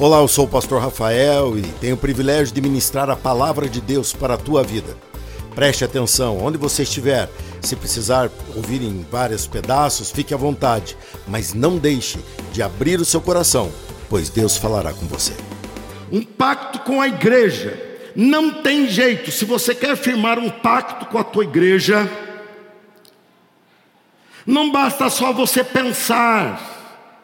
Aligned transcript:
Olá, 0.00 0.16
eu 0.20 0.28
sou 0.28 0.46
o 0.46 0.48
pastor 0.48 0.80
Rafael 0.80 1.58
e 1.58 1.62
tenho 1.78 1.94
o 1.94 1.98
privilégio 1.98 2.54
de 2.54 2.60
ministrar 2.62 3.10
a 3.10 3.16
palavra 3.16 3.68
de 3.68 3.82
Deus 3.82 4.14
para 4.14 4.32
a 4.32 4.38
tua 4.38 4.62
vida. 4.62 4.96
Preste 5.54 5.84
atenção, 5.84 6.38
onde 6.38 6.56
você 6.56 6.84
estiver, 6.84 7.28
se 7.60 7.76
precisar 7.76 8.30
ouvir 8.56 8.80
em 8.80 9.06
vários 9.10 9.46
pedaços, 9.46 10.10
fique 10.10 10.32
à 10.32 10.38
vontade, 10.38 10.96
mas 11.28 11.52
não 11.52 11.76
deixe 11.76 12.18
de 12.50 12.62
abrir 12.62 12.98
o 12.98 13.04
seu 13.04 13.20
coração, 13.20 13.70
pois 14.08 14.30
Deus 14.30 14.56
falará 14.56 14.94
com 14.94 15.04
você. 15.04 15.34
Um 16.10 16.22
pacto 16.22 16.78
com 16.78 17.02
a 17.02 17.06
igreja. 17.06 17.78
Não 18.16 18.62
tem 18.62 18.88
jeito, 18.88 19.30
se 19.30 19.44
você 19.44 19.74
quer 19.74 19.98
firmar 19.98 20.38
um 20.38 20.48
pacto 20.48 21.04
com 21.10 21.18
a 21.18 21.24
tua 21.24 21.44
igreja, 21.44 22.10
não 24.46 24.72
basta 24.72 25.10
só 25.10 25.30
você 25.30 25.62
pensar, 25.62 26.69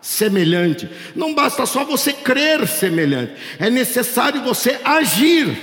semelhante. 0.07 0.89
Não 1.17 1.35
basta 1.35 1.67
só 1.67 1.85
você 1.85 2.13
crer 2.13 2.67
semelhante, 2.69 3.33
é 3.59 3.69
necessário 3.69 4.41
você 4.43 4.79
agir. 4.85 5.59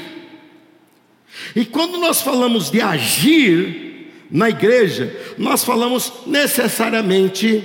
E 1.56 1.64
quando 1.64 1.98
nós 1.98 2.22
falamos 2.22 2.70
de 2.70 2.82
agir 2.82 4.12
na 4.30 4.50
igreja, 4.50 5.16
nós 5.38 5.64
falamos 5.64 6.12
necessariamente 6.28 7.64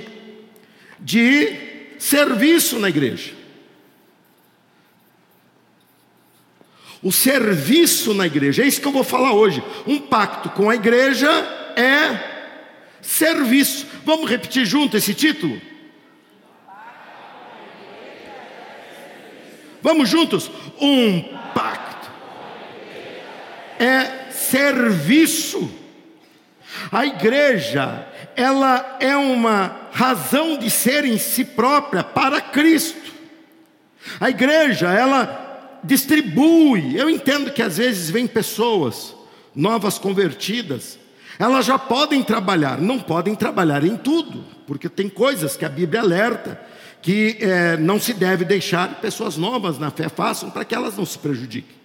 de 0.97 1.53
serviço 1.99 2.79
na 2.79 2.87
igreja. 2.87 3.33
O 7.03 7.11
serviço 7.11 8.13
na 8.13 8.25
igreja, 8.25 8.63
é 8.63 8.67
isso 8.67 8.81
que 8.81 8.87
eu 8.87 8.93
vou 8.93 9.03
falar 9.03 9.33
hoje. 9.33 9.61
Um 9.85 9.99
pacto 9.99 10.49
com 10.49 10.69
a 10.69 10.75
igreja 10.75 11.29
é 11.75 12.39
serviço. 13.01 13.85
Vamos 14.05 14.29
repetir 14.29 14.65
junto 14.65 14.95
esse 14.95 15.13
título? 15.13 15.61
Vamos 19.81 20.09
juntos? 20.09 20.49
Um 20.79 21.21
pacto. 21.53 22.09
É 23.79 24.31
serviço. 24.31 25.71
A 26.91 27.05
igreja, 27.05 28.07
ela 28.35 28.97
é 28.99 29.15
uma 29.15 29.89
razão 29.91 30.57
de 30.57 30.69
ser 30.69 31.05
em 31.05 31.17
si 31.17 31.43
própria 31.43 32.03
para 32.03 32.39
Cristo. 32.41 33.13
A 34.19 34.29
igreja, 34.29 34.89
ela 34.89 35.79
distribui. 35.83 36.97
Eu 36.97 37.09
entendo 37.09 37.51
que 37.51 37.61
às 37.61 37.77
vezes 37.77 38.09
vem 38.09 38.27
pessoas 38.27 39.15
novas 39.55 39.97
convertidas, 39.97 40.97
elas 41.37 41.65
já 41.65 41.77
podem 41.77 42.23
trabalhar, 42.23 42.79
não 42.79 42.99
podem 42.99 43.35
trabalhar 43.35 43.83
em 43.83 43.97
tudo, 43.97 44.43
porque 44.67 44.87
tem 44.87 45.09
coisas 45.09 45.55
que 45.55 45.65
a 45.65 45.69
Bíblia 45.69 46.01
alerta 46.01 46.59
que 47.01 47.37
é, 47.39 47.77
não 47.77 47.99
se 47.99 48.13
deve 48.13 48.43
deixar 48.43 48.99
pessoas 48.99 49.37
novas 49.37 49.79
na 49.79 49.89
fé 49.89 50.09
façam 50.09 50.49
para 50.49 50.65
que 50.65 50.75
elas 50.75 50.97
não 50.97 51.05
se 51.05 51.17
prejudiquem. 51.17 51.77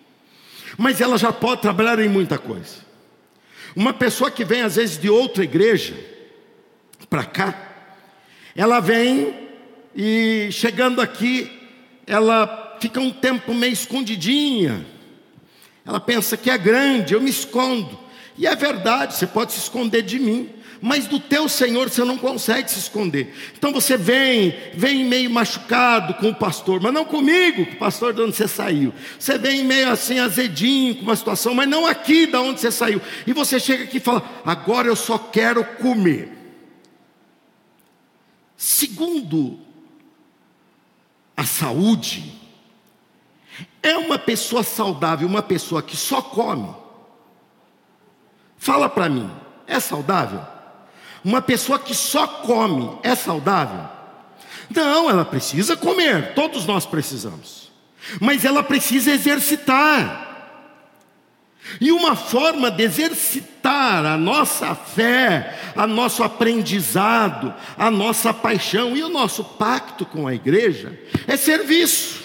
Mas 0.77 1.01
ela 1.01 1.17
já 1.17 1.33
pode 1.33 1.62
trabalhar 1.62 1.98
em 2.01 2.09
muita 2.09 2.37
coisa. 2.37 2.84
Uma 3.77 3.93
pessoa 3.93 4.31
que 4.31 4.45
vem 4.45 4.62
às 4.62 4.77
vezes 4.77 4.98
de 4.98 5.09
outra 5.09 5.45
igreja 5.45 5.95
para 7.09 7.25
cá, 7.25 7.55
ela 8.56 8.81
vem 8.81 9.48
e 9.95 10.48
chegando 10.51 11.01
aqui, 11.01 11.51
ela 12.06 12.77
fica 12.81 13.01
um 13.01 13.11
tempo 13.11 13.55
meio 13.55 13.73
escondidinha. 13.73 14.84
Ela 15.87 16.01
pensa 16.01 16.37
que 16.37 16.51
é 16.51 16.59
grande, 16.59 17.15
eu 17.15 17.21
me 17.21 17.31
escondo. 17.31 17.99
E 18.37 18.47
é 18.47 18.56
verdade, 18.56 19.15
você 19.15 19.27
pode 19.27 19.53
se 19.53 19.61
esconder 19.61 20.03
de 20.03 20.19
mim 20.19 20.51
mas 20.80 21.06
do 21.06 21.19
teu 21.19 21.48
Senhor 21.48 21.89
você 21.89 22.05
não 22.05 22.17
consegue 22.17 22.70
se 22.70 22.78
esconder. 22.78 23.34
Então 23.56 23.72
você 23.72 23.97
vem, 23.97 24.55
vem 24.75 25.05
meio 25.05 25.31
machucado 25.31 26.14
com 26.14 26.31
o 26.31 26.34
pastor, 26.34 26.81
mas 26.81 26.92
não 26.92 27.05
comigo, 27.05 27.62
o 27.62 27.77
pastor 27.77 28.12
de 28.12 28.22
onde 28.22 28.36
você 28.36 28.48
saiu. 28.48 28.92
Você 29.19 29.39
vem 29.39 29.64
meio 29.64 29.91
assim 29.91 30.19
azedinho 30.19 30.97
com 30.97 31.03
uma 31.03 31.16
situação, 31.16 31.55
mas 31.55 31.69
não 31.69 31.86
aqui 31.86 32.27
da 32.27 32.41
onde 32.41 32.61
você 32.61 32.70
saiu. 32.70 33.00
E 33.27 33.33
você 33.33 33.58
chega 33.58 33.84
aqui 33.84 33.99
e 33.99 34.00
fala: 34.00 34.22
agora 34.44 34.88
eu 34.88 34.97
só 34.97 35.19
quero 35.19 35.65
comer. 35.65 36.31
Segundo 38.56 39.59
a 41.37 41.44
saúde, 41.44 42.32
é 43.82 43.97
uma 43.97 44.19
pessoa 44.19 44.62
saudável, 44.62 45.28
uma 45.28 45.43
pessoa 45.43 45.82
que 45.82 45.97
só 45.97 46.22
come. 46.22 46.75
Fala 48.56 48.88
para 48.88 49.09
mim, 49.09 49.31
é 49.66 49.78
saudável? 49.78 50.53
Uma 51.25 51.41
pessoa 51.41 51.79
que 51.79 51.95
só 51.95 52.27
come 52.27 52.99
é 53.03 53.15
saudável? 53.15 53.89
Não, 54.69 55.09
ela 55.09 55.25
precisa 55.25 55.77
comer, 55.77 56.35
todos 56.35 56.67
nós 56.67 56.85
precisamos. 56.85 57.73
Mas 58.21 58.45
ela 58.45 58.62
precisa 58.62 59.12
exercitar. 59.12 60.23
E 61.81 61.91
uma 61.91 62.15
forma 62.15 62.71
de 62.71 62.83
exercitar 62.83 64.05
a 64.05 64.19
nossa 64.19 64.75
fé, 64.75 65.59
a 65.75 65.87
nosso 65.87 66.23
aprendizado, 66.23 67.55
a 67.79 67.91
nossa 67.91 68.35
paixão 68.35 68.95
e 68.95 69.03
o 69.03 69.09
nosso 69.09 69.43
pacto 69.43 70.05
com 70.05 70.27
a 70.27 70.35
igreja 70.35 70.99
é 71.27 71.39
serviço. 71.39 72.23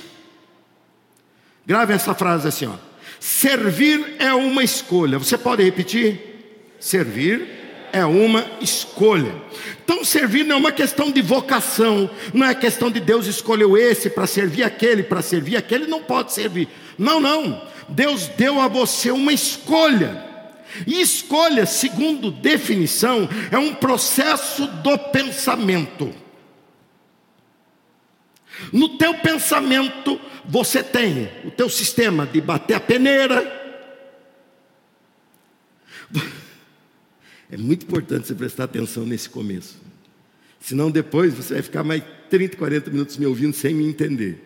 Grave 1.66 1.94
essa 1.94 2.14
frase 2.14 2.50
assim, 2.50 2.66
ó. 2.66 2.74
Servir 3.20 4.16
é 4.20 4.34
uma 4.34 4.64
escolha. 4.64 5.18
Você 5.18 5.38
pode 5.38 5.64
repetir? 5.64 6.76
Servir 6.80 7.59
é 7.92 8.06
uma 8.06 8.46
escolha. 8.62 9.34
Então, 9.84 10.04
servir 10.04 10.44
não 10.44 10.56
é 10.56 10.60
uma 10.60 10.72
questão 10.72 11.12
de 11.12 11.22
vocação, 11.22 12.10
não 12.34 12.46
é 12.46 12.54
questão 12.54 12.92
de 12.92 13.00
Deus 13.00 13.26
escolheu 13.26 13.78
esse 13.78 14.10
para 14.10 14.28
servir 14.28 14.64
aquele, 14.64 15.04
para 15.04 15.22
servir 15.22 15.58
aquele, 15.58 15.88
não 15.88 16.02
pode 16.02 16.34
servir. 16.34 16.68
Não, 16.98 17.20
não. 17.20 17.68
Deus 17.88 18.28
deu 18.28 18.60
a 18.60 18.68
você 18.68 19.12
uma 19.12 19.34
escolha. 19.34 20.26
E 20.86 21.02
escolha, 21.02 21.66
segundo 21.66 22.30
definição, 22.30 23.28
é 23.52 23.58
um 23.58 23.74
processo 23.74 24.68
do 24.68 24.98
pensamento. 24.98 26.14
No 28.72 28.98
teu 28.98 29.16
pensamento, 29.16 30.20
você 30.46 30.84
tem 30.84 31.30
o 31.46 31.52
teu 31.52 31.70
sistema 31.70 32.26
de 32.26 32.42
bater 32.42 32.76
a 32.76 32.80
peneira. 32.80 33.60
É 37.52 37.58
muito 37.58 37.86
importante 37.86 38.28
você 38.28 38.36
prestar 38.36 38.66
atenção 38.66 39.06
nesse 39.06 39.30
começo. 39.30 39.78
Senão 40.60 40.92
depois 40.92 41.34
você 41.34 41.56
vai 41.56 41.64
ficar 41.64 41.84
mais 41.84 42.04
30, 42.30 42.58
40 42.58 42.92
minutos 42.92 43.18
me 43.18 43.26
ouvindo 43.26 43.54
sem 43.54 43.74
me 43.74 43.86
entender. 43.86 44.44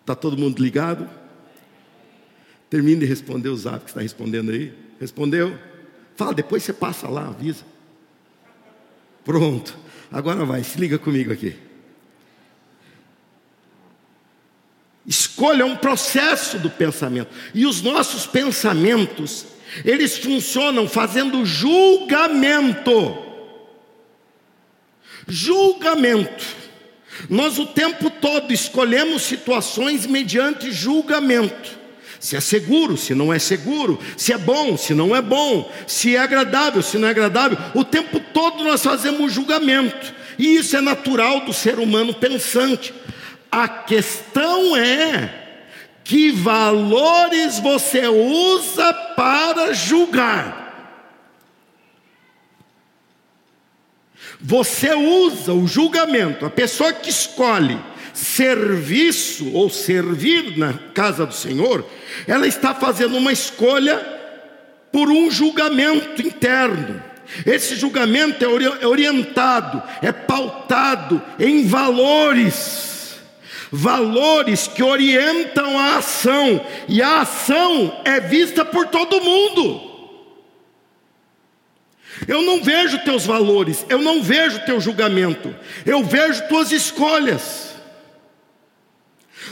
Está 0.00 0.14
todo 0.14 0.36
mundo 0.36 0.60
ligado? 0.60 1.08
Termine 2.68 3.00
de 3.00 3.06
responder 3.06 3.50
o 3.50 3.56
zap 3.56 3.84
que 3.84 3.90
está 3.90 4.00
respondendo 4.00 4.50
aí. 4.50 4.72
Respondeu? 4.98 5.56
Fala, 6.16 6.34
depois 6.34 6.62
você 6.62 6.72
passa 6.72 7.08
lá, 7.08 7.28
avisa. 7.28 7.64
Pronto. 9.24 9.76
Agora 10.10 10.44
vai, 10.44 10.64
se 10.64 10.78
liga 10.78 10.98
comigo 10.98 11.32
aqui. 11.32 11.56
Escolha 15.06 15.66
um 15.66 15.76
processo 15.76 16.58
do 16.58 16.70
pensamento. 16.70 17.30
E 17.54 17.66
os 17.66 17.82
nossos 17.82 18.26
pensamentos, 18.26 19.46
eles 19.84 20.18
funcionam 20.18 20.88
fazendo 20.88 21.44
julgamento. 21.44 23.18
Julgamento. 25.26 26.44
Nós 27.28 27.58
o 27.58 27.66
tempo 27.66 28.10
todo 28.10 28.52
escolhemos 28.52 29.22
situações 29.22 30.06
mediante 30.06 30.70
julgamento. 30.72 31.80
Se 32.18 32.36
é 32.36 32.40
seguro, 32.40 32.96
se 32.96 33.14
não 33.14 33.32
é 33.32 33.38
seguro, 33.38 33.98
se 34.16 34.32
é 34.32 34.38
bom, 34.38 34.76
se 34.76 34.94
não 34.94 35.14
é 35.14 35.20
bom, 35.20 35.70
se 35.86 36.14
é 36.14 36.20
agradável, 36.20 36.80
se 36.80 36.96
não 36.96 37.08
é 37.08 37.10
agradável. 37.10 37.58
O 37.74 37.84
tempo 37.84 38.20
todo 38.32 38.62
nós 38.62 38.82
fazemos 38.82 39.32
julgamento. 39.32 40.14
E 40.38 40.56
isso 40.56 40.76
é 40.76 40.80
natural 40.80 41.40
do 41.40 41.52
ser 41.52 41.78
humano 41.78 42.14
pensante. 42.14 42.94
A 43.50 43.66
questão 43.68 44.76
é 44.76 45.41
que 46.04 46.30
valores 46.30 47.58
você 47.58 48.06
usa 48.06 48.92
para 49.16 49.72
julgar? 49.72 50.62
Você 54.40 54.92
usa 54.92 55.52
o 55.52 55.68
julgamento, 55.68 56.44
a 56.44 56.50
pessoa 56.50 56.92
que 56.92 57.10
escolhe 57.10 57.78
serviço 58.12 59.52
ou 59.52 59.70
servir 59.70 60.58
na 60.58 60.74
casa 60.94 61.24
do 61.24 61.32
Senhor, 61.32 61.86
ela 62.26 62.46
está 62.46 62.74
fazendo 62.74 63.16
uma 63.16 63.32
escolha 63.32 63.98
por 64.90 65.08
um 65.08 65.30
julgamento 65.30 66.20
interno. 66.20 67.02
Esse 67.46 67.76
julgamento 67.76 68.44
é 68.44 68.86
orientado, 68.86 69.82
é 70.02 70.12
pautado 70.12 71.22
em 71.38 71.64
valores 71.66 72.81
valores 73.72 74.68
que 74.68 74.82
orientam 74.82 75.78
a 75.78 75.96
ação, 75.96 76.60
e 76.86 77.00
a 77.00 77.22
ação 77.22 78.02
é 78.04 78.20
vista 78.20 78.66
por 78.66 78.88
todo 78.88 79.22
mundo. 79.22 79.90
Eu 82.28 82.42
não 82.42 82.62
vejo 82.62 82.98
teus 82.98 83.24
valores, 83.24 83.86
eu 83.88 83.98
não 83.98 84.22
vejo 84.22 84.60
teu 84.66 84.78
julgamento, 84.78 85.56
eu 85.86 86.04
vejo 86.04 86.46
tuas 86.48 86.70
escolhas. 86.70 87.72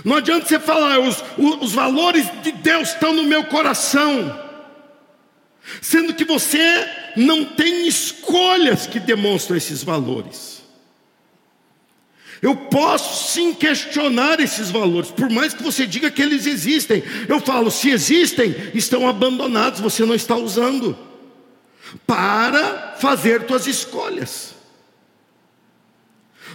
Não 0.04 0.16
adianta 0.16 0.46
você 0.46 0.60
falar, 0.60 1.00
os, 1.00 1.24
os 1.38 1.72
valores 1.72 2.26
de 2.42 2.52
Deus 2.52 2.90
estão 2.90 3.14
no 3.14 3.24
meu 3.24 3.44
coração, 3.44 4.38
sendo 5.80 6.12
que 6.12 6.24
você 6.24 6.86
não 7.16 7.44
tem 7.44 7.88
escolhas 7.88 8.86
que 8.86 9.00
demonstram 9.00 9.56
esses 9.56 9.82
valores. 9.82 10.59
Eu 12.42 12.56
posso 12.56 13.32
sim 13.32 13.52
questionar 13.52 14.40
esses 14.40 14.70
valores, 14.70 15.10
por 15.10 15.28
mais 15.28 15.52
que 15.52 15.62
você 15.62 15.86
diga 15.86 16.10
que 16.10 16.22
eles 16.22 16.46
existem. 16.46 17.02
Eu 17.28 17.38
falo, 17.40 17.70
se 17.70 17.90
existem, 17.90 18.54
estão 18.72 19.06
abandonados, 19.06 19.80
você 19.80 20.06
não 20.06 20.14
está 20.14 20.34
usando 20.36 20.96
para 22.06 22.94
fazer 22.98 23.46
suas 23.46 23.66
escolhas. 23.66 24.54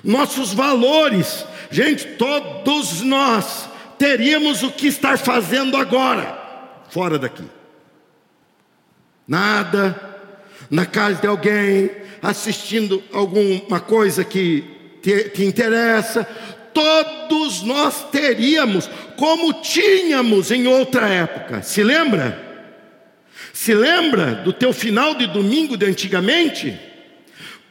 Nossos 0.04 0.54
valores, 0.54 1.46
gente, 1.70 2.06
todos 2.18 3.02
nós 3.02 3.70
teríamos 3.98 4.64
o 4.64 4.72
que 4.72 4.88
estar 4.88 5.20
fazendo 5.20 5.78
agora, 5.78 6.82
fora 6.90 7.20
daqui. 7.20 7.44
Nada, 9.28 10.18
na 10.70 10.86
casa 10.86 11.22
de 11.22 11.28
alguém, 11.28 11.92
assistindo 12.22 13.04
alguma 13.14 13.80
coisa 13.80 14.24
que 14.24 14.75
te, 15.06 15.30
te 15.30 15.46
interessa, 15.46 16.24
todos 16.74 17.62
nós 17.62 18.10
teríamos, 18.10 18.90
como 19.16 19.62
tínhamos 19.62 20.50
em 20.50 20.66
outra 20.66 21.08
época, 21.08 21.62
se 21.62 21.84
lembra? 21.84 22.44
Se 23.54 23.76
lembra 23.76 24.34
do 24.34 24.52
teu 24.52 24.74
final 24.74 25.14
de 25.14 25.28
domingo 25.28 25.78
de 25.78 25.86
antigamente? 25.86 26.76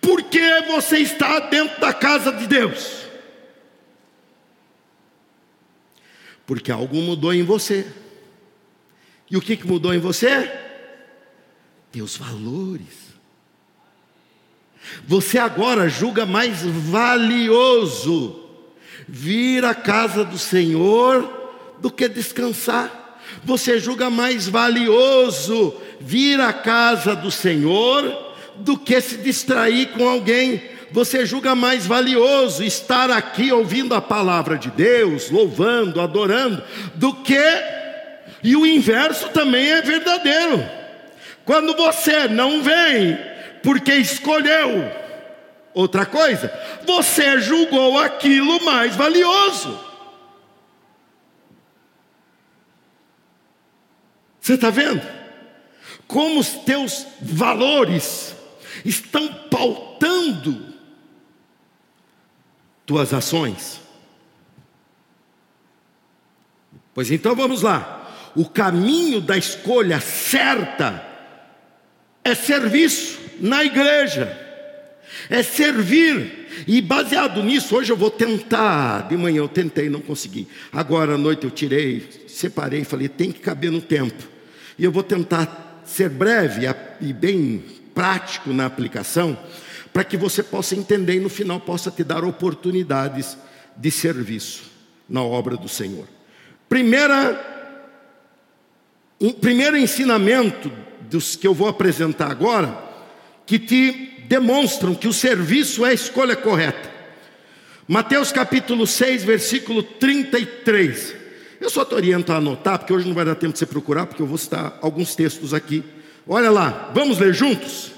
Por 0.00 0.22
que 0.22 0.60
você 0.68 0.98
está 0.98 1.40
dentro 1.40 1.80
da 1.80 1.92
casa 1.92 2.30
de 2.30 2.46
Deus? 2.46 3.02
Porque 6.46 6.70
algo 6.70 6.94
mudou 6.98 7.34
em 7.34 7.42
você. 7.42 7.84
E 9.28 9.36
o 9.36 9.40
que 9.40 9.58
mudou 9.66 9.92
em 9.92 9.98
você? 9.98 10.52
Teus 11.90 12.16
valores. 12.16 13.03
Você 15.06 15.38
agora 15.38 15.88
julga 15.88 16.24
mais 16.24 16.62
valioso 16.62 18.40
vir 19.06 19.64
à 19.64 19.74
casa 19.74 20.24
do 20.24 20.38
Senhor 20.38 21.42
do 21.80 21.90
que 21.90 22.08
descansar. 22.08 23.18
Você 23.44 23.78
julga 23.78 24.08
mais 24.08 24.48
valioso 24.48 25.74
vir 26.00 26.40
à 26.40 26.52
casa 26.52 27.14
do 27.14 27.30
Senhor 27.30 28.34
do 28.56 28.78
que 28.78 29.00
se 29.00 29.18
distrair 29.18 29.90
com 29.90 30.08
alguém. 30.08 30.62
Você 30.92 31.26
julga 31.26 31.54
mais 31.54 31.86
valioso 31.86 32.62
estar 32.62 33.10
aqui 33.10 33.52
ouvindo 33.52 33.94
a 33.94 34.00
palavra 34.00 34.56
de 34.56 34.70
Deus, 34.70 35.30
louvando, 35.30 36.00
adorando, 36.00 36.62
do 36.94 37.12
que. 37.14 37.44
E 38.42 38.54
o 38.54 38.64
inverso 38.64 39.28
também 39.30 39.70
é 39.72 39.82
verdadeiro. 39.82 40.64
Quando 41.44 41.74
você 41.76 42.28
não 42.28 42.62
vem 42.62 43.18
porque 43.64 43.94
escolheu 43.94 44.92
outra 45.72 46.04
coisa, 46.04 46.52
você 46.86 47.40
julgou 47.40 47.98
aquilo 47.98 48.62
mais 48.62 48.94
valioso. 48.94 49.80
Você 54.38 54.52
está 54.54 54.68
vendo? 54.68 55.00
Como 56.06 56.38
os 56.38 56.48
teus 56.48 57.06
valores 57.22 58.36
estão 58.84 59.32
pautando 59.50 60.74
tuas 62.84 63.14
ações. 63.14 63.80
Pois 66.92 67.10
então 67.10 67.34
vamos 67.34 67.62
lá. 67.62 68.12
O 68.36 68.46
caminho 68.46 69.22
da 69.22 69.38
escolha 69.38 69.98
certa 70.00 71.02
é 72.22 72.34
serviço 72.34 73.23
na 73.40 73.64
igreja, 73.64 74.36
é 75.28 75.42
servir. 75.42 76.64
E 76.66 76.80
baseado 76.80 77.42
nisso, 77.42 77.76
hoje 77.76 77.90
eu 77.92 77.96
vou 77.96 78.10
tentar. 78.10 79.08
De 79.08 79.16
manhã 79.16 79.38
eu 79.38 79.48
tentei, 79.48 79.88
não 79.88 80.00
consegui. 80.00 80.46
Agora 80.72 81.14
à 81.14 81.18
noite 81.18 81.44
eu 81.44 81.50
tirei, 81.50 82.08
separei 82.28 82.84
falei: 82.84 83.08
tem 83.08 83.32
que 83.32 83.40
caber 83.40 83.70
no 83.70 83.80
tempo. 83.80 84.22
E 84.78 84.84
eu 84.84 84.92
vou 84.92 85.02
tentar 85.02 85.82
ser 85.84 86.08
breve 86.08 86.66
e 87.00 87.12
bem 87.12 87.62
prático 87.94 88.52
na 88.52 88.66
aplicação, 88.66 89.38
para 89.92 90.04
que 90.04 90.16
você 90.16 90.42
possa 90.42 90.74
entender 90.74 91.14
e 91.14 91.20
no 91.20 91.28
final 91.28 91.60
possa 91.60 91.90
te 91.90 92.02
dar 92.02 92.24
oportunidades 92.24 93.38
de 93.76 93.90
serviço 93.90 94.64
na 95.08 95.22
obra 95.22 95.56
do 95.56 95.68
Senhor. 95.68 96.06
Primeira, 96.68 97.40
primeiro 99.40 99.76
ensinamento 99.76 100.72
dos 101.02 101.36
que 101.36 101.46
eu 101.46 101.54
vou 101.54 101.68
apresentar 101.68 102.30
agora, 102.30 102.93
que 103.46 103.58
te 103.58 104.24
demonstram 104.28 104.94
que 104.94 105.08
o 105.08 105.12
serviço 105.12 105.84
é 105.84 105.90
a 105.90 105.94
escolha 105.94 106.36
correta. 106.36 106.92
Mateus 107.86 108.32
capítulo 108.32 108.86
6, 108.86 109.24
versículo 109.24 109.82
33. 109.82 111.14
Eu 111.60 111.68
só 111.68 111.84
te 111.84 111.94
oriento 111.94 112.32
a 112.32 112.36
anotar, 112.36 112.78
porque 112.78 112.92
hoje 112.92 113.06
não 113.06 113.14
vai 113.14 113.24
dar 113.24 113.34
tempo 113.34 113.52
de 113.52 113.58
você 113.58 113.66
procurar, 113.66 114.06
porque 114.06 114.22
eu 114.22 114.26
vou 114.26 114.38
citar 114.38 114.78
alguns 114.80 115.14
textos 115.14 115.52
aqui. 115.52 115.84
Olha 116.26 116.50
lá, 116.50 116.90
vamos 116.94 117.18
ler 117.18 117.34
juntos? 117.34 117.92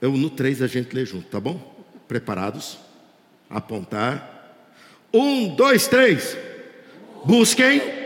Eu, 0.00 0.12
no 0.12 0.30
3 0.30 0.62
a 0.62 0.66
gente 0.66 0.94
lê 0.94 1.04
junto, 1.04 1.26
tá 1.26 1.40
bom? 1.40 1.84
Preparados? 2.06 2.78
Apontar. 3.48 4.56
Um, 5.12 5.54
dois, 5.54 5.88
três. 5.88 6.36
Busquem. 7.24 7.99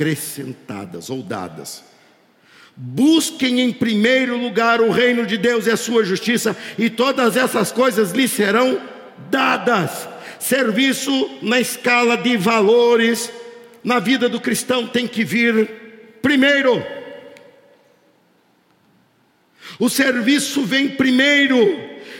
Acrescentadas 0.00 1.10
ou 1.10 1.22
dadas. 1.22 1.84
Busquem 2.74 3.60
em 3.60 3.70
primeiro 3.70 4.34
lugar 4.34 4.80
o 4.80 4.90
reino 4.90 5.26
de 5.26 5.36
Deus 5.36 5.66
e 5.66 5.70
a 5.70 5.76
sua 5.76 6.02
justiça, 6.02 6.56
e 6.78 6.88
todas 6.88 7.36
essas 7.36 7.70
coisas 7.70 8.10
lhes 8.12 8.30
serão 8.30 8.80
dadas. 9.30 10.08
Serviço 10.38 11.12
na 11.42 11.60
escala 11.60 12.16
de 12.16 12.34
valores 12.38 13.30
na 13.84 13.98
vida 13.98 14.26
do 14.26 14.40
cristão 14.40 14.86
tem 14.86 15.06
que 15.06 15.22
vir 15.22 15.68
primeiro. 16.22 16.82
O 19.78 19.90
serviço 19.90 20.64
vem 20.64 20.88
primeiro. 20.88 21.58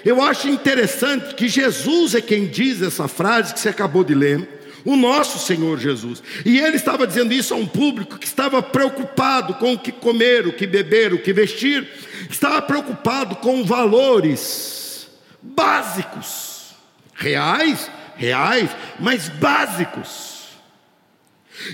Eu 0.05 0.21
acho 0.21 0.51
interessante 0.51 1.35
que 1.35 1.49
Jesus 1.49 2.15
é 2.15 2.21
quem 2.21 2.47
diz 2.47 2.83
essa 2.83 3.09
frase 3.09 3.55
que 3.55 3.61
você 3.61 3.71
acabou 3.71 4.05
de 4.05 4.15
ler 4.15 4.60
o 4.85 4.97
nosso 4.97 5.39
Senhor 5.39 5.79
Jesus. 5.79 6.23
E 6.45 6.59
ele 6.59 6.77
estava 6.77 7.07
dizendo 7.07 7.33
isso 7.33 7.55
a 7.55 7.57
um 7.57 7.67
público 7.67 8.19
que 8.19 8.27
estava 8.27 8.63
preocupado 8.63 9.55
com 9.55 9.75
o 9.75 9.79
que 9.79 9.93
comer, 9.93 10.47
o 10.47 10.53
que 10.53 10.67
beber, 10.67 11.13
o 11.13 11.19
que 11.19 11.33
vestir, 11.33 11.89
estava 12.29 12.61
preocupado 12.63 13.37
com 13.37 13.65
valores 13.65 15.09
básicos, 15.43 16.75
reais, 17.15 17.91
reais, 18.17 18.71
mas 18.99 19.29
básicos. 19.29 20.41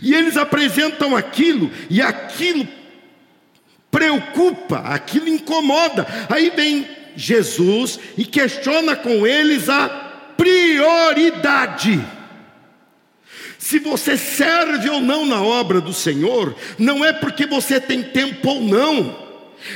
E 0.03 0.15
eles 0.15 0.37
apresentam 0.37 1.15
aquilo, 1.15 1.71
e 1.89 2.03
aquilo 2.03 2.67
preocupa, 3.91 4.79
aquilo 4.81 5.29
incomoda. 5.29 6.07
Aí 6.29 6.51
vem 6.51 6.89
Jesus 7.17 7.99
e 8.17 8.25
questiona 8.25 8.95
com 8.95 9.27
eles 9.27 9.69
a 9.69 9.89
prioridade. 10.37 12.05
Se 13.67 13.81
você 13.81 14.17
serve 14.17 14.89
ou 14.89 15.01
não 15.01 15.27
na 15.27 15.43
obra 15.43 15.81
do 15.81 15.93
Senhor, 15.93 16.55
não 16.79 17.05
é 17.05 17.13
porque 17.13 17.47
você 17.47 17.81
tem 17.81 18.01
tempo 18.01 18.49
ou 18.49 18.61
não, 18.61 19.19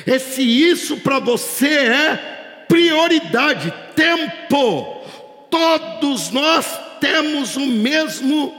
é 0.07 0.17
se 0.17 0.43
isso 0.43 0.99
para 0.99 1.19
você 1.19 1.67
é 1.67 2.65
prioridade, 2.69 3.75
tempo. 3.97 5.03
Todos 5.51 6.31
nós 6.31 6.67
temos 7.01 7.57
o 7.57 7.67
mesmo 7.67 8.55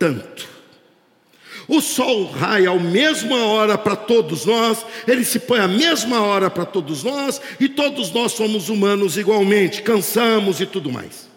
tanto. 0.00 0.48
O 1.68 1.80
sol 1.80 2.24
raia 2.24 2.70
a 2.70 2.74
mesma 2.74 3.46
hora 3.46 3.78
para 3.78 3.94
todos 3.94 4.44
nós, 4.44 4.84
ele 5.06 5.24
se 5.24 5.38
põe 5.38 5.60
a 5.60 5.68
mesma 5.68 6.22
hora 6.22 6.50
para 6.50 6.64
todos 6.64 7.04
nós, 7.04 7.40
e 7.60 7.68
todos 7.68 8.10
nós 8.10 8.32
somos 8.32 8.68
humanos 8.68 9.16
igualmente, 9.16 9.82
cansamos 9.82 10.60
e 10.60 10.66
tudo 10.66 10.90
mais. 10.90 11.35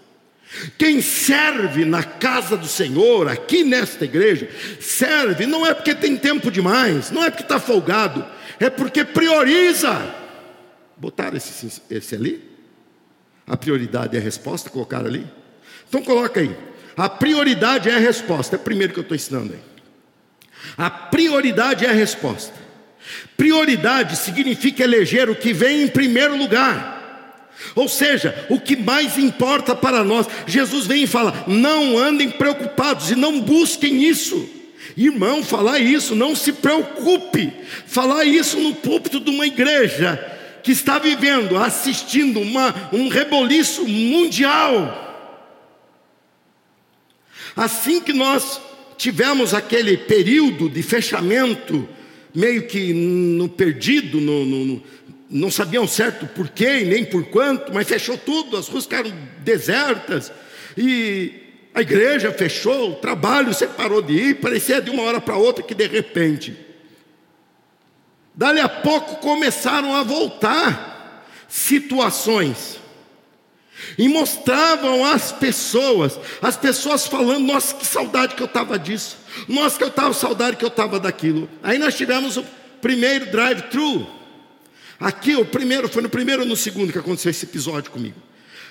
Quem 0.77 1.01
serve 1.01 1.85
na 1.85 2.03
casa 2.03 2.57
do 2.57 2.67
Senhor, 2.67 3.27
aqui 3.27 3.63
nesta 3.63 4.05
igreja, 4.05 4.49
serve 4.79 5.45
não 5.45 5.65
é 5.65 5.73
porque 5.73 5.93
tem 5.93 6.17
tempo 6.17 6.49
demais, 6.49 7.11
não 7.11 7.23
é 7.23 7.29
porque 7.29 7.43
está 7.43 7.59
folgado, 7.59 8.25
é 8.59 8.69
porque 8.69 9.05
prioriza. 9.05 10.15
Botaram 10.97 11.37
esse, 11.37 11.81
esse 11.89 12.15
ali? 12.15 12.43
A 13.45 13.55
prioridade 13.55 14.17
é 14.17 14.19
a 14.19 14.23
resposta, 14.23 14.69
colocaram 14.69 15.05
ali? 15.05 15.25
Então 15.87 16.01
coloca 16.03 16.39
aí. 16.39 16.55
A 16.97 17.07
prioridade 17.07 17.89
é 17.89 17.95
a 17.95 17.99
resposta. 17.99 18.55
É 18.55 18.59
o 18.59 18.61
primeiro 18.61 18.91
que 18.91 18.99
eu 18.99 19.03
estou 19.03 19.15
ensinando 19.15 19.53
aí. 19.53 19.59
A 20.77 20.89
prioridade 20.89 21.85
é 21.85 21.89
a 21.89 21.93
resposta. 21.93 22.53
Prioridade 23.37 24.17
significa 24.17 24.83
eleger 24.83 25.29
o 25.29 25.35
que 25.35 25.53
vem 25.53 25.83
em 25.83 25.87
primeiro 25.87 26.35
lugar. 26.35 26.98
Ou 27.75 27.87
seja, 27.87 28.47
o 28.49 28.59
que 28.59 28.75
mais 28.75 29.17
importa 29.17 29.75
para 29.75 30.03
nós. 30.03 30.27
Jesus 30.47 30.85
vem 30.85 31.03
e 31.03 31.07
fala: 31.07 31.45
não 31.47 31.97
andem 31.97 32.29
preocupados 32.29 33.11
e 33.11 33.15
não 33.15 33.41
busquem 33.41 34.03
isso. 34.03 34.49
Irmão, 34.95 35.43
falar 35.43 35.79
isso, 35.79 36.15
não 36.15 36.35
se 36.35 36.53
preocupe. 36.53 37.51
Falar 37.85 38.25
isso 38.25 38.59
no 38.59 38.75
púlpito 38.75 39.19
de 39.19 39.29
uma 39.29 39.45
igreja 39.45 40.37
que 40.63 40.71
está 40.71 40.99
vivendo, 40.99 41.57
assistindo 41.57 42.39
uma, 42.39 42.89
um 42.91 43.07
reboliço 43.07 43.87
mundial. 43.87 45.07
Assim 47.55 48.01
que 48.01 48.13
nós 48.13 48.59
tivemos 48.97 49.53
aquele 49.53 49.97
período 49.97 50.69
de 50.69 50.83
fechamento, 50.83 51.87
meio 52.33 52.67
que 52.67 52.93
no 52.93 53.47
perdido, 53.47 54.19
no, 54.19 54.45
no, 54.45 54.65
no, 54.65 54.83
não 55.29 55.51
sabiam 55.51 55.87
certo 55.87 56.25
por 56.27 56.49
quê 56.49 56.81
nem 56.81 57.05
por 57.05 57.25
quanto, 57.25 57.73
mas 57.73 57.87
fechou 57.87 58.17
tudo, 58.17 58.57
as 58.57 58.67
ruas 58.67 58.85
ficaram 58.85 59.11
desertas, 59.39 60.31
e 60.75 61.33
a 61.73 61.81
igreja 61.81 62.31
fechou, 62.31 62.91
o 62.91 62.95
trabalho 62.95 63.53
você 63.53 63.67
parou 63.67 64.01
de 64.01 64.13
ir, 64.13 64.35
parecia 64.35 64.81
de 64.81 64.89
uma 64.89 65.03
hora 65.03 65.21
para 65.21 65.37
outra 65.37 65.63
que 65.63 65.75
de 65.75 65.87
repente. 65.87 66.57
Dali 68.33 68.59
a 68.59 68.69
pouco 68.69 69.17
começaram 69.17 69.93
a 69.93 70.01
voltar 70.01 71.25
situações 71.47 72.79
e 73.97 74.07
mostravam 74.07 75.05
às 75.05 75.31
pessoas, 75.31 76.19
as 76.41 76.55
pessoas 76.55 77.05
falando: 77.05 77.45
Nossa, 77.45 77.75
que 77.75 77.85
saudade 77.85 78.35
que 78.35 78.41
eu 78.41 78.47
estava 78.47 78.79
disso, 78.79 79.17
nossa, 79.47 79.77
que 79.77 79.83
eu 79.83 79.89
estava 79.89 80.13
saudade 80.13 80.57
que 80.57 80.65
eu 80.65 80.69
estava 80.69 80.99
daquilo. 80.99 81.49
Aí 81.61 81.77
nós 81.77 81.95
tivemos 81.95 82.37
o 82.37 82.45
primeiro 82.81 83.27
drive-thru. 83.27 84.18
Aqui, 84.99 85.35
o 85.35 85.45
primeiro, 85.45 85.87
foi 85.87 86.01
no 86.01 86.09
primeiro 86.09 86.41
ou 86.41 86.47
no 86.47 86.55
segundo 86.55 86.91
que 86.91 86.99
aconteceu 86.99 87.31
esse 87.31 87.45
episódio 87.45 87.91
comigo. 87.91 88.17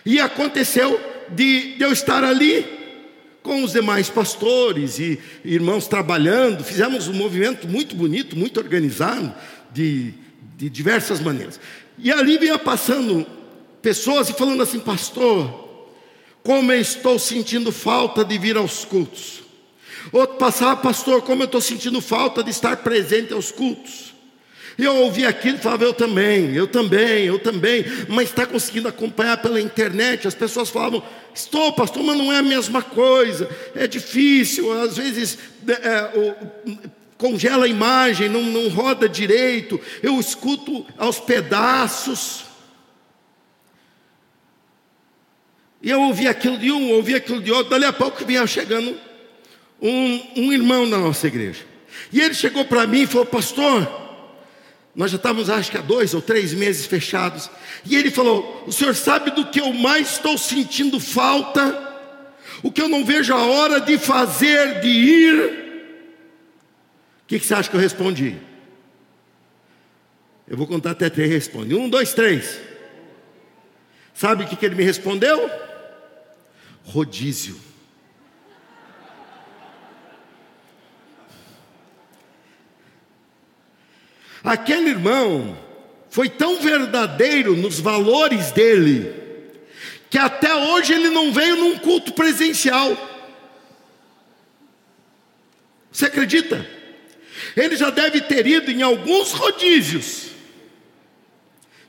E 0.05 0.21
aconteceu 0.21 1.01
de, 1.31 1.77
de 1.77 1.83
eu 1.83 1.93
estar 1.93 2.23
ali 2.23 2.67
com 3.43 3.63
os 3.63 3.73
demais 3.73 4.11
pastores 4.11 4.99
e 4.99 5.19
irmãos 5.43 5.87
trabalhando, 5.87 6.63
fizemos 6.63 7.09
um 7.09 7.15
movimento 7.15 7.67
muito 7.67 7.97
bonito, 7.97 8.37
muito 8.37 8.61
organizado, 8.61 9.33
de, 9.73 10.13
de 10.57 10.69
diversas 10.69 11.21
maneiras. 11.21 11.59
E 11.97 12.13
ali 12.13 12.37
vinha 12.37 12.59
passando 12.59 13.27
pessoas 13.81 14.29
e 14.29 14.35
falando 14.35 14.63
assim, 14.63 14.79
pastor, 14.79 15.67
como 16.43 16.73
eu 16.73 16.81
estou 16.81 17.19
sentindo 17.19 17.73
falta 17.73 18.25
de 18.25 18.37
vir 18.37 18.57
aos 18.57 18.85
cultos. 18.85 19.43
Outro 20.13 20.37
passava, 20.37 20.77
pastor, 20.81 21.23
como 21.23 21.43
eu 21.43 21.47
estou 21.47 21.61
sentindo 21.61 22.01
falta 22.01 22.43
de 22.43 22.51
estar 22.51 22.77
presente 22.79 23.33
aos 23.33 23.51
cultos. 23.51 24.15
E 24.79 24.85
eu 24.85 24.95
ouvi 24.95 25.27
aquilo 25.27 25.59
e 25.59 25.61
falava, 25.61 25.83
eu 25.83 25.93
também, 25.93 26.55
eu 26.55 26.69
também, 26.69 27.25
eu 27.25 27.41
também, 27.41 27.85
mas 28.09 28.29
está 28.29 28.47
conseguindo 28.47 28.87
acompanhar 28.87 29.37
pela 29.39 29.61
internet. 29.61 30.29
As 30.29 30.37
pessoas 30.37 30.71
falavam, 30.71 31.03
estou, 31.35 31.73
pastor, 31.73 32.05
mas 32.05 32.17
não 32.17 32.33
é 32.33 32.39
a 32.39 32.43
mesma 32.43 32.81
coisa, 32.81 33.51
é 33.75 33.89
difícil, 33.89 34.73
às 34.81 34.97
vezes 34.97 35.37
é, 35.67 35.73
é, 35.73 36.77
congela 37.19 37.65
a 37.65 37.69
imagem, 37.69 38.29
não, 38.29 38.41
não 38.41 38.69
roda 38.69 39.09
direito, 39.09 39.81
eu 40.01 40.21
escuto 40.21 40.87
aos 40.97 41.19
pedaços. 41.19 42.45
E 45.83 45.91
eu 45.91 46.01
ouvi 46.03 46.29
aquilo 46.29 46.57
de 46.57 46.71
um, 46.71 46.93
ouvi 46.93 47.17
aquilo 47.17 47.43
de 47.43 47.51
outro, 47.51 47.71
dali 47.71 47.85
a 47.85 47.93
pouco 47.93 48.25
vinha 48.25 48.47
chegando 48.47 48.97
um, 49.83 50.23
um 50.37 50.53
irmão 50.53 50.89
da 50.89 50.99
nossa 50.99 51.27
igreja. 51.27 51.65
E 52.13 52.21
ele 52.21 52.35
chegou 52.35 52.65
para 52.65 52.87
mim 52.87 53.03
e 53.03 53.07
falou, 53.09 53.27
pastor, 53.27 54.08
nós 54.95 55.11
já 55.11 55.17
estávamos 55.17 55.49
acho 55.49 55.71
que 55.71 55.79
há 55.79 55.81
dois 55.81 56.15
ou 56.15 56.21
três 56.21 56.53
meses 56.53 56.87
fechados. 56.87 57.51
E 57.85 57.97
ele 57.97 58.11
falou: 58.11 58.65
O 58.67 58.73
senhor 58.73 58.95
sabe 58.95 59.31
do 59.31 59.47
que 59.47 59.61
eu 59.61 59.73
mais 59.73 60.13
estou 60.13 60.37
sentindo 60.37 60.99
falta? 60.99 61.87
O 62.63 62.73
que 62.73 62.83
eu 62.83 62.89
não 62.89 63.05
vejo 63.05 63.33
a 63.33 63.45
hora 63.45 63.81
de 63.81 63.97
fazer, 63.99 64.81
de 64.81 64.89
ir? 64.89 65.35
O 67.23 67.27
que, 67.29 67.39
que 67.39 67.47
você 67.47 67.55
acha 67.55 67.71
que 67.71 67.77
eu 67.77 67.81
respondi? 67.81 68.37
Eu 70.49 70.57
vou 70.57 70.67
contar 70.67 70.93
até 70.93 71.09
três. 71.09 71.31
Responde: 71.31 71.75
Um, 71.75 71.89
dois, 71.89 72.13
três. 72.13 72.59
Sabe 74.15 74.45
o 74.45 74.49
que, 74.49 74.57
que 74.57 74.67
ele 74.67 74.75
me 74.75 74.83
respondeu? 74.83 75.49
rodízio. 76.89 77.57
Aquele 84.43 84.91
irmão 84.91 85.59
foi 86.11 86.29
tão 86.29 86.61
verdadeiro 86.61 87.57
nos 87.57 87.81
valores 87.81 88.51
dele, 88.53 89.13
que 90.09 90.19
até 90.19 90.55
hoje 90.55 90.93
ele 90.93 91.11
não 91.11 91.33
veio 91.33 91.57
num 91.57 91.79
culto 91.79 92.13
presencial. 92.13 92.97
Você 95.93 96.07
acredita? 96.07 96.67
Ele 97.57 97.77
já 97.77 97.91
deve 97.91 98.21
ter 98.21 98.47
ido 98.47 98.71
em 98.71 98.83
alguns 98.83 99.33
rodízios. 99.33 100.29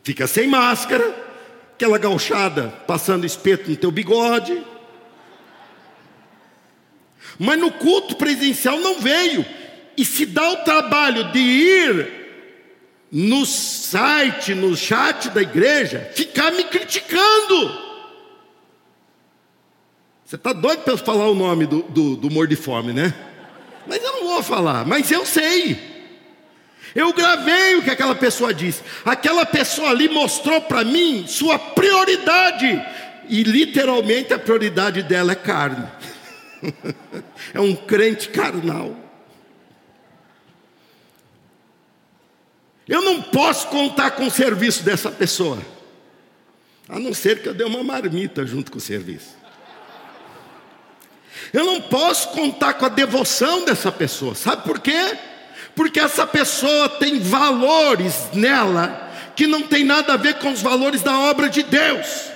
Fica 0.03 0.27
sem 0.27 0.47
máscara, 0.47 1.15
aquela 1.73 1.97
gauchada 1.97 2.69
passando 2.87 3.25
espeto 3.25 3.69
no 3.69 3.77
teu 3.77 3.91
bigode, 3.91 4.61
mas 7.37 7.59
no 7.59 7.71
culto 7.71 8.15
presencial 8.15 8.79
não 8.79 8.99
veio. 8.99 9.45
E 9.95 10.03
se 10.03 10.25
dá 10.25 10.49
o 10.51 10.57
trabalho 10.57 11.31
de 11.31 11.39
ir 11.39 12.18
no 13.11 13.45
site, 13.45 14.53
no 14.53 14.75
chat 14.75 15.29
da 15.29 15.41
igreja, 15.41 16.09
ficar 16.13 16.51
me 16.51 16.63
criticando. 16.65 17.89
Você 20.23 20.35
está 20.35 20.53
doido 20.53 20.83
para 20.83 20.95
falar 20.97 21.27
o 21.27 21.33
nome 21.33 21.65
do, 21.65 21.81
do, 21.81 22.15
do 22.15 22.29
mordiforme, 22.29 22.93
né? 22.93 23.13
Mas 23.87 24.03
eu 24.03 24.13
não 24.13 24.27
vou 24.27 24.43
falar, 24.43 24.85
mas 24.85 25.09
eu 25.09 25.25
sei. 25.25 25.89
Eu 26.93 27.11
gravei 27.13 27.75
o 27.75 27.81
que 27.81 27.89
aquela 27.89 28.13
pessoa 28.15 28.53
disse. 28.53 28.83
Aquela 29.03 29.45
pessoa 29.45 29.89
ali 29.89 30.07
mostrou 30.07 30.61
para 30.61 30.83
mim 30.83 31.25
sua 31.27 31.57
prioridade. 31.57 32.79
E 33.27 33.43
literalmente 33.43 34.33
a 34.33 34.39
prioridade 34.39 35.03
dela 35.03 35.31
é 35.31 35.35
carne. 35.35 35.87
é 37.53 37.59
um 37.59 37.75
crente 37.75 38.29
carnal. 38.29 38.95
Eu 42.89 43.03
não 43.03 43.21
posso 43.21 43.67
contar 43.67 44.11
com 44.11 44.25
o 44.25 44.31
serviço 44.31 44.81
dessa 44.81 45.11
pessoa, 45.11 45.59
a 46.87 46.97
não 46.97 47.13
ser 47.13 47.39
que 47.39 47.47
eu 47.47 47.53
dê 47.53 47.63
uma 47.63 47.83
marmita 47.83 48.43
junto 48.47 48.71
com 48.71 48.79
o 48.79 48.81
serviço. 48.81 49.37
Eu 51.53 51.65
não 51.65 51.79
posso 51.81 52.29
contar 52.29 52.73
com 52.73 52.87
a 52.87 52.89
devoção 52.89 53.63
dessa 53.63 53.91
pessoa, 53.91 54.33
sabe 54.33 54.63
por 54.63 54.79
quê? 54.79 55.15
Porque 55.75 55.99
essa 55.99 56.25
pessoa 56.25 56.89
tem 56.89 57.19
valores 57.19 58.29
nela 58.33 59.07
que 59.35 59.45
não 59.45 59.61
tem 59.61 59.83
nada 59.83 60.13
a 60.13 60.17
ver 60.17 60.39
com 60.39 60.51
os 60.51 60.61
valores 60.61 61.03
da 61.03 61.17
obra 61.17 61.47
de 61.47 61.61
Deus. 61.61 62.31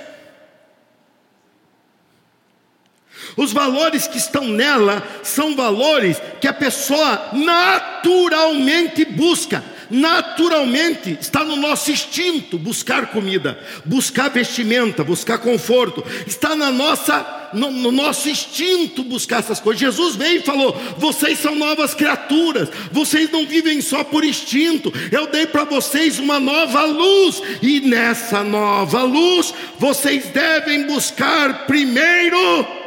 Os 3.36 3.52
valores 3.52 4.06
que 4.06 4.20
estão 4.20 4.48
nela 4.48 5.02
são 5.24 5.56
valores 5.56 6.22
que 6.40 6.48
a 6.48 6.54
pessoa 6.54 7.30
naturalmente 7.34 9.04
busca. 9.04 9.73
Naturalmente 9.90 11.18
está 11.20 11.44
no 11.44 11.56
nosso 11.56 11.92
instinto 11.92 12.58
buscar 12.58 13.08
comida, 13.08 13.60
buscar 13.86 14.30
vestimenta, 14.30 15.04
buscar 15.04 15.38
conforto. 15.38 16.04
Está 16.26 16.56
na 16.56 16.72
nossa 16.72 17.42
no, 17.54 17.72
no, 17.72 17.92
nosso 17.92 18.30
instinto 18.30 19.04
buscar 19.04 19.40
essas 19.40 19.60
coisas. 19.60 19.80
Jesus 19.80 20.16
veio 20.16 20.40
e 20.40 20.44
falou: 20.44 20.76
vocês 20.98 21.40
são 21.40 21.56
novas 21.56 21.94
criaturas, 21.94 22.70
vocês 22.92 23.30
não 23.32 23.46
vivem 23.46 23.82
só 23.82 24.04
por 24.04 24.24
instinto. 24.24 24.92
Eu 25.12 25.28
dei 25.28 25.46
para 25.46 25.64
vocês 25.64 26.20
uma 26.20 26.40
nova 26.40 26.84
luz, 26.84 27.42
e 27.62 27.80
nessa 27.82 28.44
nova 28.44 29.04
luz 29.04 29.54
vocês 29.80 30.26
devem 30.26 30.88
buscar 30.88 31.66
primeiro 31.66 32.84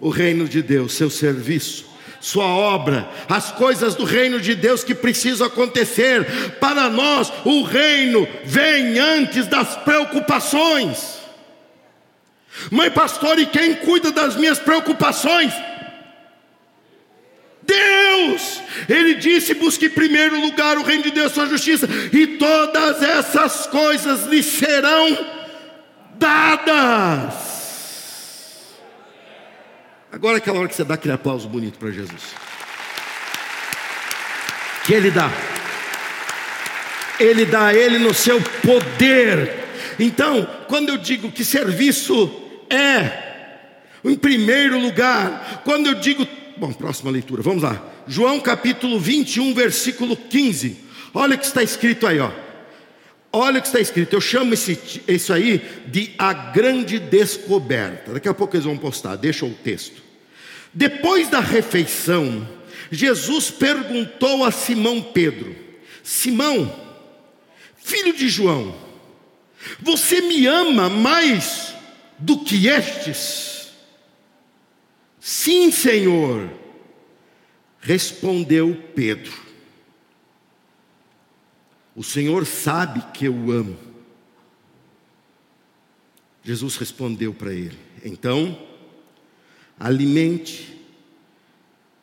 o 0.00 0.08
reino 0.08 0.46
de 0.48 0.62
Deus, 0.62 0.92
seu 0.92 1.10
serviço, 1.10 1.86
sua 2.26 2.46
obra, 2.46 3.08
as 3.28 3.52
coisas 3.52 3.94
do 3.94 4.02
reino 4.02 4.40
de 4.40 4.56
Deus 4.56 4.82
que 4.82 4.96
precisam 4.96 5.46
acontecer. 5.46 6.56
Para 6.58 6.90
nós, 6.90 7.32
o 7.44 7.62
reino 7.62 8.26
vem 8.44 8.98
antes 8.98 9.46
das 9.46 9.76
preocupações. 9.76 11.20
Mãe 12.68 12.90
pastor, 12.90 13.38
e 13.38 13.46
quem 13.46 13.76
cuida 13.76 14.10
das 14.10 14.34
minhas 14.34 14.58
preocupações? 14.58 15.52
Deus, 17.62 18.60
Ele 18.88 19.14
disse: 19.14 19.54
busque 19.54 19.86
em 19.86 19.90
primeiro 19.90 20.40
lugar 20.40 20.78
o 20.78 20.82
reino 20.82 21.04
de 21.04 21.12
Deus, 21.12 21.30
sua 21.30 21.46
justiça, 21.46 21.88
e 22.12 22.26
todas 22.38 23.04
essas 23.04 23.68
coisas 23.68 24.26
lhe 24.26 24.42
serão 24.42 25.16
dadas. 26.18 27.45
Agora 30.16 30.38
é 30.38 30.38
aquela 30.38 30.60
hora 30.60 30.68
que 30.68 30.74
você 30.74 30.82
dá 30.82 30.94
aquele 30.94 31.12
aplauso 31.12 31.46
bonito 31.46 31.78
para 31.78 31.90
Jesus. 31.90 32.22
que 34.86 34.94
Ele 34.94 35.10
dá. 35.10 35.30
Ele 37.20 37.44
dá 37.44 37.74
Ele 37.74 37.98
no 37.98 38.14
seu 38.14 38.40
poder. 38.40 39.66
Então, 40.00 40.48
quando 40.68 40.88
eu 40.88 40.96
digo 40.96 41.30
que 41.30 41.44
serviço 41.44 42.34
é, 42.70 43.58
em 44.02 44.16
primeiro 44.16 44.80
lugar, 44.80 45.60
quando 45.66 45.88
eu 45.88 45.94
digo. 45.96 46.26
Bom, 46.56 46.72
próxima 46.72 47.10
leitura, 47.10 47.42
vamos 47.42 47.62
lá. 47.62 47.84
João 48.08 48.40
capítulo 48.40 48.98
21, 48.98 49.52
versículo 49.52 50.16
15. 50.16 50.78
Olha 51.12 51.34
o 51.36 51.38
que 51.38 51.44
está 51.44 51.62
escrito 51.62 52.06
aí, 52.06 52.20
ó. 52.20 52.30
Olha 53.30 53.58
o 53.58 53.60
que 53.60 53.68
está 53.68 53.80
escrito. 53.80 54.14
Eu 54.14 54.20
chamo 54.22 54.54
esse, 54.54 55.02
isso 55.06 55.30
aí 55.30 55.62
de 55.88 56.14
a 56.16 56.32
grande 56.32 56.98
descoberta. 56.98 58.14
Daqui 58.14 58.30
a 58.30 58.34
pouco 58.34 58.56
eles 58.56 58.64
vão 58.64 58.78
postar, 58.78 59.16
deixa 59.16 59.44
o 59.44 59.52
texto. 59.52 60.05
Depois 60.76 61.30
da 61.30 61.40
refeição, 61.40 62.46
Jesus 62.90 63.50
perguntou 63.50 64.44
a 64.44 64.50
Simão 64.50 65.00
Pedro: 65.02 65.56
Simão, 66.04 66.70
filho 67.78 68.14
de 68.14 68.28
João, 68.28 68.76
você 69.80 70.20
me 70.20 70.46
ama 70.46 70.90
mais 70.90 71.74
do 72.18 72.44
que 72.44 72.66
estes? 72.68 73.70
Sim, 75.18 75.72
Senhor, 75.72 76.50
respondeu 77.80 78.76
Pedro. 78.94 79.32
O 81.94 82.04
Senhor 82.04 82.44
sabe 82.44 83.02
que 83.14 83.24
eu 83.24 83.50
amo. 83.50 83.78
Jesus 86.44 86.76
respondeu 86.76 87.32
para 87.32 87.54
ele: 87.54 87.78
Então, 88.04 88.75
alimente 89.78 90.76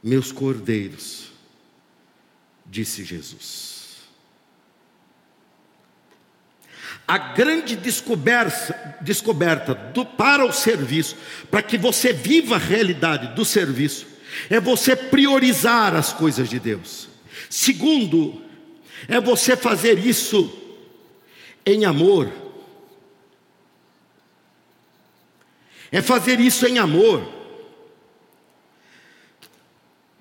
meus 0.01 0.31
cordeiros, 0.31 1.31
disse 2.65 3.03
Jesus. 3.03 3.73
A 7.07 7.17
grande 7.17 7.75
descoberta, 7.75 8.97
descoberta 9.01 9.73
do, 9.73 10.05
para 10.05 10.45
o 10.45 10.53
serviço, 10.53 11.17
para 11.51 11.61
que 11.61 11.77
você 11.77 12.13
viva 12.13 12.55
a 12.55 12.59
realidade 12.59 13.35
do 13.35 13.43
serviço, 13.43 14.07
é 14.49 14.59
você 14.59 14.95
priorizar 14.95 15.95
as 15.95 16.13
coisas 16.13 16.49
de 16.49 16.59
Deus. 16.59 17.09
Segundo, 17.49 18.41
é 19.07 19.19
você 19.19 19.55
fazer 19.55 19.99
isso 19.99 20.59
em 21.65 21.85
amor. 21.85 22.31
É 25.91 26.01
fazer 26.01 26.39
isso 26.39 26.65
em 26.65 26.79
amor. 26.79 27.42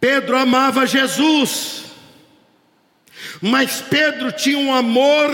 Pedro 0.02 0.36
amava 0.36 0.84
Jesus, 0.84 1.84
mas 3.40 3.80
Pedro 3.80 4.32
tinha 4.32 4.58
um 4.58 4.74
amor 4.74 5.30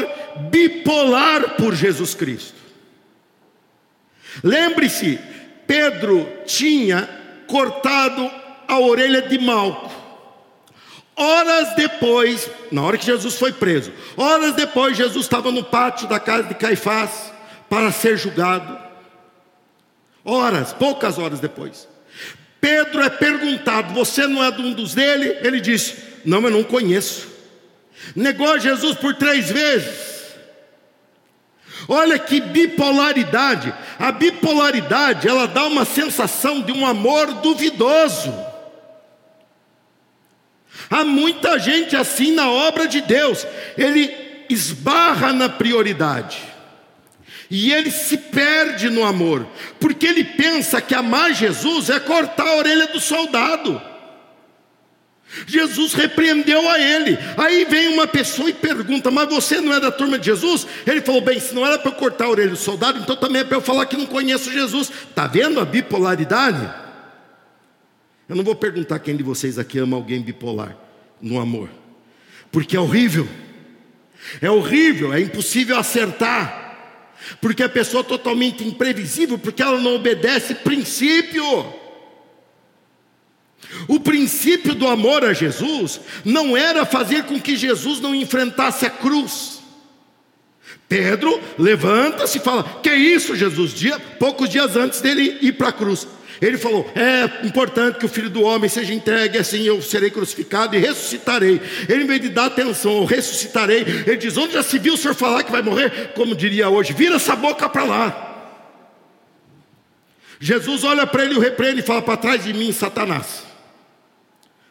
bipolar 0.50 1.54
por 1.54 1.74
Jesus 1.74 2.14
Cristo. 2.14 2.58
Lembre-se, 4.44 5.18
Pedro 5.66 6.30
tinha 6.44 7.08
cortado 7.46 8.30
a 8.68 8.78
orelha 8.78 9.22
de 9.22 9.38
Malco. 9.38 9.90
Horas 11.16 11.74
depois, 11.74 12.50
na 12.70 12.82
hora 12.82 12.98
que 12.98 13.06
Jesus 13.06 13.36
foi 13.36 13.54
preso, 13.54 13.90
horas 14.18 14.52
depois, 14.52 14.98
Jesus 14.98 15.24
estava 15.24 15.50
no 15.50 15.64
pátio 15.64 16.06
da 16.06 16.20
casa 16.20 16.46
de 16.46 16.54
Caifás 16.54 17.32
para 17.70 17.90
ser 17.90 18.18
julgado. 18.18 18.78
Horas, 20.22 20.74
poucas 20.74 21.16
horas 21.18 21.40
depois. 21.40 21.88
Pedro 22.60 23.02
é 23.02 23.10
perguntado: 23.10 23.94
Você 23.94 24.26
não 24.26 24.42
é 24.42 24.50
de 24.50 24.60
um 24.60 24.72
dos 24.72 24.94
dele? 24.94 25.38
Ele 25.42 25.60
disse: 25.60 25.96
Não, 26.24 26.42
eu 26.42 26.50
não 26.50 26.64
conheço. 26.64 27.28
Negou 28.14 28.58
Jesus 28.58 28.96
por 28.96 29.14
três 29.14 29.50
vezes. 29.50 30.08
Olha 31.88 32.18
que 32.18 32.40
bipolaridade. 32.40 33.72
A 33.98 34.12
bipolaridade, 34.12 35.26
ela 35.26 35.46
dá 35.46 35.64
uma 35.64 35.84
sensação 35.84 36.60
de 36.60 36.72
um 36.72 36.86
amor 36.86 37.32
duvidoso. 37.34 38.34
Há 40.90 41.04
muita 41.04 41.58
gente 41.58 41.96
assim 41.96 42.32
na 42.32 42.50
obra 42.50 42.86
de 42.86 43.00
Deus. 43.00 43.46
Ele 43.76 44.14
esbarra 44.48 45.32
na 45.32 45.48
prioridade. 45.48 46.38
E 47.50 47.72
ele 47.72 47.90
se 47.90 48.16
perde 48.18 48.90
no 48.90 49.04
amor, 49.04 49.46
porque 49.80 50.06
ele 50.06 50.22
pensa 50.22 50.80
que 50.80 50.94
amar 50.94 51.32
Jesus 51.32 51.88
é 51.88 51.98
cortar 51.98 52.46
a 52.46 52.56
orelha 52.56 52.86
do 52.88 53.00
soldado. 53.00 53.80
Jesus 55.46 55.92
repreendeu 55.92 56.68
a 56.68 56.78
ele. 56.78 57.18
Aí 57.36 57.64
vem 57.64 57.88
uma 57.88 58.06
pessoa 58.06 58.48
e 58.48 58.54
pergunta: 58.54 59.10
Mas 59.10 59.28
você 59.28 59.60
não 59.60 59.72
é 59.72 59.80
da 59.80 59.90
turma 59.90 60.18
de 60.18 60.26
Jesus? 60.26 60.66
Ele 60.86 61.00
falou: 61.00 61.20
Bem, 61.20 61.38
se 61.38 61.54
não 61.54 61.66
era 61.66 61.78
para 61.78 61.90
eu 61.90 61.94
cortar 61.94 62.26
a 62.26 62.30
orelha 62.30 62.50
do 62.50 62.56
soldado, 62.56 62.98
então 62.98 63.16
também 63.16 63.42
é 63.42 63.44
para 63.44 63.56
eu 63.56 63.62
falar 63.62 63.86
que 63.86 63.96
não 63.96 64.06
conheço 64.06 64.52
Jesus. 64.52 64.90
Está 65.08 65.26
vendo 65.26 65.60
a 65.60 65.64
bipolaridade? 65.64 66.68
Eu 68.28 68.36
não 68.36 68.44
vou 68.44 68.54
perguntar 68.54 68.98
quem 68.98 69.16
de 69.16 69.22
vocês 69.22 69.58
aqui 69.58 69.78
ama 69.78 69.96
alguém 69.96 70.20
bipolar 70.20 70.76
no 71.20 71.40
amor, 71.40 71.70
porque 72.50 72.76
é 72.76 72.80
horrível. 72.80 73.28
É 74.42 74.50
horrível, 74.50 75.12
é 75.12 75.20
impossível 75.20 75.78
acertar. 75.78 76.67
Porque 77.40 77.62
a 77.62 77.68
pessoa 77.68 78.00
é 78.00 78.06
totalmente 78.06 78.64
imprevisível, 78.64 79.38
porque 79.38 79.62
ela 79.62 79.80
não 79.80 79.94
obedece 79.96 80.54
princípio. 80.54 81.44
O 83.86 84.00
princípio 84.00 84.74
do 84.74 84.86
amor 84.86 85.24
a 85.24 85.32
Jesus 85.32 86.00
não 86.24 86.56
era 86.56 86.86
fazer 86.86 87.24
com 87.24 87.40
que 87.40 87.56
Jesus 87.56 88.00
não 88.00 88.14
enfrentasse 88.14 88.86
a 88.86 88.90
cruz. 88.90 89.58
Pedro 90.88 91.38
levanta-se 91.58 92.38
e 92.38 92.40
fala: 92.40 92.80
Que 92.82 92.92
isso, 92.92 93.36
Jesus? 93.36 93.74
Dia, 93.74 93.98
poucos 93.98 94.48
dias 94.48 94.76
antes 94.76 95.00
dele 95.00 95.38
ir 95.42 95.52
para 95.52 95.68
a 95.68 95.72
cruz. 95.72 96.06
Ele 96.40 96.56
falou: 96.56 96.90
É 96.94 97.46
importante 97.46 97.98
que 97.98 98.06
o 98.06 98.08
filho 98.08 98.30
do 98.30 98.42
homem 98.42 98.68
seja 98.68 98.94
entregue, 98.94 99.38
assim 99.38 99.62
eu 99.62 99.82
serei 99.82 100.10
crucificado 100.10 100.76
e 100.76 100.78
ressuscitarei. 100.78 101.60
Ele, 101.88 102.04
em 102.04 102.06
vez 102.06 102.20
de 102.20 102.28
dar 102.28 102.46
atenção, 102.46 102.98
eu 102.98 103.04
ressuscitarei. 103.04 103.80
Ele 104.06 104.16
diz: 104.16 104.36
Onde 104.36 104.54
já 104.54 104.62
se 104.62 104.78
viu 104.78 104.94
o 104.94 104.96
senhor 104.96 105.14
falar 105.14 105.42
que 105.42 105.52
vai 105.52 105.62
morrer? 105.62 106.12
Como 106.14 106.34
diria 106.34 106.68
hoje, 106.68 106.92
vira 106.92 107.16
essa 107.16 107.34
boca 107.34 107.68
para 107.68 107.84
lá. 107.84 108.24
Jesus 110.40 110.84
olha 110.84 111.06
para 111.06 111.24
ele, 111.24 111.34
o 111.34 111.40
repreende 111.40 111.80
e 111.80 111.84
fala: 111.84 112.02
Para 112.02 112.16
trás 112.16 112.44
de 112.44 112.52
mim, 112.52 112.72
Satanás. 112.72 113.48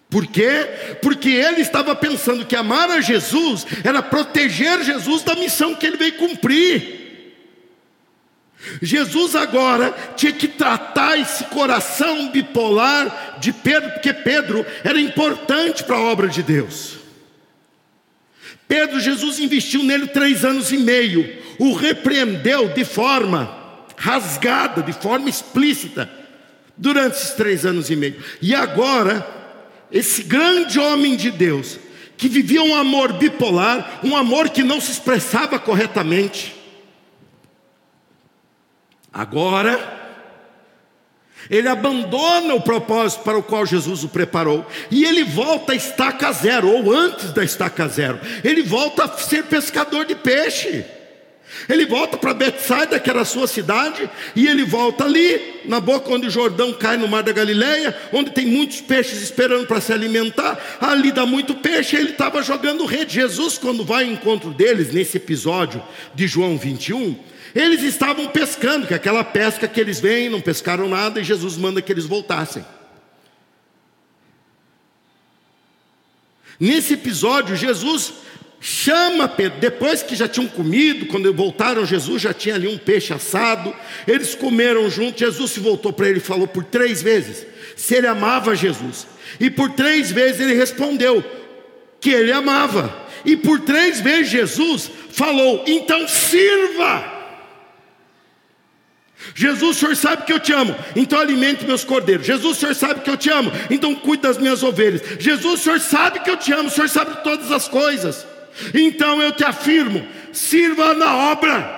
Por 0.10 0.26
quê? 0.26 0.98
Porque 1.02 1.30
ele 1.30 1.62
estava 1.62 1.94
pensando 1.94 2.46
que 2.46 2.56
amar 2.56 2.90
a 2.90 3.02
Jesus 3.02 3.68
era 3.84 4.02
proteger 4.02 4.82
Jesus 4.84 5.22
da 5.22 5.36
missão 5.36 5.76
que 5.76 5.86
ele 5.86 5.98
veio 5.98 6.14
cumprir. 6.14 7.07
Jesus 8.82 9.36
agora 9.36 9.96
tinha 10.16 10.32
que 10.32 10.48
tratar 10.48 11.20
esse 11.20 11.46
coração 11.46 12.30
bipolar 12.30 13.38
de 13.40 13.52
Pedro, 13.52 13.92
porque 13.92 14.14
Pedro 14.14 14.66
era 14.84 15.00
importante 15.00 15.84
para 15.84 15.96
a 15.96 16.02
obra 16.02 16.28
de 16.28 16.44
Deus. 16.44 16.98
Pedro, 18.68 19.00
Jesus 19.00 19.40
investiu 19.40 19.84
nele 19.84 20.08
três 20.08 20.44
anos 20.44 20.72
e 20.72 20.78
meio, 20.78 21.42
o 21.58 21.74
repreendeu 21.74 22.70
de 22.70 22.84
forma 22.84 23.56
rasgada, 23.96 24.84
de 24.84 24.94
forma 24.94 25.30
explícita, 25.30 26.10
durante 26.76 27.16
esses 27.16 27.32
três 27.32 27.66
anos 27.66 27.90
e 27.90 27.96
meio. 27.96 28.22
E 28.42 28.54
agora, 28.54 29.26
esse 29.92 30.22
grande 30.24 30.80
homem 30.80 31.16
de 31.16 31.32
Deus, 31.32 31.80
que 32.18 32.28
vivia 32.28 32.62
um 32.62 32.76
amor 32.76 33.14
bipolar, 33.14 34.02
um 34.04 34.16
amor 34.16 34.50
que 34.50 34.64
não 34.64 34.82
se 34.82 34.92
expressava 34.92 35.58
corretamente, 35.58 36.57
Agora, 39.18 39.98
ele 41.50 41.68
abandona 41.68 42.54
o 42.54 42.62
propósito 42.62 43.24
para 43.24 43.36
o 43.36 43.42
qual 43.42 43.66
Jesus 43.66 44.04
o 44.04 44.10
preparou 44.10 44.64
e 44.92 45.04
ele 45.06 45.24
volta 45.24 45.72
à 45.72 45.76
estaca 45.76 46.32
zero, 46.32 46.70
ou 46.70 46.94
antes 46.94 47.32
da 47.34 47.44
estaca 47.44 47.88
zero, 47.88 48.20
ele 48.44 48.62
volta 48.62 49.06
a 49.06 49.18
ser 49.18 49.46
pescador 49.46 50.06
de 50.06 50.14
peixe. 50.14 50.86
Ele 51.68 51.88
volta 51.88 52.18
para 52.18 52.34
Betsaida, 52.34 53.00
que 53.00 53.10
era 53.10 53.22
a 53.22 53.26
sua 53.26 53.48
cidade, 53.48 54.08
e 54.36 54.48
ele 54.48 54.66
volta 54.66 55.06
ali, 55.06 55.62
na 55.66 55.80
boca 55.80 56.14
onde 56.14 56.28
o 56.28 56.30
Jordão 56.30 56.74
cai 56.74 56.98
no 56.98 57.08
mar 57.08 57.24
da 57.24 57.32
Galileia, 57.32 57.98
onde 58.14 58.32
tem 58.32 58.46
muitos 58.46 58.82
peixes 58.82 59.22
esperando 59.24 59.66
para 59.66 59.82
se 59.82 59.92
alimentar. 59.92 60.60
Ali 60.80 61.12
dá 61.12 61.26
muito 61.26 61.56
peixe, 61.56 61.96
ele 61.96 62.12
estava 62.12 62.44
jogando 62.44 62.86
rede. 62.86 63.16
Jesus, 63.16 63.58
quando 63.58 63.84
vai 63.84 64.04
ao 64.04 64.12
encontro 64.12 64.52
deles, 64.52 64.94
nesse 64.94 65.18
episódio 65.18 65.82
de 66.14 66.28
João 66.28 66.58
21, 66.58 67.18
eles 67.56 67.82
estavam 67.84 68.28
pescando, 68.28 68.88
que 68.88 68.94
é 68.94 68.98
aquela 68.98 69.24
pesca 69.24 69.68
que 69.68 69.80
eles 69.80 70.00
vêm, 70.00 70.30
não 70.30 70.42
pescaram 70.42 70.88
nada, 70.88 71.20
e 71.20 71.24
Jesus 71.24 71.58
manda 71.58 71.82
que 71.82 71.92
eles 71.92 72.06
voltassem. 72.06 72.66
Nesse 76.60 76.96
episódio, 76.96 77.56
Jesus 77.56 78.14
chama 78.60 79.28
Pedro, 79.28 79.60
depois 79.60 80.02
que 80.02 80.16
já 80.16 80.28
tinham 80.28 80.48
comido, 80.48 81.06
quando 81.06 81.32
voltaram, 81.34 81.86
Jesus 81.86 82.22
já 82.22 82.34
tinha 82.34 82.56
ali 82.56 82.68
um 82.68 82.78
peixe 82.78 83.14
assado, 83.14 83.74
eles 84.08 84.34
comeram 84.34 84.90
junto, 84.90 85.20
Jesus 85.20 85.52
se 85.52 85.60
voltou 85.60 85.94
para 85.94 86.10
ele 86.10 86.18
e 86.18 86.22
falou 86.22 86.48
por 86.48 86.64
três 86.64 87.02
vezes 87.02 87.46
se 87.76 87.94
ele 87.94 88.08
amava 88.08 88.56
Jesus, 88.56 89.06
e 89.40 89.52
por 89.52 89.70
três 89.72 90.12
vezes 90.12 90.42
ele 90.42 90.56
respondeu: 90.56 91.24
que 92.02 92.10
ele 92.10 92.32
amava. 92.32 93.06
E 93.26 93.36
por 93.36 93.60
três 93.60 94.00
vezes 94.00 94.32
Jesus 94.32 94.90
falou: 95.12 95.64
então 95.68 96.08
sirva. 96.08 97.17
Jesus, 99.36 99.78
o 99.78 99.80
Senhor 99.80 99.96
sabe 99.96 100.24
que 100.24 100.34
eu 100.34 100.40
te 100.40 100.54
amo, 100.54 100.76
então 100.96 101.20
alimente 101.20 101.66
meus 101.66 101.84
cordeiros. 101.84 102.26
Jesus, 102.26 102.58
o 102.58 102.60
Senhor 102.60 102.76
sabe 102.76 103.02
que 103.02 103.10
eu 103.10 103.18
te 103.18 103.30
amo, 103.30 103.52
então 103.70 103.94
cuide 103.96 104.24
das 104.24 104.38
minhas 104.38 104.64
ovelhas. 104.64 105.02
Jesus, 105.20 105.60
o 105.60 105.64
Senhor 105.64 105.80
sabe 105.80 106.20
que 106.20 106.30
eu 106.30 106.38
te 106.38 106.52
amo, 106.54 106.70
o 106.70 106.72
Senhor 106.72 106.90
sabe 106.90 107.24
todas 107.24 107.52
as 107.52 107.68
coisas. 107.68 108.26
Então 108.74 109.22
eu 109.22 109.32
te 109.32 109.44
afirmo: 109.44 110.06
sirva 110.32 110.94
na 110.94 111.16
obra. 111.32 111.78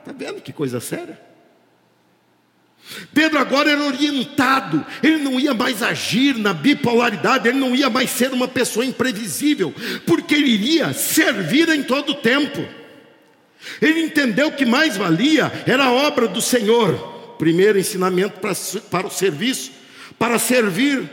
Está 0.00 0.12
vendo 0.12 0.40
que 0.40 0.52
coisa 0.52 0.80
séria? 0.80 1.26
Pedro 3.12 3.38
agora 3.38 3.70
era 3.70 3.82
orientado, 3.82 4.84
ele 5.02 5.18
não 5.18 5.40
ia 5.40 5.52
mais 5.52 5.82
agir 5.82 6.36
na 6.36 6.54
bipolaridade, 6.54 7.48
ele 7.48 7.58
não 7.58 7.74
ia 7.74 7.90
mais 7.90 8.10
ser 8.10 8.32
uma 8.32 8.46
pessoa 8.46 8.86
imprevisível, 8.86 9.74
porque 10.06 10.36
ele 10.36 10.50
iria 10.50 10.92
servir 10.92 11.68
em 11.68 11.82
todo 11.82 12.10
o 12.10 12.14
tempo. 12.14 12.64
Ele 13.80 14.00
entendeu 14.00 14.52
que 14.52 14.64
mais 14.64 14.96
valia 14.96 15.52
era 15.66 15.84
a 15.84 15.92
obra 15.92 16.28
do 16.28 16.40
Senhor, 16.40 16.94
primeiro 17.38 17.78
ensinamento 17.78 18.40
para, 18.40 18.54
para 18.90 19.06
o 19.06 19.10
serviço, 19.10 19.72
para 20.18 20.38
servir 20.38 21.08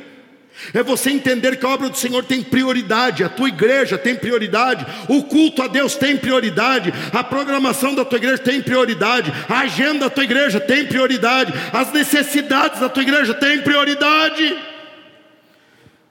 é 0.74 0.84
você 0.84 1.10
entender 1.10 1.58
que 1.58 1.66
a 1.66 1.70
obra 1.70 1.90
do 1.90 1.98
Senhor 1.98 2.24
tem 2.24 2.42
prioridade, 2.44 3.24
a 3.24 3.30
tua 3.30 3.50
igreja 3.50 3.98
tem 3.98 4.16
prioridade, 4.16 4.86
o 5.10 5.24
culto 5.24 5.62
a 5.62 5.68
Deus 5.68 5.96
tem 5.96 6.16
prioridade, 6.16 6.94
a 7.12 7.24
programação 7.24 7.96
da 7.96 8.06
tua 8.06 8.18
igreja 8.18 8.38
tem 8.38 8.62
prioridade, 8.62 9.34
a 9.50 9.60
agenda 9.60 10.06
da 10.06 10.10
tua 10.10 10.24
igreja 10.24 10.60
tem 10.60 10.86
prioridade, 10.86 11.54
as 11.74 11.92
necessidades 11.92 12.80
da 12.80 12.88
tua 12.88 13.04
igreja 13.04 13.34
tem 13.34 13.62
prioridade. 13.62 14.58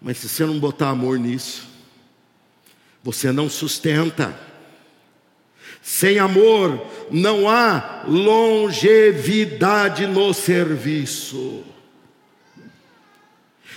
Mas 0.01 0.19
se 0.19 0.29
você 0.29 0.45
não 0.45 0.59
botar 0.59 0.91
amor 0.91 1.19
nisso, 1.19 1.63
você 3.03 3.31
não 3.31 3.49
sustenta. 3.49 4.52
Sem 5.83 6.21
amor 6.21 6.87
não 7.11 7.49
há 7.49 8.05
longevidade 8.07 10.07
no 10.07 10.33
serviço. 10.33 11.65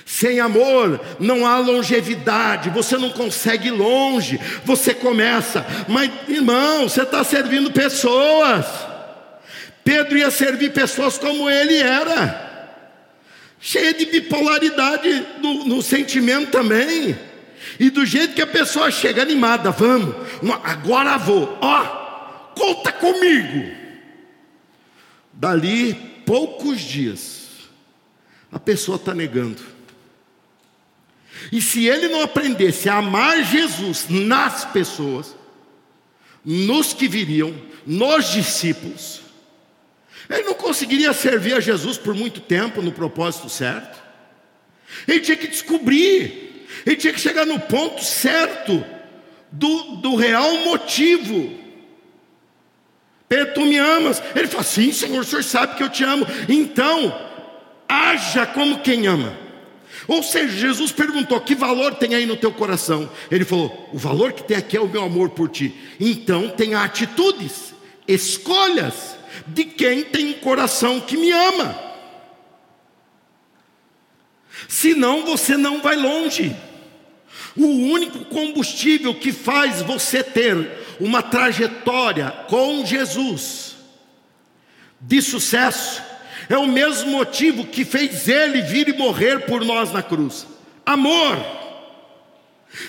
Sem 0.06 0.40
amor 0.40 1.04
não 1.20 1.48
há 1.48 1.58
longevidade, 1.58 2.70
você 2.70 2.96
não 2.96 3.10
consegue 3.10 3.70
ir 3.70 3.72
longe, 3.72 4.40
você 4.64 4.94
começa, 4.94 5.66
mas 5.88 6.12
irmão, 6.28 6.88
você 6.88 7.02
está 7.02 7.24
servindo 7.24 7.72
pessoas. 7.72 8.68
Pedro 9.84 10.16
ia 10.16 10.30
servir 10.30 10.74
pessoas 10.74 11.18
como 11.18 11.50
ele 11.50 11.78
era, 11.78 12.80
cheia 13.60 13.96
de 13.96 14.06
bipolaridade 14.06 15.26
no, 15.42 15.66
no 15.66 15.82
sentimento 15.82 16.52
também, 16.52 17.18
e 17.80 17.90
do 17.90 18.06
jeito 18.06 18.36
que 18.36 18.42
a 18.42 18.48
pessoa 18.48 18.92
chega 18.92 19.22
animada, 19.22 19.72
vamos, 19.72 20.16
agora 20.64 21.18
vou, 21.18 21.58
ó, 21.62 22.52
conta 22.56 22.92
comigo. 22.92 23.76
Dali 25.34 25.94
poucos 26.26 26.80
dias, 26.82 27.50
a 28.52 28.60
pessoa 28.60 28.96
está 28.96 29.14
negando. 29.14 29.62
E 31.52 31.62
se 31.62 31.86
ele 31.86 32.08
não 32.08 32.22
aprendesse 32.22 32.90
a 32.90 32.98
amar 32.98 33.44
Jesus 33.44 34.08
nas 34.10 34.66
pessoas, 34.66 35.36
nos 36.44 36.94
que 36.94 37.08
viriam, 37.08 37.54
nos 37.86 38.32
discípulos, 38.32 39.22
ele 40.30 40.44
não 40.44 40.54
conseguiria 40.54 41.14
servir 41.14 41.54
a 41.54 41.60
Jesus 41.60 41.98
por 41.98 42.16
muito 42.16 42.40
tempo 42.40 42.82
no 42.82 42.92
propósito 42.92 43.50
certo. 43.50 44.04
Ele 45.08 45.20
tinha 45.20 45.38
que 45.38 45.48
descobrir, 45.48 46.45
ele 46.86 46.96
tinha 46.96 47.14
que 47.14 47.20
chegar 47.20 47.46
no 47.46 47.60
ponto 47.60 48.04
certo 48.04 48.84
do, 49.52 49.98
do 49.98 50.16
real 50.16 50.52
motivo. 50.60 51.54
Pedro, 53.28 53.54
tu 53.54 53.62
me 53.62 53.78
amas? 53.78 54.22
Ele 54.36 54.48
fala: 54.48 54.64
Sim, 54.64 54.92
Senhor, 54.92 55.22
o 55.22 55.26
Senhor 55.26 55.44
sabe 55.44 55.76
que 55.76 55.84
eu 55.84 55.90
te 55.90 56.04
amo. 56.04 56.26
Então, 56.48 57.14
haja 57.88 58.46
como 58.46 58.80
quem 58.80 59.08
ama. 59.08 59.46
Ou 60.08 60.22
seja, 60.22 60.56
Jesus 60.56 60.92
perguntou: 60.92 61.40
que 61.42 61.56
valor 61.56 61.96
tem 61.96 62.16
aí 62.16 62.26
no 62.26 62.38
teu 62.38 62.52
coração? 62.52 63.10
Ele 63.32 63.46
falou: 63.46 63.90
o 63.94 63.98
valor 63.98 64.34
que 64.34 64.44
tem 64.44 64.58
aqui 64.58 64.78
é 64.78 64.82
o 64.82 64.88
meu 64.88 65.04
amor 65.04 65.30
por 65.30 65.50
ti. 65.50 65.74
Então 66.00 66.50
tenha 66.50 66.82
atitudes, 66.82 67.74
escolhas 68.08 69.18
de 69.48 69.66
quem 69.66 70.04
tem 70.04 70.28
um 70.28 70.34
coração 70.34 71.00
que 71.00 71.18
me 71.18 71.32
ama. 71.32 71.84
Senão 74.68 75.26
você 75.26 75.58
não 75.58 75.82
vai 75.82 75.96
longe. 75.96 76.56
O 77.56 77.66
único 77.66 78.26
combustível 78.26 79.14
que 79.16 79.32
faz 79.32 79.82
você 79.82 80.22
ter 80.22 80.72
uma 81.00 81.22
trajetória 81.22 82.30
com 82.50 82.86
Jesus 82.86 83.76
de 85.00 85.22
sucesso 85.22 86.02
é 86.50 86.58
o 86.58 86.68
mesmo 86.68 87.12
motivo 87.12 87.66
que 87.66 87.86
fez 87.86 88.28
ele 88.28 88.62
vir 88.62 88.90
e 88.90 88.98
morrer 88.98 89.46
por 89.46 89.64
nós 89.64 89.92
na 89.92 90.04
cruz. 90.04 90.46
Amor. 90.86 91.38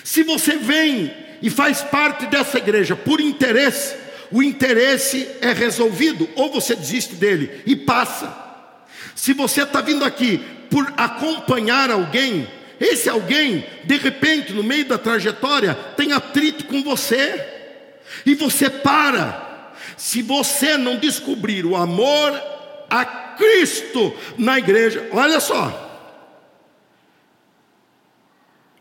Se 0.03 0.23
você 0.23 0.57
vem 0.57 1.13
e 1.41 1.49
faz 1.49 1.81
parte 1.81 2.25
dessa 2.25 2.57
igreja 2.57 2.95
por 2.95 3.21
interesse, 3.21 3.95
o 4.31 4.43
interesse 4.43 5.27
é 5.41 5.53
resolvido, 5.53 6.27
ou 6.35 6.51
você 6.51 6.75
desiste 6.75 7.15
dele 7.15 7.61
e 7.65 7.75
passa. 7.75 8.35
Se 9.15 9.33
você 9.33 9.63
está 9.63 9.81
vindo 9.81 10.03
aqui 10.03 10.39
por 10.69 10.93
acompanhar 10.97 11.89
alguém, 11.89 12.47
esse 12.79 13.09
alguém, 13.09 13.65
de 13.83 13.97
repente, 13.97 14.53
no 14.53 14.63
meio 14.63 14.85
da 14.85 14.97
trajetória, 14.97 15.73
tem 15.95 16.13
atrito 16.13 16.65
com 16.65 16.83
você, 16.83 17.43
e 18.25 18.35
você 18.35 18.69
para. 18.69 19.73
Se 19.95 20.21
você 20.21 20.77
não 20.77 20.97
descobrir 20.97 21.65
o 21.65 21.75
amor 21.75 22.33
a 22.89 23.05
Cristo 23.05 24.13
na 24.37 24.57
igreja. 24.57 25.09
Olha 25.11 25.39
só. 25.39 25.85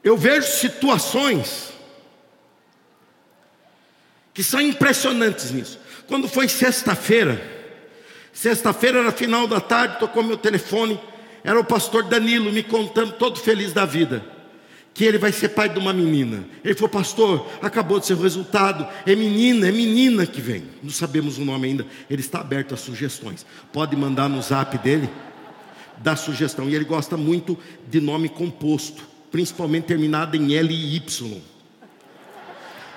Eu 0.03 0.17
vejo 0.17 0.47
situações 0.47 1.73
que 4.33 4.43
são 4.43 4.61
impressionantes 4.61 5.51
nisso. 5.51 5.81
Quando 6.07 6.29
foi 6.29 6.49
sexta-feira, 6.49 7.43
sexta-feira 8.33 9.01
era 9.01 9.11
final 9.11 9.49
da 9.49 9.61
tarde, 9.61 9.99
tocou 9.99 10.23
meu 10.23 10.37
telefone, 10.37 11.01
era 11.47 11.61
o 11.61 11.65
pastor 11.65 12.03
Danilo 12.03 12.53
me 12.53 12.65
contando 12.65 13.13
todo 13.13 13.39
feliz 13.39 13.73
da 13.73 13.87
vida 13.87 14.21
que 14.93 15.05
ele 15.05 15.17
vai 15.17 15.31
ser 15.31 15.51
pai 15.51 15.69
de 15.69 15.79
uma 15.79 15.93
menina. 15.93 16.45
Ele 16.65 16.75
falou, 16.75 16.89
pastor, 16.89 17.47
acabou 17.61 18.01
de 18.01 18.07
ser 18.07 18.15
o 18.15 18.23
resultado. 18.23 18.89
É 19.07 19.15
menina, 19.15 19.69
é 19.69 19.71
menina 19.71 20.27
que 20.27 20.41
vem. 20.41 20.65
Não 20.83 20.91
sabemos 20.91 21.37
o 21.37 21.45
nome 21.45 21.69
ainda. 21.69 21.87
Ele 22.09 22.23
está 22.23 22.41
aberto 22.41 22.73
a 22.73 22.79
sugestões. 22.79 23.45
Pode 23.73 23.95
mandar 23.95 24.29
no 24.29 24.41
zap 24.41 24.77
dele, 24.79 25.09
dá 25.99 26.17
sugestão. 26.17 26.69
E 26.69 26.75
ele 26.75 26.85
gosta 26.87 27.15
muito 27.15 27.59
de 27.89 28.01
nome 28.01 28.31
composto, 28.31 29.05
principalmente 29.31 29.85
terminado 29.85 30.35
em 30.35 30.55
L 30.55 30.75
e 30.75 30.97
Y. 30.97 31.43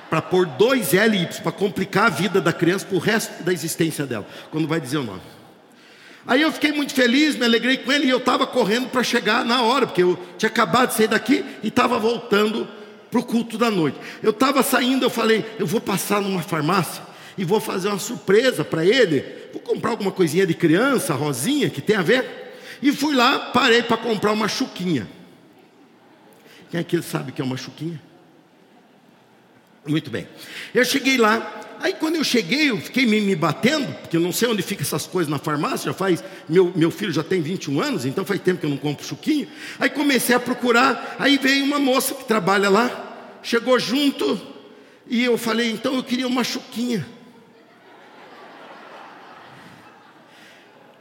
Para 0.10 0.22
pôr 0.22 0.46
dois 0.46 0.94
L 0.94 1.16
e 1.18 1.22
Y, 1.22 1.42
para 1.44 1.52
complicar 1.52 2.06
a 2.06 2.10
vida 2.10 2.42
da 2.42 2.54
criança 2.54 2.86
para 2.86 2.96
o 2.96 3.00
resto 3.00 3.44
da 3.44 3.52
existência 3.54 4.06
dela, 4.06 4.26
quando 4.50 4.70
vai 4.70 4.80
dizer 4.80 4.98
o 4.98 5.04
nome. 5.04 5.22
Aí 6.28 6.42
eu 6.42 6.52
fiquei 6.52 6.72
muito 6.72 6.94
feliz, 6.94 7.36
me 7.36 7.46
alegrei 7.46 7.78
com 7.78 7.92
ele 7.92 8.06
e 8.06 8.10
eu 8.10 8.18
estava 8.18 8.46
correndo 8.46 8.90
para 8.90 9.02
chegar 9.04 9.44
na 9.44 9.62
hora, 9.64 9.88
porque 9.88 10.04
eu 10.04 10.18
tinha 10.38 10.50
acabado 10.50 10.90
de 10.90 10.96
sair 10.96 11.08
daqui 11.08 11.44
e 11.64 11.70
estava 11.70 11.98
voltando 11.98 12.68
para 13.10 13.20
o 13.20 13.24
culto 13.24 13.58
da 13.58 13.72
noite. 13.72 13.98
Eu 14.22 14.32
estava 14.32 14.62
saindo, 14.62 15.06
eu 15.06 15.10
falei, 15.10 15.46
eu 15.58 15.66
vou 15.66 15.82
passar 15.82 16.22
numa 16.22 16.42
farmácia 16.42 17.02
e 17.38 17.44
vou 17.44 17.60
fazer 17.60 17.88
uma 17.88 18.00
surpresa 18.00 18.64
para 18.64 18.86
ele. 18.86 19.24
Vou 19.52 19.62
comprar 19.62 19.92
alguma 19.92 20.12
coisinha 20.12 20.46
de 20.46 20.54
criança, 20.54 21.14
rosinha, 21.14 21.70
que 21.70 21.82
tem 21.82 21.96
a 21.96 22.02
ver. 22.02 22.54
E 22.82 22.92
fui 22.92 23.16
lá, 23.16 23.40
parei 23.40 23.82
para 23.82 23.98
comprar 23.98 24.32
uma 24.32 24.48
chuquinha. 24.48 25.08
Quem 26.70 26.80
aqui 26.80 27.02
sabe 27.02 27.32
o 27.32 27.34
que 27.34 27.42
é 27.42 27.46
uma 27.46 27.58
chuquinha? 27.58 28.00
Muito 29.86 30.12
bem. 30.12 30.28
Eu 30.74 30.86
cheguei 30.86 31.18
lá, 31.18 31.40
Aí 31.82 31.94
quando 31.94 32.18
eu 32.18 32.24
cheguei, 32.24 32.70
eu 32.70 32.78
fiquei 32.78 33.06
me, 33.06 33.22
me 33.22 33.36
batendo, 33.36 33.88
porque 34.02 34.18
eu 34.18 34.22
não 34.22 34.34
sei 34.34 34.50
onde 34.50 34.62
fica 34.62 34.82
essas 34.82 35.08
coisas 35.08 35.32
na 35.32 35.40
farmácia, 35.40 35.92
já 35.92 35.94
faz, 35.94 36.22
meu, 36.48 36.74
meu 36.76 36.92
filho 36.92 37.12
já 37.12 37.24
tem 37.24 37.42
21 37.42 37.82
anos, 37.82 38.06
então 38.06 38.26
faz 38.26 38.42
tempo 38.42 38.60
que 38.60 38.66
eu 38.66 38.70
não 38.70 38.78
compro 38.78 39.06
chuquinho. 39.06 39.48
Aí 39.80 39.90
comecei 39.90 40.36
a 40.36 40.40
procurar, 40.40 41.16
aí 41.18 41.38
veio 41.38 41.64
uma 41.64 41.80
moça 41.80 42.14
que 42.14 42.26
trabalha 42.26 42.70
lá, 42.70 43.40
chegou 43.42 43.80
junto, 43.80 44.40
e 45.08 45.24
eu 45.24 45.38
falei, 45.38 45.72
então 45.72 45.96
eu 45.96 46.04
queria 46.04 46.28
uma 46.28 46.44
chuquinha. 46.44 47.08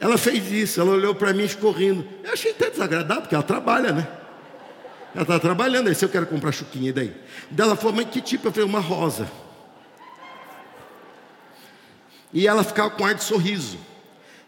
Ela 0.01 0.17
fez 0.17 0.53
isso, 0.53 0.81
ela 0.81 0.93
olhou 0.93 1.13
para 1.13 1.33
mim 1.33 1.45
e 1.45 1.49
ficou 1.49 1.73
rindo. 1.73 2.07
Eu 2.23 2.33
achei 2.33 2.53
até 2.53 2.71
desagradável, 2.71 3.23
porque 3.23 3.35
ela 3.35 3.43
trabalha, 3.43 3.93
né? 3.93 4.07
Ela 5.13 5.23
está 5.23 5.41
trabalhando, 5.41 5.89
aí 5.89 5.95
se 5.97 6.05
eu 6.05 6.09
quero 6.09 6.27
comprar 6.27 6.53
chuquinha, 6.53 6.91
e 6.91 6.93
daí? 6.93 7.13
Dela 7.51 7.75
falou, 7.75 7.97
mas 7.97 8.09
que 8.09 8.21
tipo? 8.21 8.47
Eu 8.47 8.53
falei, 8.53 8.69
uma 8.69 8.79
rosa. 8.79 9.29
E 12.33 12.47
ela 12.47 12.63
ficava 12.63 12.91
com 12.91 13.05
ar 13.05 13.15
de 13.15 13.25
sorriso. 13.25 13.79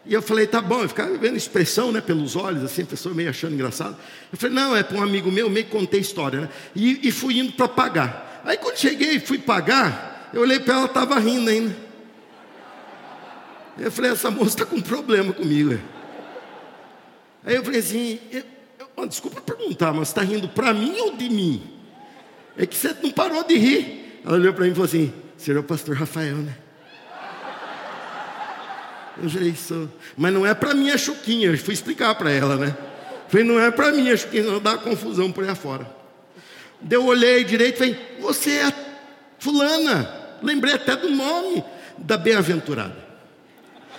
E 0.05 0.13
eu 0.13 0.21
falei, 0.21 0.47
tá 0.47 0.61
bom, 0.61 0.81
eu 0.81 0.89
ficava 0.89 1.15
vendo 1.17 1.37
expressão, 1.37 1.91
né, 1.91 2.01
pelos 2.01 2.35
olhos, 2.35 2.63
assim, 2.63 2.81
a 2.81 2.85
pessoa 2.85 3.13
meio 3.13 3.29
achando 3.29 3.53
engraçado. 3.53 3.95
Eu 4.31 4.37
falei, 4.37 4.55
não, 4.55 4.75
é 4.75 4.81
para 4.81 4.97
um 4.97 5.03
amigo 5.03 5.31
meu, 5.31 5.49
meio 5.49 5.65
que 5.65 5.71
contei 5.71 5.99
história, 5.99 6.41
né? 6.41 6.49
E, 6.75 7.07
e 7.07 7.11
fui 7.11 7.37
indo 7.37 7.53
para 7.53 7.67
pagar. 7.67 8.41
Aí 8.43 8.57
quando 8.57 8.77
cheguei 8.77 9.15
e 9.15 9.19
fui 9.19 9.37
pagar, 9.37 10.29
eu 10.33 10.41
olhei 10.41 10.59
para 10.59 10.75
ela, 10.75 10.85
estava 10.85 11.19
rindo 11.19 11.49
ainda. 11.49 11.75
Eu 13.77 13.91
falei, 13.91 14.11
essa 14.11 14.31
moça 14.31 14.49
está 14.49 14.65
com 14.65 14.77
um 14.77 14.81
problema 14.81 15.33
comigo. 15.33 15.79
Aí 17.43 17.55
eu 17.55 17.63
falei 17.63 17.79
assim, 17.79 18.19
eu, 18.31 18.43
eu, 18.97 19.07
desculpa 19.07 19.41
perguntar, 19.41 19.93
mas 19.93 20.07
está 20.07 20.21
rindo 20.21 20.49
para 20.49 20.73
mim 20.73 20.99
ou 20.99 21.15
de 21.15 21.29
mim? 21.29 21.63
É 22.57 22.65
que 22.65 22.75
você 22.75 22.95
não 23.01 23.11
parou 23.11 23.43
de 23.43 23.55
rir. 23.55 24.21
Ela 24.25 24.35
olhou 24.35 24.53
para 24.53 24.65
mim 24.65 24.71
e 24.71 24.73
falou 24.73 24.85
assim, 24.85 25.13
é 25.47 25.51
o 25.57 25.63
pastor 25.63 25.95
Rafael, 25.95 26.37
né? 26.37 26.55
Sou. 29.57 29.89
Mas 30.17 30.33
não 30.33 30.45
é 30.45 30.53
para 30.53 30.73
mim 30.73 30.89
a 30.89 30.97
chuquinha, 30.97 31.49
eu 31.49 31.57
fui 31.57 31.73
explicar 31.73 32.15
para 32.15 32.31
ela, 32.31 32.55
né? 32.55 32.75
falei, 33.27 33.45
não 33.45 33.59
é 33.59 33.71
para 33.71 33.91
mim 33.91 34.09
a 34.09 34.17
chuquinha, 34.17 34.43
não 34.43 34.59
dá 34.59 34.77
confusão 34.77 35.31
por 35.31 35.43
aí 35.43 35.49
afora. 35.49 35.89
Eu 36.89 37.05
olhei 37.05 37.43
direito 37.43 37.75
e 37.75 37.77
falei, 37.77 38.17
você 38.19 38.51
é 38.51 38.73
fulana. 39.39 40.09
Lembrei 40.41 40.73
até 40.73 40.95
do 40.95 41.09
nome 41.09 41.63
da 41.97 42.17
bem-aventurada. 42.17 42.97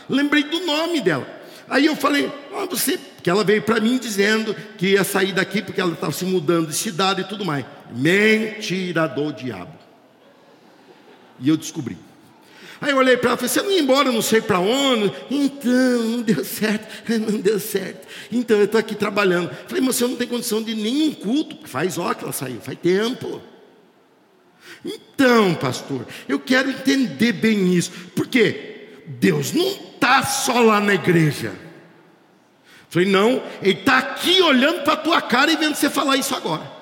Lembrei 0.08 0.42
do 0.42 0.60
nome 0.60 1.00
dela. 1.00 1.26
Aí 1.68 1.86
eu 1.86 1.96
falei, 1.96 2.30
ah, 2.54 2.66
você, 2.66 2.98
que 3.22 3.30
ela 3.30 3.44
veio 3.44 3.62
para 3.62 3.80
mim 3.80 3.96
dizendo 3.96 4.54
que 4.76 4.88
ia 4.88 5.04
sair 5.04 5.32
daqui 5.32 5.62
porque 5.62 5.80
ela 5.80 5.92
estava 5.92 6.12
se 6.12 6.24
mudando 6.24 6.66
de 6.66 6.74
cidade 6.74 7.22
e 7.22 7.24
tudo 7.24 7.44
mais. 7.44 7.64
Mentira 7.90 9.06
do 9.06 9.32
diabo. 9.32 9.72
E 11.40 11.48
eu 11.48 11.56
descobri. 11.56 11.96
Aí 12.82 12.90
eu 12.90 12.96
olhei 12.96 13.16
para 13.16 13.30
ela 13.30 13.36
e 13.36 13.38
falei: 13.38 13.48
Você 13.48 13.62
não 13.62 13.70
ia 13.70 13.80
embora, 13.80 14.10
não 14.10 14.20
sei 14.20 14.40
para 14.40 14.58
onde? 14.58 15.12
Então, 15.30 16.02
não 16.02 16.22
deu 16.22 16.44
certo, 16.44 16.88
não 17.30 17.38
deu 17.38 17.60
certo. 17.60 18.08
Então 18.32 18.58
eu 18.58 18.64
estou 18.64 18.80
aqui 18.80 18.96
trabalhando. 18.96 19.54
Falei, 19.68 19.80
mas 19.80 19.94
você 19.94 20.04
não 20.04 20.16
tem 20.16 20.26
condição 20.26 20.60
de 20.60 20.74
nenhum 20.74 21.14
culto. 21.14 21.56
Faz 21.64 21.96
ó 21.96 22.12
que 22.12 22.24
ela 22.24 22.32
saiu, 22.32 22.60
faz 22.60 22.76
tempo. 22.80 23.40
Então, 24.84 25.54
pastor, 25.54 26.04
eu 26.28 26.40
quero 26.40 26.70
entender 26.70 27.32
bem 27.32 27.72
isso. 27.72 27.92
Porque 28.16 28.88
Deus 29.06 29.52
não 29.52 29.68
está 29.68 30.24
só 30.24 30.58
lá 30.58 30.80
na 30.80 30.94
igreja. 30.94 31.52
Falei, 32.88 33.08
não, 33.08 33.44
Ele 33.62 33.78
está 33.78 33.98
aqui 33.98 34.42
olhando 34.42 34.82
para 34.82 34.94
a 34.94 34.96
tua 34.96 35.22
cara 35.22 35.52
e 35.52 35.56
vendo 35.56 35.76
você 35.76 35.88
falar 35.88 36.16
isso 36.16 36.34
agora. 36.34 36.81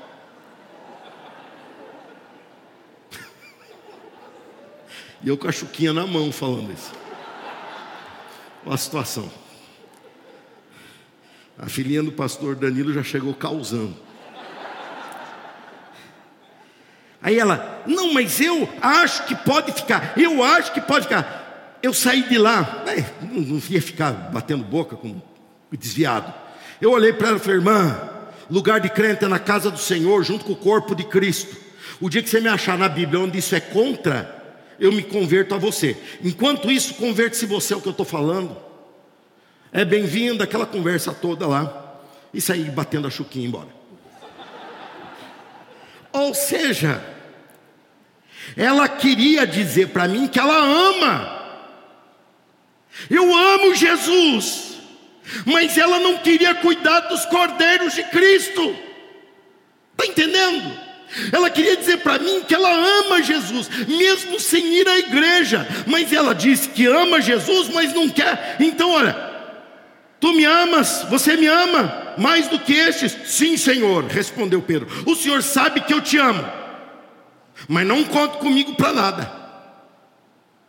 E 5.22 5.28
eu 5.28 5.36
com 5.36 5.48
a 5.48 5.52
chuquinha 5.52 5.92
na 5.92 6.06
mão 6.06 6.32
falando 6.32 6.72
isso. 6.72 6.92
Olha 8.64 8.74
a 8.74 8.78
situação. 8.78 9.30
A 11.58 11.66
filhinha 11.66 12.02
do 12.02 12.12
pastor 12.12 12.56
Danilo 12.56 12.92
já 12.92 13.02
chegou 13.02 13.34
causando. 13.34 13.94
Aí 17.22 17.38
ela, 17.38 17.82
não, 17.86 18.14
mas 18.14 18.40
eu 18.40 18.66
acho 18.80 19.26
que 19.26 19.34
pode 19.34 19.72
ficar, 19.72 20.14
eu 20.16 20.42
acho 20.42 20.72
que 20.72 20.80
pode 20.80 21.06
ficar. 21.06 21.78
Eu 21.82 21.92
saí 21.92 22.22
de 22.22 22.38
lá, 22.38 22.82
não, 23.20 23.42
não 23.42 23.62
ia 23.68 23.82
ficar 23.82 24.12
batendo 24.12 24.64
boca 24.64 24.96
com 24.96 25.20
desviado. 25.70 26.32
Eu 26.80 26.92
olhei 26.92 27.12
para 27.12 27.28
ela 27.28 27.36
e 27.36 27.40
falei, 27.40 27.56
irmã, 27.56 28.10
lugar 28.48 28.80
de 28.80 28.88
crente 28.88 29.24
é 29.24 29.28
na 29.28 29.38
casa 29.38 29.70
do 29.70 29.78
Senhor, 29.78 30.24
junto 30.24 30.46
com 30.46 30.52
o 30.52 30.56
corpo 30.56 30.94
de 30.94 31.04
Cristo. 31.04 31.56
O 32.00 32.08
dia 32.08 32.22
que 32.22 32.28
você 32.30 32.40
me 32.40 32.48
achar 32.48 32.78
na 32.78 32.88
Bíblia 32.88 33.20
onde 33.20 33.38
isso 33.38 33.54
é 33.54 33.60
contra, 33.60 34.39
eu 34.80 34.90
me 34.90 35.02
converto 35.02 35.54
a 35.54 35.58
você. 35.58 35.96
Enquanto 36.24 36.70
isso, 36.70 36.94
converte-se 36.94 37.44
você 37.44 37.74
ao 37.74 37.80
que 37.80 37.86
eu 37.86 37.92
estou 37.92 38.06
falando. 38.06 38.56
É 39.70 39.84
bem-vindo 39.84 40.42
aquela 40.42 40.66
conversa 40.66 41.12
toda 41.12 41.46
lá. 41.46 41.98
E 42.32 42.40
sair 42.40 42.70
batendo 42.70 43.06
a 43.06 43.10
chuquinha 43.10 43.46
embora. 43.46 43.68
Ou 46.12 46.34
seja, 46.34 47.04
ela 48.56 48.88
queria 48.88 49.46
dizer 49.46 49.88
para 49.88 50.08
mim 50.08 50.26
que 50.26 50.38
ela 50.38 50.56
ama. 50.56 51.40
Eu 53.08 53.34
amo 53.34 53.74
Jesus, 53.74 54.78
mas 55.44 55.76
ela 55.76 55.98
não 55.98 56.18
queria 56.18 56.54
cuidar 56.54 57.00
dos 57.00 57.24
cordeiros 57.26 57.94
de 57.94 58.02
Cristo. 58.04 58.76
Está 59.92 60.06
entendendo? 60.06 60.89
Ela 61.32 61.50
queria 61.50 61.76
dizer 61.76 61.98
para 61.98 62.18
mim 62.18 62.42
que 62.46 62.54
ela 62.54 62.70
ama 62.70 63.22
Jesus, 63.22 63.68
mesmo 63.86 64.38
sem 64.38 64.74
ir 64.74 64.88
à 64.88 64.98
igreja. 64.98 65.66
Mas 65.86 66.12
ela 66.12 66.34
disse 66.34 66.68
que 66.68 66.86
ama 66.86 67.20
Jesus, 67.20 67.68
mas 67.68 67.92
não 67.92 68.08
quer. 68.08 68.56
Então, 68.60 68.90
olha, 68.92 69.16
tu 70.20 70.32
me 70.32 70.44
amas, 70.44 71.04
você 71.10 71.36
me 71.36 71.46
ama 71.46 72.14
mais 72.16 72.46
do 72.48 72.58
que 72.58 72.74
estes? 72.74 73.16
Sim, 73.24 73.56
Senhor, 73.56 74.04
respondeu 74.04 74.62
Pedro. 74.62 74.88
O 75.04 75.16
Senhor 75.16 75.42
sabe 75.42 75.80
que 75.80 75.92
eu 75.92 76.00
te 76.00 76.16
amo, 76.16 76.44
mas 77.68 77.86
não 77.86 78.04
conte 78.04 78.38
comigo 78.38 78.74
para 78.76 78.92
nada. 78.92 79.32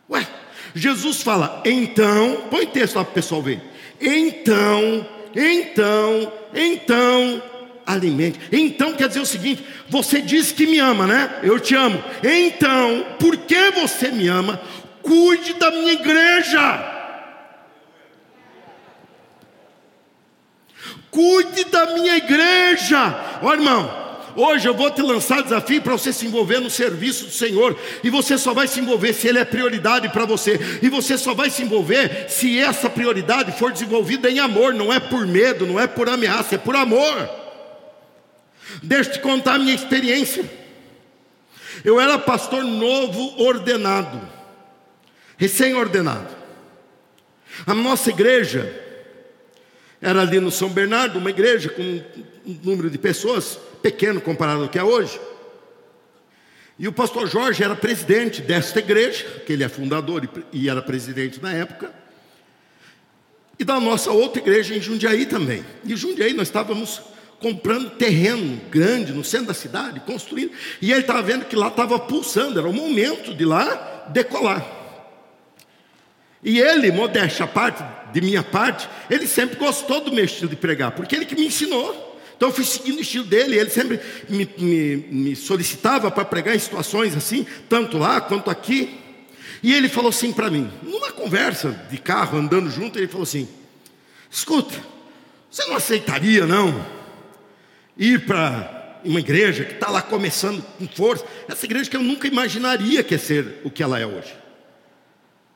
Ué, 0.10 0.26
Jesus 0.74 1.22
fala, 1.22 1.62
então, 1.66 2.48
põe 2.50 2.66
texto 2.66 2.96
lá 2.96 3.04
para 3.04 3.12
o 3.12 3.16
pessoal 3.16 3.42
ver. 3.42 3.62
Então, 4.00 5.08
então, 5.36 6.34
então, 6.54 7.44
alimente. 7.86 8.40
Então 8.52 8.94
quer 8.94 9.08
dizer 9.08 9.20
o 9.20 9.26
seguinte: 9.26 9.64
você 9.90 10.22
diz 10.22 10.52
que 10.52 10.66
me 10.66 10.80
ama, 10.80 11.08
né? 11.08 11.40
Eu 11.44 11.60
te 11.60 11.76
amo. 11.76 12.02
Então, 12.24 13.06
porque 13.20 13.72
você 13.72 14.10
me 14.10 14.28
ama, 14.28 14.62
cuide 15.02 15.54
da 15.54 15.72
minha 15.72 15.94
igreja. 15.94 17.00
Cuide 21.10 21.66
da 21.66 21.88
minha 21.88 22.16
igreja. 22.16 23.40
Olha, 23.42 23.58
irmão, 23.60 24.02
Hoje 24.36 24.68
eu 24.68 24.74
vou 24.74 24.90
te 24.90 25.02
lançar 25.02 25.44
desafio 25.44 25.82
para 25.82 25.94
você 25.94 26.14
se 26.14 26.26
envolver 26.26 26.60
no 26.60 26.70
serviço 26.70 27.26
do 27.26 27.32
Senhor, 27.32 27.78
e 28.04 28.10
você 28.10 28.38
só 28.38 28.54
vai 28.54 28.68
se 28.68 28.80
envolver 28.80 29.14
se 29.14 29.28
Ele 29.28 29.40
é 29.40 29.46
prioridade 29.46 30.08
para 30.10 30.26
você, 30.26 30.60
e 30.82 30.90
você 30.90 31.18
só 31.18 31.34
vai 31.34 31.50
se 31.50 31.64
envolver 31.64 32.28
se 32.30 32.60
essa 32.60 32.90
prioridade 32.90 33.52
for 33.52 33.72
desenvolvida 33.72 34.30
em 34.30 34.40
amor, 34.40 34.74
não 34.74 34.92
é 34.92 35.00
por 35.00 35.28
medo, 35.28 35.66
não 35.66 35.80
é 35.80 35.88
por 35.88 36.08
ameaça, 36.08 36.56
é 36.56 36.58
por 36.58 36.76
amor. 36.76 37.41
Deixa 38.82 39.10
eu 39.10 39.14
te 39.14 39.20
contar 39.20 39.56
a 39.56 39.60
minha 39.60 39.74
experiência. 39.74 40.44
Eu 41.84 42.00
era 42.00 42.18
pastor 42.18 42.64
novo 42.64 43.42
ordenado, 43.42 44.22
recém-ordenado. 45.38 46.36
A 47.66 47.74
nossa 47.74 48.10
igreja 48.10 48.72
era 50.02 50.22
ali 50.22 50.40
no 50.40 50.52
São 50.52 50.70
Bernardo, 50.70 51.20
uma 51.20 51.30
igreja 51.30 51.70
com 51.70 51.82
um 52.46 52.60
número 52.64 52.90
de 52.90 52.98
pessoas 52.98 53.60
pequeno 53.82 54.22
comparado 54.22 54.64
ao 54.64 54.70
que 54.70 54.80
é 54.80 54.84
hoje. 54.84 55.20
E 56.78 56.88
o 56.88 56.92
pastor 56.92 57.28
Jorge 57.28 57.64
era 57.64 57.76
presidente 57.76 58.42
desta 58.42 58.80
igreja, 58.80 59.24
que 59.46 59.54
ele 59.54 59.64
é 59.64 59.70
fundador 59.70 60.28
e 60.52 60.70
era 60.70 60.82
presidente 60.82 61.42
na 61.42 61.54
época, 61.54 61.94
e 63.60 63.64
da 63.64 63.80
nossa 63.80 64.10
outra 64.10 64.42
igreja 64.42 64.76
em 64.76 64.82
Jundiaí 64.82 65.28
também. 65.28 65.64
E 65.86 65.96
Jundiaí 65.96 66.34
nós 66.34 66.48
estávamos 66.48 67.00
comprando 67.42 67.90
terreno 67.92 68.62
grande 68.70 69.12
no 69.12 69.24
centro 69.24 69.48
da 69.48 69.54
cidade, 69.54 70.00
construindo, 70.02 70.52
e 70.82 70.92
ele 70.92 71.02
estava 71.02 71.22
vendo 71.24 71.46
que 71.46 71.56
lá 71.56 71.68
estava 71.68 71.98
pulsando, 71.98 72.60
era 72.60 72.70
o 72.70 72.74
momento 72.74 73.34
de 73.34 73.44
lá 73.44 74.06
decolar. 74.10 74.64
E 76.44 76.60
ele, 76.60 76.92
modéstia 76.92 77.46
a 77.46 77.48
parte, 77.48 77.84
de 78.14 78.22
minha 78.22 78.44
parte, 78.44 78.88
ele 79.10 79.28
sempre 79.28 79.58
gostou 79.58 80.02
do 80.02 80.14
meu 80.14 80.26
estilo 80.26 80.50
de 80.50 80.56
pregar, 80.56 80.92
porque 80.92 81.16
ele 81.16 81.26
que 81.26 81.36
me 81.36 81.48
ensinou. 81.48 82.10
Então 82.36 82.50
eu 82.50 82.54
fui 82.54 82.64
seguindo 82.64 82.98
o 82.98 83.02
estilo 83.02 83.26
dele, 83.26 83.58
ele 83.58 83.70
sempre 83.70 84.00
me, 84.28 84.50
me, 84.58 84.96
me 84.96 85.36
solicitava 85.36 86.10
para 86.10 86.26
pregar 86.26 86.56
em 86.56 86.60
situações 86.60 87.16
assim, 87.16 87.46
tanto 87.70 87.98
lá 87.98 88.22
quanto 88.22 88.50
aqui. 88.50 89.00
E 89.62 89.74
ele 89.74 89.88
falou 89.88 90.10
assim 90.10 90.32
para 90.32 90.50
mim, 90.50 90.72
numa 90.82 91.12
conversa 91.12 91.70
de 91.90 91.98
carro, 92.00 92.38
andando 92.38 92.70
junto, 92.70 92.98
ele 92.98 93.08
falou 93.08 93.24
assim: 93.24 93.48
Escuta, 94.30 94.76
você 95.52 95.66
não 95.66 95.76
aceitaria 95.76 96.48
não? 96.48 97.01
Ir 98.02 98.26
para 98.26 99.00
uma 99.06 99.20
igreja 99.20 99.64
que 99.64 99.74
está 99.74 99.92
lá 99.92 100.02
começando 100.02 100.64
com 100.80 100.88
força, 100.88 101.24
essa 101.48 101.66
igreja 101.66 101.90
que 101.90 101.96
eu 101.96 102.02
nunca 102.02 102.28
imaginaria 102.28 103.04
que 103.04 103.14
ia 103.14 103.20
ser 103.20 103.62
o 103.64 103.70
que 103.70 103.84
ela 103.84 104.00
é 104.00 104.06
hoje, 104.06 104.36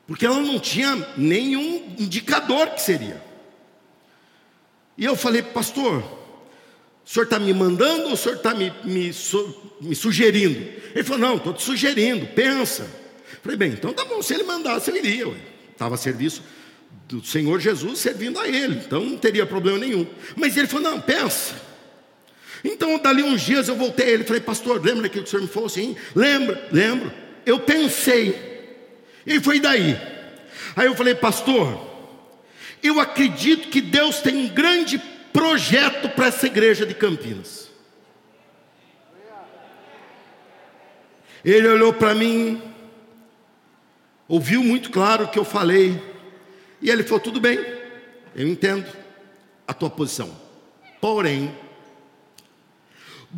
porque 0.06 0.24
ela 0.24 0.40
não 0.40 0.60
tinha 0.60 0.96
nenhum 1.16 1.94
indicador 1.98 2.68
que 2.70 2.80
seria. 2.80 3.20
E 4.96 5.04
eu 5.04 5.16
falei, 5.16 5.42
pastor, 5.42 6.02
o 7.04 7.08
senhor 7.08 7.24
está 7.24 7.38
me 7.38 7.52
mandando 7.52 8.06
ou 8.06 8.12
o 8.12 8.16
senhor 8.16 8.36
está 8.36 8.54
me, 8.54 8.72
me, 8.84 9.10
me, 9.80 9.94
sugerindo? 9.94 10.60
Ele 10.94 11.04
falou, 11.04 11.18
não, 11.18 11.36
estou 11.36 11.52
te 11.52 11.62
sugerindo, 11.62 12.26
pensa. 12.28 12.84
Eu 12.84 13.40
falei, 13.42 13.56
bem, 13.56 13.72
então 13.72 13.92
tá 13.92 14.04
bom, 14.04 14.22
se 14.22 14.32
ele 14.32 14.44
mandasse, 14.44 14.90
eu 14.90 14.96
iria. 14.96 15.34
Estava 15.72 15.96
a 15.96 15.98
serviço 15.98 16.42
do 17.08 17.24
Senhor 17.24 17.60
Jesus 17.60 17.98
servindo 17.98 18.38
a 18.38 18.48
ele, 18.48 18.82
então 18.86 19.04
não 19.04 19.18
teria 19.18 19.44
problema 19.44 19.78
nenhum. 19.78 20.06
Mas 20.36 20.56
ele 20.56 20.68
falou, 20.68 20.90
não, 20.90 21.00
pensa. 21.00 21.65
Então, 22.64 22.98
dali 22.98 23.22
uns 23.22 23.42
dias 23.42 23.68
eu 23.68 23.76
voltei 23.76 24.06
a 24.06 24.10
ele 24.10 24.24
falei, 24.24 24.40
pastor, 24.40 24.84
lembra 24.84 25.08
que 25.08 25.18
o 25.18 25.26
senhor 25.26 25.42
me 25.42 25.48
falou 25.48 25.66
assim? 25.66 25.96
Lembra, 26.14 26.68
lembro. 26.72 27.12
Eu 27.44 27.60
pensei. 27.60 28.78
E 29.26 29.40
foi 29.40 29.60
daí. 29.60 29.96
Aí 30.74 30.86
eu 30.86 30.94
falei, 30.94 31.14
pastor, 31.14 31.80
eu 32.82 33.00
acredito 33.00 33.68
que 33.68 33.80
Deus 33.80 34.20
tem 34.20 34.36
um 34.36 34.48
grande 34.48 34.98
projeto 35.32 36.08
para 36.10 36.26
essa 36.26 36.46
igreja 36.46 36.86
de 36.86 36.94
Campinas. 36.94 37.66
Ele 41.44 41.68
olhou 41.68 41.92
para 41.92 42.14
mim, 42.14 42.60
ouviu 44.26 44.64
muito 44.64 44.90
claro 44.90 45.24
o 45.24 45.28
que 45.28 45.38
eu 45.38 45.44
falei, 45.44 46.02
e 46.82 46.90
ele 46.90 47.04
falou: 47.04 47.20
tudo 47.20 47.40
bem, 47.40 47.58
eu 48.34 48.48
entendo 48.48 48.86
a 49.66 49.72
tua 49.72 49.88
posição. 49.88 50.30
Porém, 51.00 51.54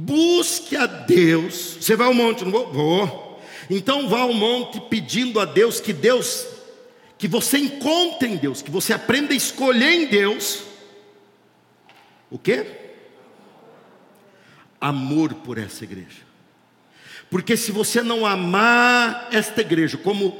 busque 0.00 0.76
a 0.76 0.86
Deus. 0.86 1.76
Você 1.80 1.96
vai 1.96 2.06
ao 2.06 2.14
monte, 2.14 2.44
não 2.44 2.52
vou? 2.52 2.72
Vou. 2.72 3.42
Então 3.68 4.08
vá 4.08 4.20
ao 4.20 4.32
monte 4.32 4.80
pedindo 4.82 5.40
a 5.40 5.44
Deus 5.44 5.80
que 5.80 5.92
Deus, 5.92 6.46
que 7.18 7.26
você 7.26 7.58
encontre 7.58 8.28
em 8.28 8.36
Deus, 8.36 8.62
que 8.62 8.70
você 8.70 8.92
aprenda 8.92 9.32
a 9.32 9.36
escolher 9.36 9.92
em 9.92 10.06
Deus. 10.06 10.62
O 12.30 12.38
quê? 12.38 12.64
Amor 14.80 15.34
por 15.34 15.58
essa 15.58 15.82
igreja. 15.82 16.28
Porque 17.28 17.56
se 17.56 17.72
você 17.72 18.00
não 18.00 18.24
amar 18.24 19.28
esta 19.32 19.62
igreja 19.62 19.98
como 19.98 20.30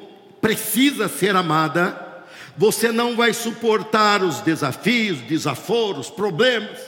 precisa 0.40 1.08
ser 1.08 1.34
amada, 1.34 2.24
você 2.56 2.92
não 2.92 3.16
vai 3.16 3.34
suportar 3.34 4.22
os 4.22 4.40
desafios, 4.40 5.18
desaforos, 5.22 6.08
problemas. 6.08 6.78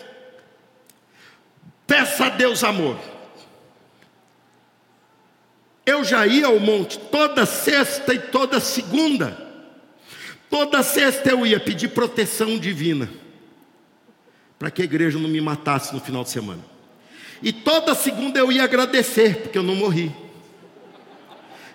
Peça 1.90 2.26
a 2.26 2.28
Deus 2.28 2.62
amor. 2.62 2.96
Eu 5.84 6.04
já 6.04 6.24
ia 6.24 6.46
ao 6.46 6.60
monte 6.60 6.96
toda 6.96 7.44
sexta 7.44 8.14
e 8.14 8.18
toda 8.20 8.60
segunda. 8.60 9.36
Toda 10.48 10.84
sexta 10.84 11.30
eu 11.30 11.44
ia 11.44 11.58
pedir 11.58 11.88
proteção 11.88 12.56
divina, 12.56 13.10
para 14.56 14.70
que 14.70 14.82
a 14.82 14.84
igreja 14.84 15.18
não 15.18 15.28
me 15.28 15.40
matasse 15.40 15.92
no 15.92 16.00
final 16.00 16.22
de 16.22 16.30
semana. 16.30 16.64
E 17.42 17.52
toda 17.52 17.92
segunda 17.92 18.38
eu 18.38 18.52
ia 18.52 18.62
agradecer, 18.62 19.38
porque 19.42 19.58
eu 19.58 19.64
não 19.64 19.74
morri. 19.74 20.14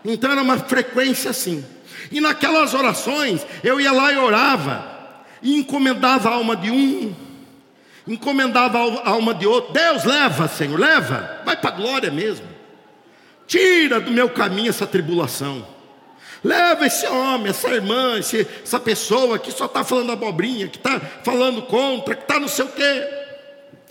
Então 0.06 0.32
era 0.32 0.42
uma 0.42 0.60
frequência 0.60 1.32
assim. 1.32 1.66
E 2.10 2.22
naquelas 2.22 2.74
orações, 2.74 3.46
eu 3.62 3.82
ia 3.82 3.92
lá 3.92 4.14
e 4.14 4.18
orava, 4.18 5.26
e 5.42 5.58
encomendava 5.58 6.30
a 6.30 6.36
alma 6.36 6.56
de 6.56 6.72
um, 6.72 7.14
encomendava 8.08 8.78
a 8.78 9.10
alma 9.10 9.34
de 9.34 9.48
outro. 9.48 9.74
Deus, 9.74 10.04
leva, 10.04 10.48
Senhor, 10.48 10.80
leva, 10.80 11.42
vai 11.46 11.56
para 11.56 11.70
a 11.70 11.74
glória 11.74 12.12
mesmo. 12.12 12.48
Tira 13.48 14.00
do 14.00 14.12
meu 14.12 14.30
caminho 14.30 14.70
essa 14.70 14.88
tribulação. 14.88 15.66
Leva 16.44 16.86
esse 16.86 17.08
homem, 17.08 17.50
essa 17.50 17.68
irmã, 17.70 18.20
esse, 18.20 18.48
essa 18.64 18.80
pessoa 18.80 19.40
que 19.40 19.52
só 19.52 19.66
está 19.66 19.84
falando 19.84 20.12
abobrinha, 20.12 20.68
que 20.68 20.78
está 20.78 21.00
falando 21.00 21.64
contra, 21.64 22.16
que 22.16 22.22
está 22.22 22.40
não 22.40 22.48
sei 22.48 22.66
o 22.66 22.70
quê. 22.70 23.08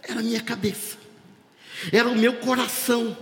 Era 0.03 0.20
a 0.20 0.22
minha 0.22 0.40
cabeça, 0.40 0.96
era 1.92 2.09
o 2.09 2.14
meu 2.14 2.35
coração. 2.35 3.16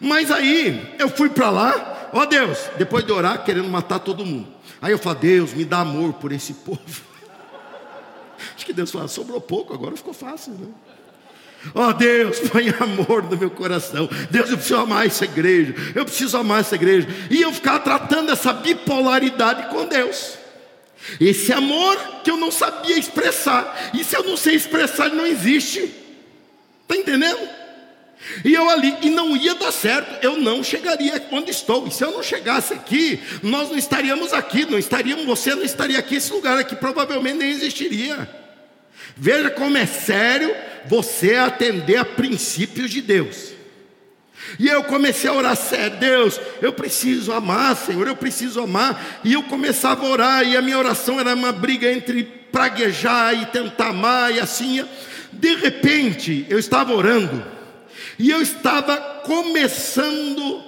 Mas 0.00 0.30
aí 0.30 0.94
eu 0.98 1.08
fui 1.08 1.28
para 1.30 1.50
lá, 1.50 1.96
Ó 2.12 2.24
Deus, 2.24 2.70
depois 2.78 3.04
de 3.04 3.12
orar, 3.12 3.44
querendo 3.44 3.68
matar 3.68 3.98
todo 3.98 4.24
mundo. 4.24 4.48
Aí 4.80 4.92
eu 4.92 4.98
falo, 4.98 5.16
Deus, 5.16 5.52
me 5.52 5.64
dá 5.64 5.80
amor 5.80 6.14
por 6.14 6.32
esse 6.32 6.54
povo. 6.54 7.02
Acho 8.54 8.66
que 8.66 8.72
Deus 8.72 8.90
fala, 8.90 9.08
sobrou 9.08 9.40
pouco, 9.40 9.74
agora 9.74 9.96
ficou 9.96 10.14
fácil, 10.14 10.52
né? 10.52 10.68
Ó 11.74 11.88
oh, 11.88 11.92
Deus, 11.92 12.40
põe 12.50 12.68
amor 12.80 13.22
no 13.24 13.36
meu 13.36 13.50
coração. 13.50 14.08
Deus, 14.30 14.50
eu 14.50 14.56
preciso 14.56 14.80
amar 14.80 15.06
essa 15.06 15.24
igreja. 15.24 15.74
Eu 15.94 16.04
preciso 16.04 16.36
amar 16.36 16.60
essa 16.60 16.74
igreja. 16.74 17.08
E 17.30 17.42
eu 17.42 17.52
ficava 17.52 17.80
tratando 17.80 18.30
essa 18.30 18.52
bipolaridade 18.52 19.68
com 19.68 19.86
Deus. 19.86 20.38
Esse 21.20 21.52
amor 21.52 21.96
que 22.24 22.30
eu 22.30 22.36
não 22.36 22.50
sabia 22.50 22.98
expressar. 22.98 23.90
E 23.94 24.04
se 24.04 24.16
eu 24.16 24.24
não 24.24 24.36
sei 24.36 24.54
expressar, 24.54 25.06
ele 25.06 25.16
não 25.16 25.26
existe. 25.26 25.92
Está 26.82 26.96
entendendo? 26.96 27.65
E 28.44 28.52
eu 28.52 28.68
ali, 28.68 28.94
e 29.02 29.10
não 29.10 29.36
ia 29.36 29.54
dar 29.54 29.72
certo, 29.72 30.24
eu 30.24 30.36
não 30.36 30.62
chegaria 30.62 31.22
onde 31.30 31.50
estou. 31.50 31.86
E 31.86 31.90
se 31.90 32.04
eu 32.04 32.10
não 32.10 32.22
chegasse 32.22 32.74
aqui, 32.74 33.20
nós 33.42 33.70
não 33.70 33.76
estaríamos 33.76 34.32
aqui, 34.32 34.64
não 34.64 34.78
estaríamos, 34.78 35.24
você 35.24 35.54
não 35.54 35.62
estaria 35.62 35.98
aqui, 35.98 36.16
esse 36.16 36.32
lugar 36.32 36.58
aqui 36.58 36.74
provavelmente 36.74 37.38
nem 37.38 37.50
existiria. 37.50 38.28
Veja 39.16 39.50
como 39.50 39.76
é 39.78 39.86
sério 39.86 40.54
você 40.86 41.36
atender 41.36 41.96
a 41.96 42.04
princípios 42.04 42.90
de 42.90 43.00
Deus. 43.00 43.56
E 44.58 44.68
eu 44.68 44.84
comecei 44.84 45.28
a 45.28 45.32
orar 45.32 45.56
sério, 45.56 45.98
Deus, 45.98 46.40
eu 46.62 46.72
preciso 46.72 47.32
amar, 47.32 47.76
Senhor, 47.76 48.06
eu 48.06 48.16
preciso 48.16 48.60
amar. 48.60 49.20
E 49.24 49.32
eu 49.32 49.42
começava 49.42 50.06
a 50.06 50.10
orar, 50.10 50.46
e 50.46 50.56
a 50.56 50.62
minha 50.62 50.78
oração 50.78 51.18
era 51.18 51.34
uma 51.34 51.52
briga 51.52 51.90
entre 51.90 52.22
praguejar 52.52 53.34
e 53.34 53.46
tentar 53.46 53.88
amar, 53.88 54.34
e 54.34 54.40
assim. 54.40 54.84
De 55.32 55.54
repente, 55.56 56.46
eu 56.48 56.58
estava 56.58 56.94
orando, 56.94 57.44
e 58.18 58.30
eu 58.30 58.40
estava 58.40 58.96
começando 59.24 60.62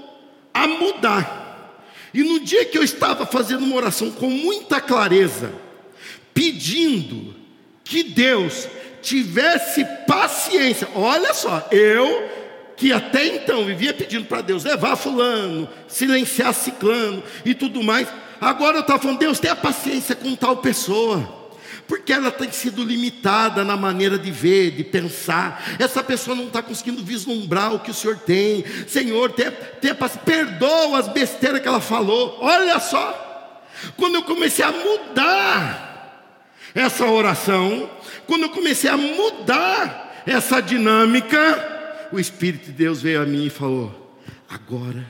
a 0.52 0.66
mudar. 0.66 1.82
E 2.12 2.22
no 2.22 2.40
dia 2.40 2.64
que 2.64 2.76
eu 2.76 2.82
estava 2.82 3.26
fazendo 3.26 3.64
uma 3.64 3.76
oração 3.76 4.10
com 4.10 4.30
muita 4.30 4.80
clareza, 4.80 5.52
pedindo 6.32 7.34
que 7.84 8.02
Deus 8.02 8.68
tivesse 9.02 9.84
paciência. 10.06 10.88
Olha 10.94 11.32
só, 11.32 11.66
eu 11.70 12.28
que 12.76 12.92
até 12.92 13.26
então 13.26 13.64
vivia 13.64 13.92
pedindo 13.92 14.26
para 14.26 14.40
Deus 14.40 14.64
levar 14.64 14.96
fulano, 14.96 15.68
silenciar 15.88 16.54
ciclano 16.54 17.22
e 17.44 17.54
tudo 17.54 17.82
mais. 17.82 18.08
Agora 18.40 18.78
eu 18.78 18.80
estava 18.82 19.00
falando, 19.00 19.18
Deus, 19.18 19.40
tenha 19.40 19.56
paciência 19.56 20.14
com 20.14 20.34
tal 20.36 20.58
pessoa 20.58 21.37
porque 21.88 22.12
ela 22.12 22.30
tem 22.30 22.52
sido 22.52 22.84
limitada 22.84 23.64
na 23.64 23.74
maneira 23.74 24.18
de 24.18 24.30
ver, 24.30 24.72
de 24.72 24.84
pensar. 24.84 25.76
Essa 25.78 26.04
pessoa 26.04 26.36
não 26.36 26.48
está 26.48 26.62
conseguindo 26.62 27.02
vislumbrar 27.02 27.74
o 27.74 27.80
que 27.80 27.90
o 27.90 27.94
Senhor 27.94 28.18
tem. 28.18 28.62
Senhor, 28.86 29.32
tenha, 29.32 29.50
perdoa 30.24 30.98
as 30.98 31.08
besteiras 31.08 31.62
que 31.62 31.66
ela 31.66 31.80
falou. 31.80 32.36
Olha 32.42 32.78
só, 32.78 33.64
quando 33.96 34.16
eu 34.16 34.22
comecei 34.22 34.62
a 34.62 34.70
mudar 34.70 36.36
essa 36.74 37.06
oração, 37.06 37.90
quando 38.26 38.42
eu 38.42 38.50
comecei 38.50 38.90
a 38.90 38.96
mudar 38.96 40.22
essa 40.26 40.60
dinâmica, 40.60 42.08
o 42.12 42.20
Espírito 42.20 42.66
de 42.66 42.72
Deus 42.72 43.00
veio 43.00 43.22
a 43.22 43.26
mim 43.26 43.46
e 43.46 43.50
falou: 43.50 44.14
agora 44.46 45.06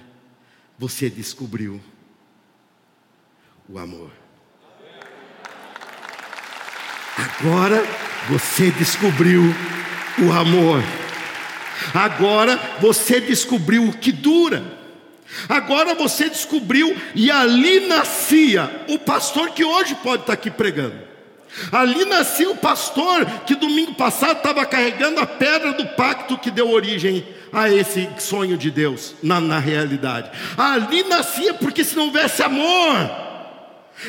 você 0.79 1.11
descobriu 1.11 1.81
o 3.69 3.79
amor. 3.79 4.18
Agora 7.19 7.85
você 8.29 8.71
descobriu 8.71 9.43
o 10.23 10.33
amor. 10.33 10.83
Agora 11.93 12.59
você 12.81 13.21
descobriu 13.21 13.85
o 13.89 13.93
que 13.93 14.13
dura. 14.13 14.63
Agora 15.49 15.95
você 15.95 16.29
descobriu 16.31 16.97
e 17.15 17.31
ali 17.31 17.87
nascia 17.89 18.71
o 18.89 18.99
pastor 18.99 19.51
que 19.51 19.65
hoje 19.65 19.97
pode 19.97 20.23
estar 20.23 20.33
aqui 20.33 20.51
pregando. 20.51 21.09
Ali 21.73 22.05
nascia 22.05 22.49
o 22.51 22.57
pastor 22.57 23.27
que 23.47 23.57
domingo 23.57 23.95
passado 23.95 24.39
estava 24.39 24.65
carregando 24.65 25.21
a 25.21 25.27
pedra 25.27 25.73
do 25.73 25.87
pacto 25.89 26.39
que 26.39 26.51
deu 26.51 26.71
origem 26.71 27.27
a 27.53 27.69
esse 27.69 28.09
sonho 28.19 28.57
de 28.57 28.71
Deus 28.71 29.15
na, 29.23 29.41
na 29.41 29.59
realidade. 29.59 30.31
Ali 30.57 31.03
nascia 31.03 31.55
porque 31.55 31.83
se 31.83 31.97
não 31.97 32.05
houvesse 32.05 32.43
amor, 32.43 33.28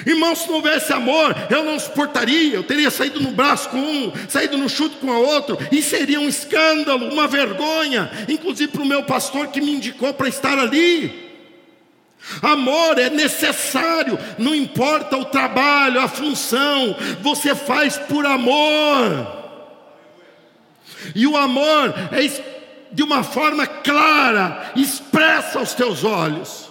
Irmão, 0.05 0.35
se 0.35 0.47
não 0.47 0.55
houvesse 0.55 0.93
amor, 0.93 1.35
eu 1.49 1.63
não 1.63 1.79
suportaria, 1.79 2.53
eu 2.53 2.63
teria 2.63 2.91
saído 2.91 3.19
no 3.19 3.31
braço 3.31 3.69
com 3.69 3.77
um, 3.77 4.13
saído 4.27 4.57
no 4.57 4.69
chute 4.69 4.97
com 4.97 5.11
a 5.11 5.17
outro, 5.17 5.57
e 5.71 5.81
seria 5.81 6.19
um 6.19 6.29
escândalo, 6.29 7.11
uma 7.11 7.27
vergonha, 7.27 8.11
inclusive 8.27 8.71
para 8.71 8.83
o 8.83 8.85
meu 8.85 9.03
pastor 9.03 9.47
que 9.47 9.59
me 9.59 9.71
indicou 9.71 10.13
para 10.13 10.29
estar 10.29 10.59
ali. 10.59 11.27
Amor 12.41 12.99
é 12.99 13.09
necessário, 13.09 14.19
não 14.37 14.53
importa 14.53 15.17
o 15.17 15.25
trabalho, 15.25 16.01
a 16.01 16.07
função, 16.07 16.95
você 17.21 17.55
faz 17.55 17.97
por 17.97 18.25
amor. 18.25 19.39
E 21.15 21.25
o 21.25 21.35
amor 21.35 21.93
é 22.11 22.59
de 22.91 23.01
uma 23.01 23.23
forma 23.23 23.65
clara, 23.65 24.71
expressa 24.75 25.59
aos 25.59 25.73
teus 25.73 26.03
olhos. 26.03 26.68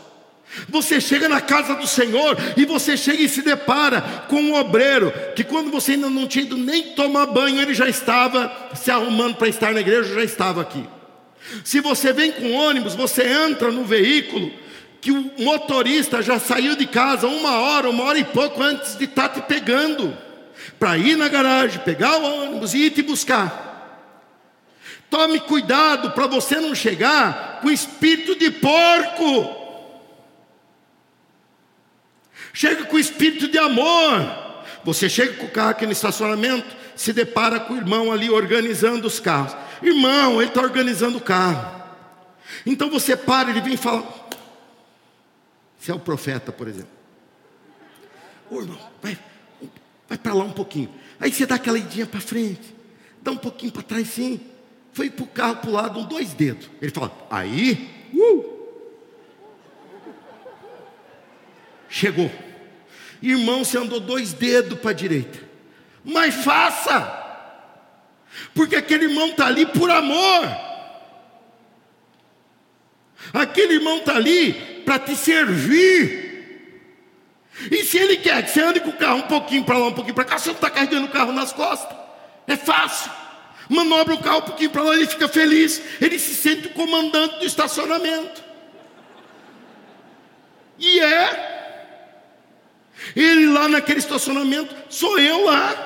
Você 0.69 1.01
chega 1.01 1.29
na 1.29 1.41
casa 1.41 1.75
do 1.75 1.87
Senhor 1.87 2.37
e 2.57 2.65
você 2.65 2.97
chega 2.97 3.23
e 3.23 3.29
se 3.29 3.43
depara 3.43 4.01
com 4.29 4.41
um 4.41 4.55
obreiro 4.55 5.13
que, 5.35 5.45
quando 5.45 5.71
você 5.71 5.93
ainda 5.93 6.11
não 6.11 6.27
tinha 6.27 6.45
ido 6.45 6.57
nem 6.57 6.95
tomar 6.95 7.27
banho, 7.27 7.61
ele 7.61 7.75
já 7.75 7.89
estava 7.89 8.51
se 8.75 8.91
arrumando 8.91 9.37
para 9.37 9.49
estar 9.49 9.73
na 9.73 9.81
igreja, 9.81 10.15
já 10.15 10.25
estava 10.25 10.61
aqui. 10.61 10.85
Se 11.65 11.81
você 11.81 12.13
vem 12.13 12.33
com 12.33 12.53
ônibus, 12.53 12.95
você 12.95 13.23
entra 13.23 13.71
no 13.71 13.85
veículo 13.85 14.51
que 15.01 15.13
o 15.13 15.33
motorista 15.39 16.21
já 16.21 16.39
saiu 16.39 16.75
de 16.77 16.87
casa 16.87 17.27
uma 17.27 17.59
hora, 17.59 17.89
uma 17.89 18.05
hora 18.05 18.19
e 18.19 18.25
pouco 18.25 18.63
antes 18.63 18.97
de 18.97 19.05
estar 19.05 19.29
te 19.29 19.41
pegando, 19.43 20.17
para 20.79 20.99
ir 20.99 21.17
na 21.17 21.29
garagem, 21.29 21.81
pegar 21.81 22.19
o 22.19 22.43
ônibus 22.43 22.75
e 22.75 22.87
ir 22.87 22.91
te 22.91 23.03
buscar. 23.03 23.69
Tome 25.11 25.41
cuidado 25.41 26.11
para 26.11 26.27
você 26.27 26.57
não 26.57 26.75
chegar 26.75 27.61
com 27.63 27.71
espírito 27.71 28.37
de 28.37 28.51
porco. 28.51 29.68
Chega 32.59 32.87
com 32.87 32.99
espírito 32.99 33.47
de 33.47 33.57
amor. 33.57 34.65
Você 34.83 35.09
chega 35.09 35.35
com 35.35 35.47
o 35.47 35.49
carro 35.49 35.71
aqui 35.71 35.87
no 35.87 35.93
estacionamento, 35.93 36.67
se 36.97 37.13
depara 37.13 37.61
com 37.61 37.75
o 37.75 37.77
irmão 37.77 38.11
ali 38.11 38.29
organizando 38.29 39.07
os 39.07 39.21
carros. 39.21 39.57
Irmão, 39.81 40.43
ele 40.43 40.51
está 40.51 40.61
organizando 40.61 41.19
o 41.19 41.21
carro. 41.21 41.81
Então 42.67 42.91
você 42.91 43.17
para, 43.17 43.51
ele 43.51 43.61
vem 43.61 43.75
e 43.75 43.77
fala. 43.77 44.05
Você 45.79 45.93
é 45.93 45.95
o 45.95 46.01
profeta, 46.01 46.51
por 46.51 46.67
exemplo. 46.67 46.91
Ô 48.51 48.61
irmão, 48.61 48.91
vai, 49.01 49.17
vai 50.09 50.19
para 50.19 50.35
lá 50.35 50.43
um 50.43 50.51
pouquinho. 50.51 50.93
Aí 51.21 51.33
você 51.33 51.47
dá 51.47 51.55
aquela 51.55 51.79
idinha 51.79 52.07
para 52.07 52.21
frente, 52.21 52.75
dá 53.23 53.31
um 53.31 53.37
pouquinho 53.37 53.71
para 53.71 53.83
trás 53.83 54.09
sim. 54.09 54.41
Foi 54.93 55.09
para 55.09 55.23
o 55.23 55.29
carro 55.29 55.57
para 55.59 55.71
o 55.71 55.73
lado, 55.73 56.01
um 56.01 56.05
dois 56.05 56.35
dedos. 56.35 56.69
Ele 56.83 56.91
fala, 56.91 57.17
aí, 57.31 57.89
uh, 58.13 58.45
chegou. 61.89 62.48
Irmão, 63.23 63.65
você 63.65 63.79
andou 63.79 64.01
dois 64.01 64.33
dedos 64.33 64.79
para 64.79 64.91
a 64.91 64.95
direita. 64.95 65.39
Mas 66.05 66.35
faça. 66.37 67.27
Porque 68.55 68.77
aquele 68.77 69.05
irmão 69.05 69.29
está 69.29 69.47
ali 69.47 69.67
por 69.67 69.91
amor. 69.91 70.49
Aquele 73.33 73.75
irmão 73.75 73.99
está 73.99 74.17
ali 74.17 74.53
para 74.85 74.99
te 74.99 75.17
servir. 75.17 76.29
E 77.71 77.85
se 77.85 77.99
ele 77.99 78.19
quer 78.19 78.45
que 78.45 78.51
você 78.51 78.61
ande 78.61 78.81
com 78.81 78.91
o 78.91 78.97
carro 78.97 79.19
um 79.19 79.23
pouquinho 79.23 79.65
para 79.65 79.77
lá, 79.77 79.89
um 79.89 79.93
pouquinho 79.93 80.15
para 80.15 80.25
cá, 80.25 80.39
você 80.39 80.49
não 80.49 80.55
está 80.55 80.71
carregando 80.71 81.07
o 81.07 81.11
carro 81.11 81.33
nas 81.33 81.53
costas. 81.53 81.97
É 82.47 82.57
fácil. 82.57 83.11
Manobra 83.69 84.15
o 84.15 84.23
carro 84.23 84.39
um 84.39 84.43
pouquinho 84.43 84.71
para 84.71 84.83
lá, 84.83 84.95
ele 84.95 85.07
fica 85.07 85.29
feliz. 85.29 85.83
Ele 86.01 86.19
se 86.19 86.35
sente 86.35 86.69
o 86.69 86.71
comandante 86.71 87.41
do 87.41 87.45
estacionamento. 87.45 88.43
E 90.79 91.01
é. 91.01 91.58
Ele 93.15 93.47
lá 93.47 93.69
naquele 93.69 93.99
estacionamento, 93.99 94.75
sou 94.89 95.19
eu 95.19 95.45
lá. 95.45 95.85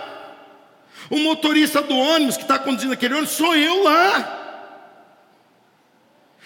O 1.11 1.18
motorista 1.18 1.83
do 1.83 1.95
ônibus 1.95 2.37
que 2.37 2.43
está 2.43 2.59
conduzindo 2.59 2.93
aquele 2.93 3.14
ônibus, 3.14 3.35
sou 3.35 3.55
eu 3.55 3.83
lá. 3.83 4.39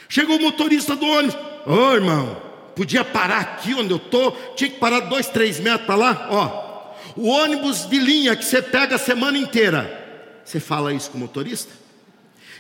Chegou 0.09 0.37
o 0.37 0.43
motorista 0.43 0.95
do 0.95 1.07
ônibus, 1.07 1.37
ô 1.66 1.72
oh, 1.72 1.95
irmão, 1.95 2.43
podia 2.74 3.05
parar 3.05 3.39
aqui 3.39 3.74
onde 3.74 3.91
eu 3.91 3.97
estou, 3.97 4.33
tinha 4.55 4.70
que 4.70 4.79
parar 4.79 5.01
dois, 5.01 5.29
três 5.29 5.59
metros 5.59 5.87
para 5.87 5.97
lá, 5.97 6.29
ó. 6.31 6.66
O 7.16 7.29
ônibus 7.29 7.89
de 7.89 7.99
linha 7.99 8.37
que 8.37 8.45
você 8.45 8.61
pega 8.61 8.97
a 8.97 8.99
semana 8.99 9.39
inteira. 9.39 10.05
Você 10.45 10.61
fala 10.61 10.93
isso 10.93 11.11
com 11.11 11.18
o 11.18 11.20
motorista? 11.20 11.72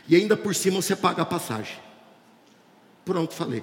E 0.08 0.16
ainda 0.16 0.36
por 0.36 0.54
cima 0.54 0.80
você 0.80 0.96
paga 0.96 1.22
a 1.22 1.26
passagem. 1.26 1.76
Pronto, 3.04 3.34
falei. 3.34 3.62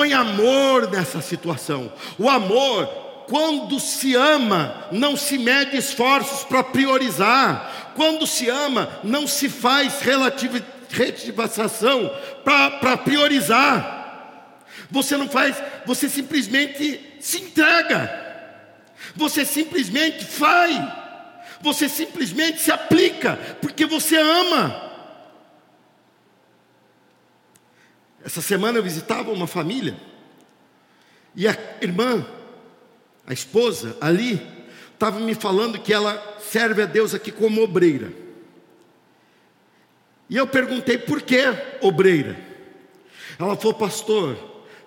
Põe 0.00 0.14
amor 0.14 0.90
nessa 0.90 1.20
situação. 1.20 1.92
O 2.18 2.30
amor, 2.30 2.86
quando 3.28 3.78
se 3.78 4.14
ama, 4.14 4.88
não 4.90 5.14
se 5.14 5.36
mede 5.36 5.76
esforços 5.76 6.42
para 6.42 6.64
priorizar. 6.64 7.92
Quando 7.94 8.26
se 8.26 8.48
ama, 8.48 8.88
não 9.04 9.26
se 9.26 9.50
faz 9.50 10.00
relativização 10.00 12.10
para 12.42 12.96
priorizar. 12.96 14.64
Você 14.90 15.18
não 15.18 15.28
faz, 15.28 15.62
você 15.84 16.08
simplesmente 16.08 17.18
se 17.20 17.42
entrega. 17.42 18.10
Você 19.14 19.44
simplesmente 19.44 20.24
faz. 20.24 20.80
Você 21.60 21.90
simplesmente 21.90 22.58
se 22.58 22.72
aplica, 22.72 23.38
porque 23.60 23.84
você 23.84 24.16
ama. 24.16 24.89
Essa 28.24 28.42
semana 28.42 28.78
eu 28.78 28.82
visitava 28.82 29.30
uma 29.30 29.46
família 29.46 29.96
e 31.34 31.46
a 31.46 31.56
irmã, 31.80 32.26
a 33.26 33.32
esposa 33.32 33.96
ali, 34.00 34.40
estava 34.92 35.18
me 35.20 35.34
falando 35.34 35.78
que 35.78 35.92
ela 35.92 36.38
serve 36.40 36.82
a 36.82 36.86
Deus 36.86 37.14
aqui 37.14 37.30
como 37.30 37.62
obreira. 37.62 38.12
E 40.28 40.36
eu 40.36 40.46
perguntei 40.46 40.98
por 40.98 41.22
que 41.22 41.42
obreira. 41.80 42.38
Ela 43.38 43.56
falou, 43.56 43.74
pastor, 43.74 44.36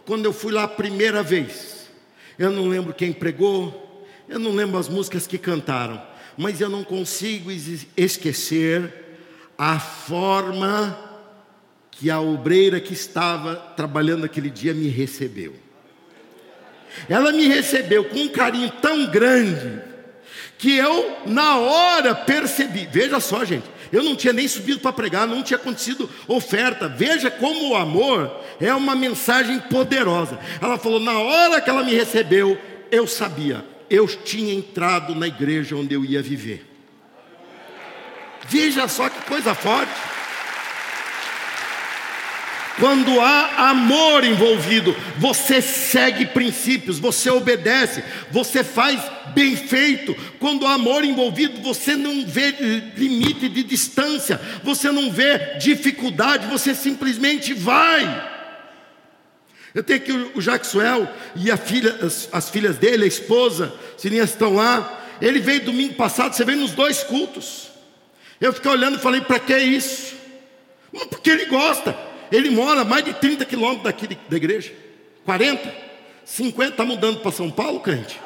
quando 0.05 0.25
eu 0.25 0.33
fui 0.33 0.51
lá 0.51 0.63
a 0.63 0.67
primeira 0.67 1.23
vez, 1.23 1.89
eu 2.37 2.51
não 2.51 2.67
lembro 2.67 2.93
quem 2.93 3.11
pregou, 3.11 4.05
eu 4.27 4.39
não 4.39 4.51
lembro 4.51 4.77
as 4.77 4.87
músicas 4.87 5.25
que 5.25 5.37
cantaram, 5.37 6.01
mas 6.37 6.61
eu 6.61 6.69
não 6.69 6.83
consigo 6.83 7.49
esquecer 7.97 8.93
a 9.57 9.79
forma 9.79 11.12
que 11.99 12.09
a 12.09 12.19
obreira 12.19 12.79
que 12.79 12.93
estava 12.93 13.55
trabalhando 13.75 14.25
aquele 14.25 14.49
dia 14.49 14.73
me 14.73 14.87
recebeu. 14.87 15.55
Ela 17.09 17.31
me 17.31 17.47
recebeu 17.47 18.03
com 18.05 18.19
um 18.19 18.29
carinho 18.29 18.69
tão 18.81 19.07
grande 19.07 19.81
que 20.57 20.77
eu, 20.77 21.17
na 21.25 21.57
hora, 21.57 22.15
percebi. 22.15 22.87
Veja 22.91 23.19
só, 23.19 23.43
gente, 23.43 23.65
eu 23.91 24.03
não 24.03 24.15
tinha 24.15 24.33
nem 24.33 24.47
subido 24.47 24.79
para 24.79 24.93
pregar, 24.93 25.27
não 25.27 25.43
tinha 25.43 25.57
acontecido 25.57 26.09
oferta. 26.27 26.87
Veja 26.87 27.29
como 27.29 27.69
o 27.69 27.75
amor 27.75 28.43
é 28.59 28.73
uma 28.73 28.95
mensagem 28.95 29.59
poderosa. 29.59 30.39
Ela 30.61 30.77
falou: 30.77 30.99
na 30.99 31.19
hora 31.19 31.61
que 31.61 31.69
ela 31.69 31.83
me 31.83 31.93
recebeu, 31.93 32.57
eu 32.91 33.05
sabia, 33.05 33.65
eu 33.89 34.07
tinha 34.07 34.53
entrado 34.53 35.13
na 35.13 35.27
igreja 35.27 35.75
onde 35.75 35.93
eu 35.93 36.05
ia 36.05 36.21
viver. 36.21 36.65
Veja 38.47 38.87
só 38.87 39.09
que 39.09 39.21
coisa 39.25 39.53
forte. 39.53 39.91
Quando 42.83 43.17
há 43.21 43.69
amor 43.69 44.25
envolvido, 44.25 44.93
você 45.17 45.61
segue 45.61 46.25
princípios, 46.25 46.99
você 46.99 47.29
obedece, 47.29 48.03
você 48.29 48.61
faz 48.61 49.01
bem 49.33 49.55
feito. 49.55 50.13
Quando 50.37 50.67
há 50.67 50.73
amor 50.73 51.05
envolvido, 51.05 51.61
você 51.61 51.95
não 51.95 52.25
vê 52.25 52.51
limite 52.97 53.47
de 53.47 53.63
distância, 53.63 54.37
você 54.65 54.91
não 54.91 55.09
vê 55.09 55.55
dificuldade, 55.59 56.47
você 56.47 56.75
simplesmente 56.75 57.53
vai. 57.53 58.31
Eu 59.73 59.81
tenho 59.81 59.99
aqui 59.99 60.11
o 60.35 60.41
Jaxuel 60.41 61.07
e 61.37 61.55
filha, 61.55 61.99
as, 62.01 62.27
as 62.33 62.49
filhas 62.49 62.75
dele, 62.77 63.05
a 63.05 63.07
esposa, 63.07 63.73
Sininha 63.97 64.25
estão 64.25 64.55
lá. 64.55 65.05
Ele 65.21 65.39
veio 65.39 65.61
domingo 65.61 65.93
passado, 65.93 66.33
você 66.33 66.43
veio 66.43 66.59
nos 66.59 66.71
dois 66.71 67.01
cultos. 67.01 67.69
Eu 68.41 68.51
fiquei 68.51 68.69
olhando 68.69 68.97
e 68.97 69.01
falei, 69.01 69.21
para 69.21 69.39
que 69.39 69.57
isso? 69.57 70.15
Porque 71.09 71.29
ele 71.29 71.45
gosta. 71.45 72.11
Ele 72.33 72.49
mora 72.49 72.81
a 72.81 72.83
mais 72.83 73.05
de 73.05 73.13
30 73.13 73.45
quilômetros 73.45 73.83
daqui 73.83 74.17
da 74.27 74.35
igreja. 74.35 74.73
40, 75.23 75.71
50, 76.25 76.71
está 76.71 76.83
mudando 76.83 77.19
para 77.19 77.31
São 77.31 77.51
Paulo, 77.51 77.79
crente? 77.79 78.19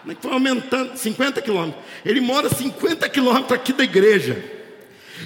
Como 0.00 0.12
é 0.12 0.14
que 0.14 0.22
foi 0.22 0.32
aumentando? 0.32 0.96
50 0.96 1.42
quilômetros. 1.42 1.84
Ele 2.06 2.22
mora 2.22 2.48
50 2.48 3.06
quilômetros 3.10 3.52
aqui 3.52 3.74
da 3.74 3.84
igreja. 3.84 4.42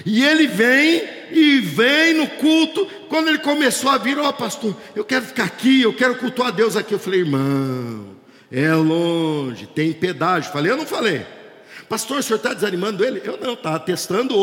E 0.05 0.21
ele 0.21 0.47
vem 0.47 1.03
e 1.31 1.59
vem 1.61 2.13
no 2.13 2.27
culto. 2.27 2.85
Quando 3.07 3.29
ele 3.29 3.39
começou 3.39 3.89
a 3.89 3.97
vir, 3.97 4.19
ó 4.19 4.27
oh, 4.27 4.33
pastor, 4.33 4.75
eu 4.93 5.05
quero 5.05 5.23
ficar 5.23 5.45
aqui, 5.45 5.83
eu 5.83 5.93
quero 5.93 6.15
cultuar 6.15 6.49
a 6.49 6.51
Deus 6.51 6.75
aqui. 6.75 6.93
Eu 6.93 6.99
falei, 6.99 7.21
irmão, 7.21 8.17
é 8.51 8.73
longe, 8.73 9.65
tem 9.65 9.93
pedágio. 9.93 10.51
Falei, 10.51 10.73
eu 10.73 10.77
não 10.77 10.85
falei. 10.85 11.25
Pastor, 11.87 12.19
o 12.19 12.23
senhor 12.23 12.37
está 12.37 12.53
desanimando 12.53 13.05
ele? 13.05 13.21
Eu 13.23 13.37
não, 13.37 13.53
estava 13.53 13.79
testando 13.79 14.35
o 14.35 14.41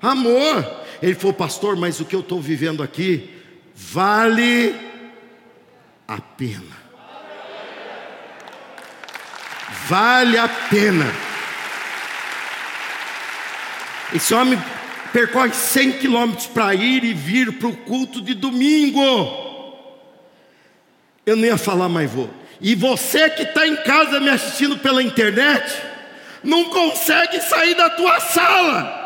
Amor. 0.00 0.84
Ele 1.02 1.14
falou, 1.14 1.32
pastor, 1.32 1.76
mas 1.76 2.00
o 2.00 2.04
que 2.04 2.14
eu 2.14 2.20
estou 2.20 2.40
vivendo 2.40 2.82
aqui 2.82 3.30
vale 3.74 4.74
a 6.06 6.20
pena. 6.20 6.86
Vale 9.88 10.38
a 10.38 10.48
pena. 10.48 11.06
Esse 14.14 14.34
homem 14.34 14.58
percorre 15.12 15.52
100 15.52 15.92
quilômetros 15.92 16.46
para 16.46 16.74
ir 16.74 17.04
e 17.04 17.12
vir 17.12 17.52
para 17.52 17.68
o 17.68 17.76
culto 17.76 18.20
de 18.20 18.34
domingo. 18.34 19.00
Eu 21.24 21.36
não 21.36 21.44
ia 21.44 21.58
falar, 21.58 21.88
mas 21.88 22.10
vou. 22.10 22.30
E 22.60 22.74
você 22.74 23.28
que 23.30 23.42
está 23.42 23.66
em 23.66 23.76
casa 23.76 24.20
me 24.20 24.30
assistindo 24.30 24.78
pela 24.78 25.02
internet, 25.02 25.82
não 26.42 26.70
consegue 26.70 27.40
sair 27.40 27.74
da 27.74 27.90
tua 27.90 28.20
sala. 28.20 29.05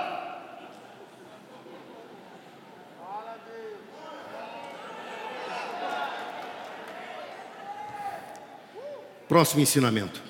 Próximo 9.31 9.63
ensinamento. 9.63 10.21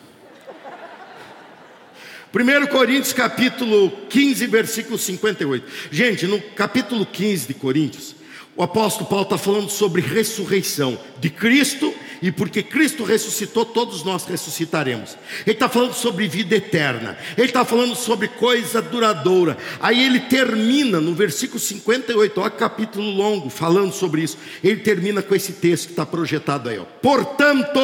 1 2.35 2.67
Coríntios 2.67 3.15
capítulo 3.15 3.91
15, 4.11 4.47
versículo 4.47 4.99
58. 4.99 5.67
Gente, 5.91 6.27
no 6.27 6.39
capítulo 6.55 7.07
15 7.07 7.49
de 7.49 7.55
Coríntios, 7.55 8.15
o 8.55 8.63
apóstolo 8.63 9.09
Paulo 9.09 9.25
está 9.25 9.39
falando 9.39 9.71
sobre 9.71 10.03
ressurreição 10.03 11.01
de 11.19 11.31
Cristo 11.31 11.95
e 12.23 12.31
porque 12.31 12.63
Cristo 12.63 13.05
ressuscitou, 13.05 13.65
todos 13.65 14.05
nós 14.05 14.25
ressuscitaremos. 14.25 15.17
Ele 15.47 15.55
está 15.55 15.69
falando 15.69 15.95
sobre 15.95 16.29
vida 16.29 16.55
eterna, 16.55 17.17
ele 17.37 17.47
está 17.47 17.65
falando 17.65 17.95
sobre 17.95 18.29
coisa 18.29 18.83
duradoura. 18.83 19.57
Aí 19.81 20.05
ele 20.05 20.21
termina 20.21 21.01
no 21.01 21.15
versículo 21.15 21.59
58, 21.59 22.41
olha 22.41 22.51
capítulo 22.51 23.11
longo, 23.11 23.49
falando 23.49 23.93
sobre 23.93 24.23
isso. 24.23 24.37
Ele 24.63 24.77
termina 24.79 25.23
com 25.23 25.35
esse 25.35 25.55
texto 25.55 25.87
que 25.87 25.93
está 25.93 26.05
projetado 26.05 26.69
aí, 26.69 26.79
ó. 26.79 26.85
Portanto, 26.85 27.81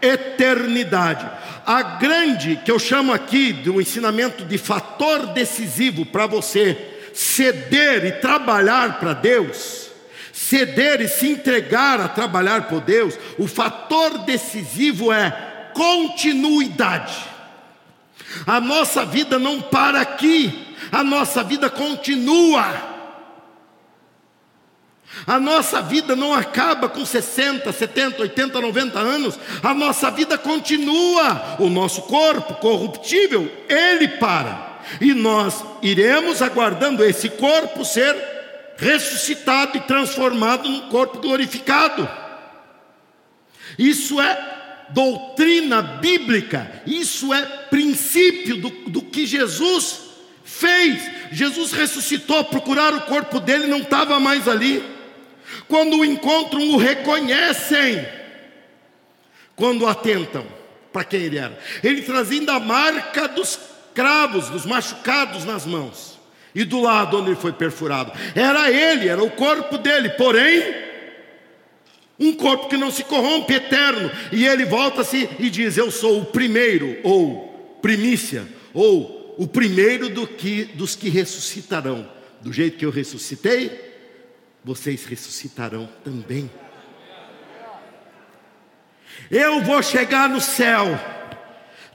eternidade. 0.00 1.28
A 1.66 1.82
grande, 1.82 2.56
que 2.64 2.70
eu 2.70 2.78
chamo 2.78 3.12
aqui 3.12 3.52
do 3.52 3.82
ensinamento 3.82 4.46
de 4.46 4.56
fator 4.56 5.26
decisivo 5.26 6.06
para 6.06 6.26
você 6.26 6.78
ceder 7.12 8.06
e 8.06 8.12
trabalhar 8.12 8.98
para 8.98 9.12
Deus 9.12 9.85
ceder 10.48 11.00
e 11.00 11.08
se 11.08 11.28
entregar 11.28 12.00
a 12.00 12.08
trabalhar 12.08 12.68
por 12.68 12.80
Deus, 12.80 13.18
o 13.36 13.48
fator 13.48 14.18
decisivo 14.18 15.12
é 15.12 15.70
continuidade. 15.74 17.16
A 18.46 18.60
nossa 18.60 19.04
vida 19.04 19.38
não 19.38 19.60
para 19.60 20.00
aqui, 20.00 20.76
a 20.92 21.02
nossa 21.02 21.42
vida 21.42 21.68
continua. 21.68 22.94
A 25.26 25.40
nossa 25.40 25.80
vida 25.82 26.14
não 26.14 26.32
acaba 26.32 26.88
com 26.88 27.04
60, 27.04 27.72
70, 27.72 28.22
80, 28.22 28.60
90 28.60 28.98
anos, 28.98 29.38
a 29.62 29.74
nossa 29.74 30.10
vida 30.10 30.38
continua. 30.38 31.56
O 31.58 31.68
nosso 31.68 32.02
corpo 32.02 32.54
corruptível, 32.54 33.50
ele 33.68 34.08
para. 34.08 34.78
E 35.00 35.12
nós 35.12 35.64
iremos 35.82 36.40
aguardando 36.40 37.02
esse 37.04 37.30
corpo 37.30 37.84
ser 37.84 38.35
ressuscitado 38.76 39.76
e 39.76 39.80
transformado 39.80 40.68
num 40.68 40.88
corpo 40.88 41.18
glorificado. 41.18 42.08
Isso 43.78 44.20
é 44.20 44.86
doutrina 44.90 45.82
bíblica, 45.82 46.82
isso 46.86 47.32
é 47.32 47.44
princípio 47.70 48.58
do, 48.58 48.70
do 48.88 49.02
que 49.02 49.26
Jesus 49.26 50.00
fez. 50.44 51.10
Jesus 51.32 51.72
ressuscitou, 51.72 52.44
procurar 52.44 52.94
o 52.94 53.02
corpo 53.02 53.40
dele, 53.40 53.66
não 53.66 53.78
estava 53.78 54.20
mais 54.20 54.46
ali. 54.46 54.82
Quando 55.68 55.98
o 55.98 56.04
encontram, 56.04 56.70
o 56.70 56.76
reconhecem. 56.76 58.06
Quando 59.54 59.86
atentam 59.86 60.46
para 60.92 61.04
quem 61.04 61.20
ele 61.20 61.38
era, 61.38 61.58
ele 61.82 62.02
trazendo 62.02 62.50
a 62.50 62.60
marca 62.60 63.26
dos 63.26 63.58
cravos, 63.94 64.50
dos 64.50 64.66
machucados 64.66 65.44
nas 65.44 65.64
mãos 65.64 66.15
e 66.56 66.64
do 66.64 66.80
lado 66.80 67.18
onde 67.18 67.28
ele 67.28 67.36
foi 67.36 67.52
perfurado. 67.52 68.10
Era 68.34 68.72
ele, 68.72 69.08
era 69.08 69.22
o 69.22 69.30
corpo 69.30 69.76
dele, 69.76 70.08
porém, 70.08 70.74
um 72.18 72.32
corpo 72.32 72.66
que 72.66 72.78
não 72.78 72.90
se 72.90 73.04
corrompe, 73.04 73.52
eterno. 73.52 74.10
E 74.32 74.46
ele 74.46 74.64
volta-se 74.64 75.28
e 75.38 75.50
diz: 75.50 75.76
Eu 75.76 75.90
sou 75.90 76.22
o 76.22 76.24
primeiro, 76.24 76.96
ou 77.04 77.78
primícia, 77.82 78.48
ou 78.72 79.36
o 79.36 79.46
primeiro 79.46 80.08
do 80.08 80.26
que, 80.26 80.64
dos 80.64 80.96
que 80.96 81.10
ressuscitarão. 81.10 82.08
Do 82.40 82.50
jeito 82.50 82.78
que 82.78 82.86
eu 82.86 82.90
ressuscitei, 82.90 83.70
vocês 84.64 85.04
ressuscitarão 85.04 85.86
também. 86.02 86.50
Eu 89.30 89.60
vou 89.60 89.82
chegar 89.82 90.26
no 90.26 90.40
céu, 90.40 90.98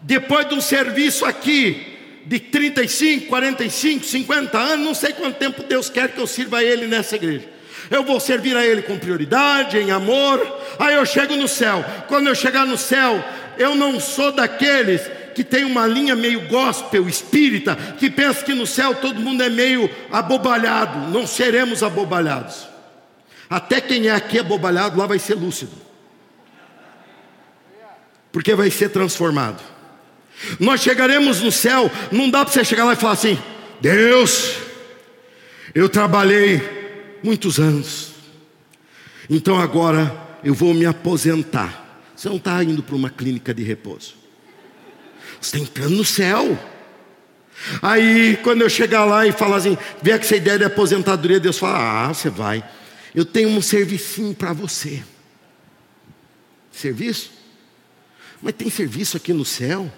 depois 0.04 0.48
de 0.48 0.54
um 0.54 0.62
serviço 0.62 1.26
aqui, 1.26 1.91
de 2.26 2.40
35, 2.40 3.28
45, 3.28 4.06
50 4.06 4.58
anos, 4.58 4.86
não 4.86 4.94
sei 4.94 5.14
quanto 5.14 5.38
tempo 5.38 5.64
Deus 5.64 5.90
quer 5.90 6.10
que 6.10 6.20
eu 6.20 6.28
sirva 6.28 6.58
a 6.58 6.64
Ele 6.64 6.88
nessa 6.88 7.16
igreja. 7.16 7.46
Eu 7.90 8.04
vou 8.04 8.20
servir 8.20 8.56
a 8.56 8.66
Ele 8.66 8.82
com 8.82 8.98
prioridade, 8.98 9.78
em 9.78 9.92
amor. 9.92 10.40
Aí 10.80 10.96
eu 10.96 11.06
chego 11.06 11.36
no 11.36 11.48
céu. 11.48 11.84
Quando 12.08 12.28
eu 12.28 12.36
chegar 12.36 12.66
no 12.66 12.78
céu, 12.78 13.24
eu 13.58 13.76
não 13.76 14.00
sou 14.00 14.32
daqueles 14.32 15.02
que 15.36 15.44
tem 15.44 15.64
uma 15.64 15.88
linha 15.88 16.16
meio 16.16 16.48
gospel, 16.48 17.08
espírita, 17.08 17.76
que 17.98 18.10
pensa 18.10 18.44
que 18.44 18.54
no 18.54 18.68
céu 18.68 18.96
todo 18.96 19.20
mundo 19.20 19.44
é 19.44 19.50
meio 19.50 19.90
abobalhado. 20.12 21.10
Não 21.10 21.26
seremos 21.26 21.84
abobalhados. 21.84 22.68
Até 23.50 23.82
quem 23.82 24.08
é 24.08 24.12
aqui 24.12 24.40
abobalhado 24.40 24.98
lá 24.98 25.06
vai 25.06 25.20
ser 25.20 25.36
lúcido. 25.36 25.76
Porque 28.32 28.56
vai 28.56 28.72
ser 28.72 28.90
transformado. 28.90 29.71
Nós 30.60 30.82
chegaremos 30.82 31.42
no 31.42 31.52
céu, 31.52 31.92
não 32.12 32.30
dá 32.30 32.44
para 32.44 32.54
você 32.54 32.64
chegar 32.64 32.86
lá 32.86 32.94
e 32.94 32.98
falar 32.98 33.14
assim: 33.14 33.38
Deus, 33.80 34.58
eu 35.74 35.88
trabalhei 35.88 36.62
muitos 37.24 37.60
anos, 37.60 38.14
então 39.30 39.60
agora 39.60 40.16
eu 40.44 40.54
vou 40.54 40.74
me 40.74 40.86
aposentar. 40.86 41.80
Você 42.16 42.30
não 42.30 42.38
está 42.38 42.64
indo 42.64 42.84
para 42.84 42.96
uma 42.96 43.10
clínica 43.10 43.54
de 43.54 43.64
repouso, 43.64 44.16
você 45.40 45.58
está 45.58 45.60
entrando 45.60 45.96
no 45.96 46.06
céu. 46.06 46.58
Aí, 47.82 48.38
quando 48.42 48.64
eu 48.64 48.70
chegar 48.70 49.06
lá 49.06 49.28
e 49.28 49.32
falar 49.32 49.58
assim, 49.58 49.78
vier 50.02 50.18
com 50.18 50.26
essa 50.26 50.36
ideia 50.36 50.58
de 50.58 50.66
aposentadoria, 50.66 51.40
Deus 51.40 51.60
fala: 51.60 52.08
Ah, 52.08 52.14
você 52.14 52.30
vai, 52.30 52.64
eu 53.14 53.24
tenho 53.26 53.50
um 53.50 53.62
servicinho 53.62 54.34
para 54.34 54.54
você. 54.54 55.04
Serviço? 56.72 57.32
Mas 58.42 58.56
tem 58.56 58.70
serviço 58.70 59.18
aqui 59.18 59.34
no 59.34 59.46
céu? 59.46 59.92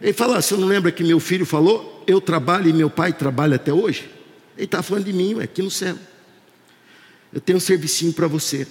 Ele 0.00 0.12
fala: 0.12 0.40
Você 0.40 0.56
não 0.56 0.66
lembra 0.66 0.92
que 0.92 1.02
meu 1.02 1.20
filho 1.20 1.46
falou? 1.46 2.02
Eu 2.06 2.20
trabalho 2.20 2.68
e 2.68 2.72
meu 2.72 2.90
pai 2.90 3.12
trabalha 3.12 3.56
até 3.56 3.72
hoje? 3.72 4.10
Ele 4.56 4.66
está 4.66 4.82
falando 4.82 5.04
de 5.04 5.12
mim, 5.12 5.40
aqui 5.40 5.62
no 5.62 5.70
céu. 5.70 5.96
Eu 7.32 7.40
tenho 7.40 7.56
um 7.56 7.60
servicinho 7.60 8.12
para 8.12 8.26
você. 8.26 8.66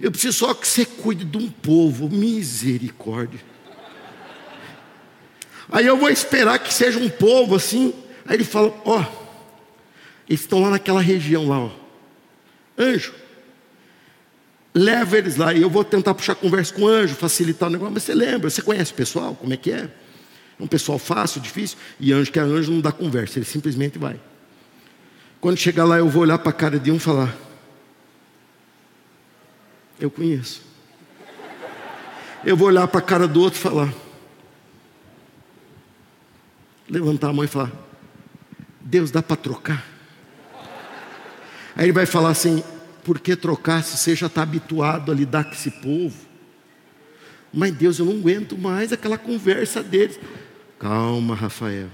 Eu 0.00 0.10
preciso 0.10 0.38
só 0.38 0.54
que 0.54 0.66
você 0.66 0.84
cuide 0.84 1.24
de 1.24 1.38
um 1.38 1.48
povo, 1.48 2.08
misericórdia. 2.08 3.40
Aí 5.70 5.86
eu 5.86 5.96
vou 5.96 6.10
esperar 6.10 6.58
que 6.58 6.72
seja 6.72 6.98
um 6.98 7.08
povo 7.08 7.54
assim. 7.56 7.92
Aí 8.26 8.36
ele 8.36 8.44
fala: 8.44 8.72
Ó, 8.84 9.04
eles 10.28 10.40
estão 10.40 10.60
lá 10.60 10.70
naquela 10.70 11.00
região 11.00 11.48
lá, 11.48 11.60
ó. 11.60 11.70
Anjo, 12.78 13.14
leva 14.74 15.18
eles 15.18 15.36
lá. 15.36 15.54
E 15.54 15.62
eu 15.62 15.70
vou 15.70 15.84
tentar 15.84 16.14
puxar 16.14 16.34
conversa 16.34 16.74
com 16.74 16.82
o 16.82 16.88
anjo, 16.88 17.14
facilitar 17.14 17.68
o 17.68 17.72
negócio. 17.72 17.94
Mas 17.94 18.02
você 18.02 18.14
lembra, 18.14 18.50
você 18.50 18.62
conhece 18.62 18.92
o 18.92 18.94
pessoal, 18.94 19.34
como 19.34 19.52
é 19.52 19.56
que 19.56 19.70
é? 19.70 19.88
É 20.58 20.62
um 20.62 20.66
pessoal 20.66 20.98
fácil, 20.98 21.40
difícil. 21.40 21.78
E 21.98 22.12
anjo 22.12 22.30
que 22.30 22.38
é 22.38 22.42
anjo 22.42 22.72
não 22.72 22.80
dá 22.80 22.92
conversa, 22.92 23.38
ele 23.38 23.46
simplesmente 23.46 23.98
vai. 23.98 24.20
Quando 25.40 25.58
chegar 25.58 25.84
lá, 25.84 25.98
eu 25.98 26.08
vou 26.08 26.22
olhar 26.22 26.38
para 26.38 26.50
a 26.50 26.54
cara 26.54 26.78
de 26.78 26.90
um 26.90 26.96
e 26.96 27.00
falar: 27.00 27.36
Eu 30.00 30.10
conheço. 30.10 30.62
Eu 32.44 32.56
vou 32.56 32.68
olhar 32.68 32.86
para 32.88 33.00
a 33.00 33.02
cara 33.02 33.26
do 33.26 33.40
outro 33.40 33.58
e 33.58 33.62
falar: 33.62 33.92
levantar 36.88 37.28
a 37.28 37.32
mão 37.32 37.44
e 37.44 37.48
falar: 37.48 37.72
Deus, 38.80 39.10
dá 39.10 39.22
para 39.22 39.36
trocar? 39.36 39.84
Aí 41.76 41.86
ele 41.86 41.92
vai 41.92 42.06
falar 42.06 42.30
assim: 42.30 42.62
por 43.02 43.18
que 43.18 43.36
trocar 43.36 43.82
se 43.82 43.96
você 43.96 44.14
já 44.14 44.26
está 44.26 44.42
habituado 44.42 45.10
a 45.10 45.14
lidar 45.14 45.44
com 45.44 45.52
esse 45.52 45.70
povo? 45.70 46.16
Mas 47.52 47.72
Deus, 47.72 47.98
eu 47.98 48.06
não 48.06 48.14
aguento 48.14 48.58
mais 48.58 48.92
aquela 48.92 49.16
conversa 49.16 49.82
deles. 49.82 50.18
Calma, 50.84 51.34
Rafael. 51.34 51.88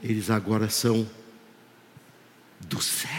Eles 0.00 0.30
agora 0.30 0.68
são 0.68 1.04
do 2.60 2.80
céu. 2.80 3.10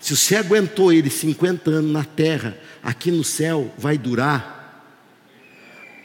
Se 0.00 0.16
você 0.16 0.36
aguentou 0.36 0.92
eles 0.92 1.14
50 1.14 1.68
anos 1.70 1.90
na 1.90 2.04
terra, 2.04 2.56
aqui 2.80 3.10
no 3.10 3.24
céu 3.24 3.74
vai 3.76 3.98
durar 3.98 4.94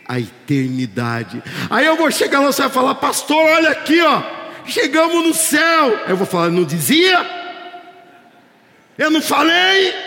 a 0.07 0.19
eternidade. 0.19 1.43
Aí 1.69 1.85
eu 1.85 1.95
vou 1.95 2.09
chegar 2.09 2.39
lá 2.39 2.51
você 2.51 2.63
vai 2.63 2.71
falar, 2.71 2.95
pastor, 2.95 3.37
olha 3.37 3.69
aqui, 3.69 4.01
ó, 4.01 4.23
chegamos 4.65 5.27
no 5.27 5.33
céu. 5.35 6.05
Eu 6.07 6.17
vou 6.17 6.25
falar, 6.25 6.49
não 6.49 6.63
dizia? 6.63 7.23
Eu 8.97 9.11
não 9.11 9.21
falei? 9.21 10.06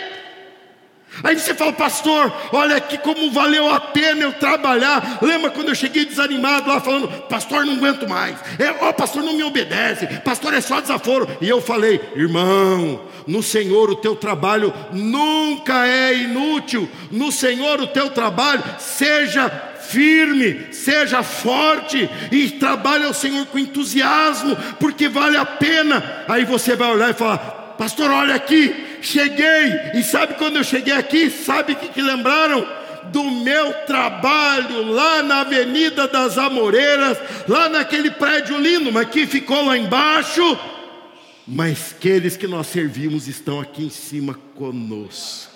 Aí 1.23 1.37
você 1.37 1.53
fala, 1.53 1.73
pastor, 1.73 2.31
olha 2.51 2.77
aqui 2.77 2.97
como 2.97 3.31
valeu 3.31 3.69
a 3.69 3.79
pena 3.79 4.21
eu 4.21 4.33
trabalhar. 4.33 5.19
Lembra 5.21 5.51
quando 5.51 5.69
eu 5.69 5.75
cheguei 5.75 6.05
desanimado 6.05 6.69
lá 6.69 6.79
falando, 6.79 7.07
pastor, 7.23 7.65
não 7.65 7.73
aguento 7.73 8.07
mais. 8.07 8.37
É, 8.59 8.75
ó, 8.81 8.91
pastor, 8.91 9.23
não 9.23 9.33
me 9.33 9.43
obedece. 9.43 10.07
Pastor, 10.21 10.53
é 10.53 10.61
só 10.61 10.79
desaforo. 10.81 11.27
E 11.39 11.47
eu 11.47 11.61
falei, 11.61 12.01
irmão, 12.15 13.01
no 13.27 13.43
Senhor 13.43 13.89
o 13.89 13.95
teu 13.95 14.15
trabalho 14.15 14.73
nunca 14.91 15.87
é 15.87 16.15
inútil. 16.15 16.89
No 17.11 17.31
Senhor 17.31 17.79
o 17.79 17.87
teu 17.87 18.09
trabalho 18.09 18.63
seja 18.79 19.49
firme, 19.91 20.67
seja 20.71 21.21
forte 21.21 22.09
e 22.31 22.49
trabalhe 22.51 23.05
ao 23.05 23.13
Senhor 23.13 23.45
com 23.47 23.59
entusiasmo, 23.59 24.55
porque 24.79 25.09
vale 25.09 25.37
a 25.37 25.45
pena. 25.45 26.23
Aí 26.27 26.45
você 26.45 26.75
vai 26.75 26.91
olhar 26.91 27.09
e 27.09 27.13
falar, 27.13 27.60
pastor, 27.81 28.11
olha 28.11 28.35
aqui 28.35 28.91
cheguei, 29.01 29.91
e 29.95 30.03
sabe 30.03 30.35
quando 30.35 30.57
eu 30.57 30.63
cheguei 30.63 30.93
aqui? 30.93 31.31
Sabe 31.31 31.73
o 31.73 31.75
que, 31.75 31.87
que 31.89 32.01
lembraram? 32.01 32.67
Do 33.11 33.23
meu 33.23 33.73
trabalho 33.85 34.83
lá 34.91 35.23
na 35.23 35.41
Avenida 35.41 36.07
das 36.07 36.37
Amoreiras, 36.37 37.17
lá 37.47 37.67
naquele 37.67 38.11
prédio 38.11 38.57
lindo, 38.59 38.91
mas 38.91 39.09
que 39.09 39.25
ficou 39.25 39.65
lá 39.65 39.75
embaixo. 39.77 40.57
Mas 41.47 41.95
aqueles 41.97 42.37
que 42.37 42.47
nós 42.47 42.67
servimos 42.67 43.27
estão 43.27 43.59
aqui 43.59 43.85
em 43.85 43.89
cima 43.89 44.35
conosco. 44.55 45.50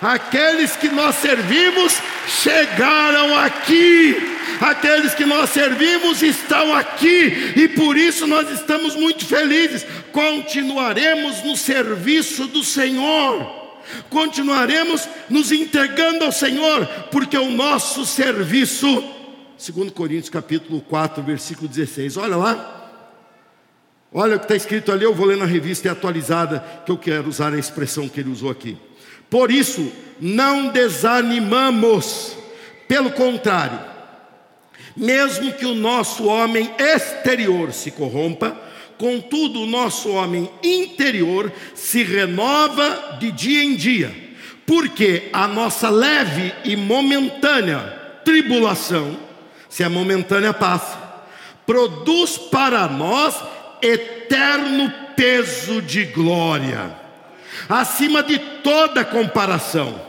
Aqueles 0.00 0.76
que 0.76 0.88
nós 0.88 1.16
servimos 1.16 2.00
chegaram 2.26 3.36
aqui. 3.38 4.16
Aqueles 4.60 5.14
que 5.14 5.24
nós 5.24 5.50
servimos 5.50 6.22
estão 6.22 6.74
aqui 6.74 7.52
e 7.56 7.68
por 7.68 7.96
isso 7.96 8.26
nós 8.26 8.50
estamos 8.50 8.94
muito 8.94 9.24
felizes. 9.24 9.86
Continuaremos 10.12 11.42
no 11.42 11.56
serviço 11.56 12.46
do 12.46 12.62
Senhor. 12.62 13.58
Continuaremos 14.08 15.08
nos 15.28 15.50
entregando 15.50 16.24
ao 16.24 16.32
Senhor, 16.32 16.86
porque 17.10 17.36
o 17.36 17.50
nosso 17.50 18.06
serviço, 18.06 19.02
segundo 19.56 19.92
Coríntios 19.92 20.30
capítulo 20.30 20.80
4, 20.82 21.22
versículo 21.22 21.68
16. 21.68 22.16
Olha 22.16 22.36
lá. 22.36 22.76
Olha 24.12 24.36
o 24.36 24.38
que 24.38 24.44
está 24.44 24.56
escrito 24.56 24.90
ali, 24.90 25.04
eu 25.04 25.14
vou 25.14 25.26
ler 25.26 25.36
na 25.36 25.44
revista 25.44 25.88
é 25.88 25.90
atualizada, 25.90 26.64
que 26.84 26.90
eu 26.90 26.98
quero 26.98 27.28
usar 27.28 27.54
a 27.54 27.58
expressão 27.58 28.08
que 28.08 28.18
ele 28.18 28.30
usou 28.30 28.50
aqui. 28.50 28.76
Por 29.30 29.52
isso, 29.52 29.92
não 30.20 30.68
desanimamos, 30.68 32.36
pelo 32.88 33.12
contrário, 33.12 33.78
mesmo 34.96 35.52
que 35.52 35.64
o 35.64 35.74
nosso 35.74 36.24
homem 36.24 36.68
exterior 36.76 37.72
se 37.72 37.92
corrompa, 37.92 38.60
contudo 38.98 39.62
o 39.62 39.66
nosso 39.66 40.10
homem 40.10 40.50
interior 40.62 41.50
se 41.74 42.02
renova 42.02 43.16
de 43.20 43.30
dia 43.30 43.62
em 43.62 43.76
dia, 43.76 44.12
porque 44.66 45.28
a 45.32 45.46
nossa 45.46 45.88
leve 45.88 46.52
e 46.64 46.76
momentânea 46.76 47.98
tribulação, 48.24 49.16
se 49.68 49.84
é 49.84 49.88
momentânea 49.88 50.52
passa, 50.52 50.98
produz 51.64 52.36
para 52.36 52.88
nós 52.88 53.40
eterno 53.80 54.92
peso 55.16 55.80
de 55.80 56.04
glória 56.06 56.99
acima 57.68 58.22
de 58.22 58.38
toda 58.38 59.04
comparação, 59.04 60.00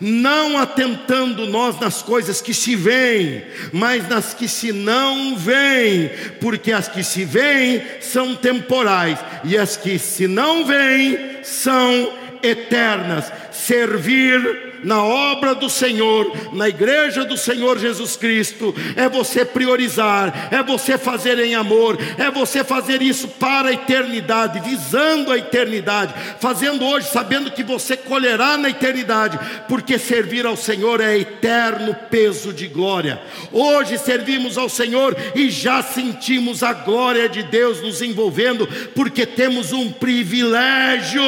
não 0.00 0.58
atentando 0.58 1.46
nós 1.46 1.78
nas 1.78 2.02
coisas 2.02 2.40
que 2.40 2.54
se 2.54 2.74
veem, 2.74 3.44
mas 3.72 4.08
nas 4.08 4.34
que 4.34 4.48
se 4.48 4.72
não 4.72 5.36
veem, 5.36 6.10
porque 6.40 6.72
as 6.72 6.88
que 6.88 7.02
se 7.02 7.24
veem 7.24 7.82
são 8.00 8.34
temporais 8.34 9.18
e 9.44 9.56
as 9.56 9.76
que 9.76 9.98
se 9.98 10.26
não 10.26 10.64
veem 10.64 11.42
são 11.42 12.12
eternas. 12.42 13.30
Servir 13.52 14.73
na 14.84 15.02
obra 15.02 15.54
do 15.54 15.68
Senhor, 15.68 16.30
na 16.52 16.68
igreja 16.68 17.24
do 17.24 17.36
Senhor 17.36 17.78
Jesus 17.78 18.16
Cristo, 18.16 18.74
é 18.94 19.08
você 19.08 19.44
priorizar, 19.44 20.48
é 20.50 20.62
você 20.62 20.98
fazer 20.98 21.38
em 21.38 21.54
amor, 21.54 21.98
é 22.18 22.30
você 22.30 22.62
fazer 22.62 23.02
isso 23.02 23.26
para 23.28 23.70
a 23.70 23.72
eternidade, 23.72 24.60
visando 24.60 25.32
a 25.32 25.38
eternidade, 25.38 26.14
fazendo 26.38 26.84
hoje 26.84 27.08
sabendo 27.08 27.50
que 27.50 27.62
você 27.62 27.96
colherá 27.96 28.56
na 28.56 28.68
eternidade, 28.68 29.38
porque 29.68 29.98
servir 29.98 30.46
ao 30.46 30.56
Senhor 30.56 31.00
é 31.00 31.16
eterno 31.18 31.94
peso 32.10 32.52
de 32.52 32.66
glória. 32.66 33.20
Hoje 33.50 33.98
servimos 33.98 34.58
ao 34.58 34.68
Senhor 34.68 35.16
e 35.34 35.48
já 35.48 35.82
sentimos 35.82 36.62
a 36.62 36.72
glória 36.72 37.28
de 37.28 37.42
Deus 37.42 37.80
nos 37.80 38.02
envolvendo, 38.02 38.68
porque 38.94 39.24
temos 39.24 39.72
um 39.72 39.90
privilégio 39.90 41.22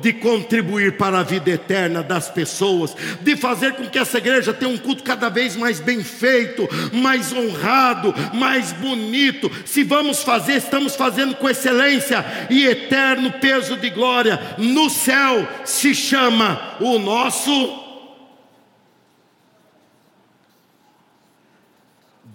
de 0.00 0.12
contribuir 0.12 0.96
para 0.96 1.20
a 1.20 1.22
vida 1.22 1.50
eterna 1.50 2.02
das 2.02 2.28
pessoas, 2.28 2.96
de 3.20 3.36
fazer 3.36 3.74
com 3.74 3.88
que 3.88 3.98
essa 3.98 4.18
igreja 4.18 4.52
tenha 4.52 4.70
um 4.70 4.78
culto 4.78 5.02
cada 5.02 5.28
vez 5.28 5.56
mais 5.56 5.80
bem 5.80 6.02
feito, 6.02 6.68
mais 6.92 7.32
honrado, 7.32 8.14
mais 8.34 8.72
bonito. 8.72 9.50
Se 9.64 9.82
vamos 9.82 10.22
fazer, 10.22 10.54
estamos 10.54 10.94
fazendo 10.96 11.34
com 11.36 11.48
excelência 11.48 12.24
e 12.50 12.66
eterno 12.66 13.32
peso 13.32 13.76
de 13.76 13.90
glória. 13.90 14.40
No 14.58 14.90
céu 14.90 15.46
se 15.64 15.94
chama 15.94 16.76
o 16.80 16.98
nosso 16.98 17.88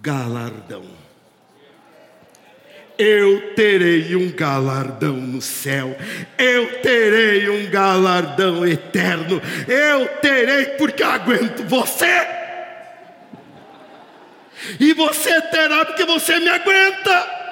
galardão 0.01 1.02
eu 3.03 3.53
terei 3.53 4.15
um 4.15 4.31
galardão 4.31 5.17
no 5.17 5.41
céu, 5.41 5.95
eu 6.37 6.79
terei 6.81 7.49
um 7.49 7.69
galardão 7.69 8.65
eterno, 8.65 9.41
eu 9.67 10.07
terei, 10.21 10.65
porque 10.77 11.03
aguento 11.03 11.63
você, 11.63 12.27
e 14.79 14.93
você 14.93 15.41
terá, 15.41 15.85
porque 15.85 16.05
você 16.05 16.39
me 16.39 16.47
aguenta. 16.47 17.42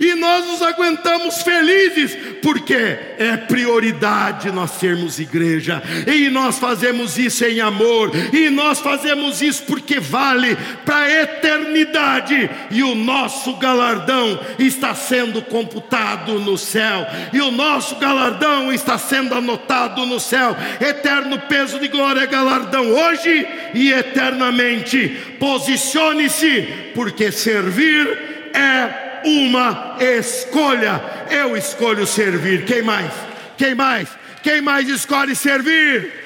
E 0.00 0.14
nós 0.14 0.46
nos 0.46 0.62
aguentamos 0.62 1.42
felizes, 1.42 2.16
porque 2.42 2.74
é 2.74 3.36
prioridade 3.36 4.50
nós 4.50 4.72
sermos 4.72 5.18
igreja, 5.18 5.82
e 6.06 6.28
nós 6.30 6.58
fazemos 6.58 7.18
isso 7.18 7.44
em 7.44 7.60
amor, 7.60 8.10
e 8.32 8.50
nós 8.50 8.80
fazemos 8.80 9.42
isso 9.42 9.64
porque 9.64 9.98
vale 10.00 10.56
para 10.84 10.96
a 10.96 11.22
eternidade, 11.22 12.50
e 12.70 12.82
o 12.82 12.94
nosso 12.94 13.54
galardão 13.56 14.40
está 14.58 14.94
sendo 14.94 15.42
computado 15.42 16.38
no 16.40 16.56
céu, 16.58 17.06
e 17.32 17.40
o 17.40 17.50
nosso 17.50 17.96
galardão 17.96 18.72
está 18.72 18.98
sendo 18.98 19.34
anotado 19.34 20.04
no 20.06 20.20
céu, 20.20 20.56
eterno 20.80 21.38
peso 21.40 21.78
de 21.78 21.88
glória, 21.88 22.26
galardão 22.26 22.90
hoje 22.90 23.46
e 23.74 23.92
eternamente. 23.92 25.08
Posicione-se, 25.38 26.68
porque 26.94 27.32
servir 27.32 28.50
é 28.54 29.11
uma 29.24 29.96
escolha. 30.00 31.00
Eu 31.30 31.56
escolho 31.56 32.06
servir. 32.06 32.64
Quem 32.64 32.82
mais? 32.82 33.12
Quem 33.56 33.74
mais? 33.74 34.08
Quem 34.42 34.60
mais 34.60 34.88
escolhe 34.88 35.36
servir? 35.36 36.22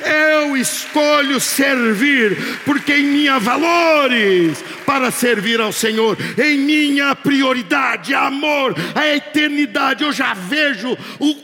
Eu 0.00 0.56
escolho 0.56 1.40
servir, 1.40 2.60
porque 2.64 2.94
em 2.94 3.04
minha 3.04 3.38
valores 3.40 4.62
para 4.86 5.10
servir 5.10 5.60
ao 5.60 5.72
Senhor, 5.72 6.16
em 6.38 6.56
minha 6.56 7.16
prioridade, 7.16 8.14
amor, 8.14 8.76
a 8.94 9.06
eternidade, 9.08 10.04
eu 10.04 10.12
já 10.12 10.34
vejo 10.34 10.96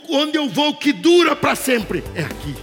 onde 0.09 0.37
eu 0.37 0.47
vou 0.47 0.75
que 0.77 0.93
dura 0.93 1.35
para 1.35 1.55
sempre. 1.55 2.03
É 2.15 2.21
aqui. 2.21 2.55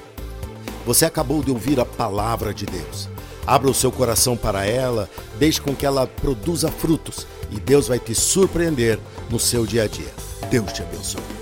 Você 0.87 1.05
acabou 1.05 1.43
de 1.43 1.51
ouvir 1.51 1.79
a 1.79 1.85
palavra 1.85 2.53
de 2.55 2.67
Deus. 2.67 3.09
Abra 3.47 3.71
o 3.71 3.75
seu 3.75 3.93
coração 3.93 4.37
para 4.37 4.65
ela, 4.65 5.11
deixe 5.39 5.61
com 5.61 5.75
que 5.75 5.85
ela 5.85 6.07
produza 6.07 6.71
frutos 6.71 7.27
e 7.53 7.61
Deus 7.61 7.89
vai 7.89 7.99
te 7.99 8.15
surpreender 8.15 8.99
no 9.31 9.39
seu 9.39 9.67
dia 9.67 9.85
a 9.85 9.87
dia. 9.87 10.13
Deus 10.51 10.73
te 10.73 10.83
abençoe. 10.83 11.42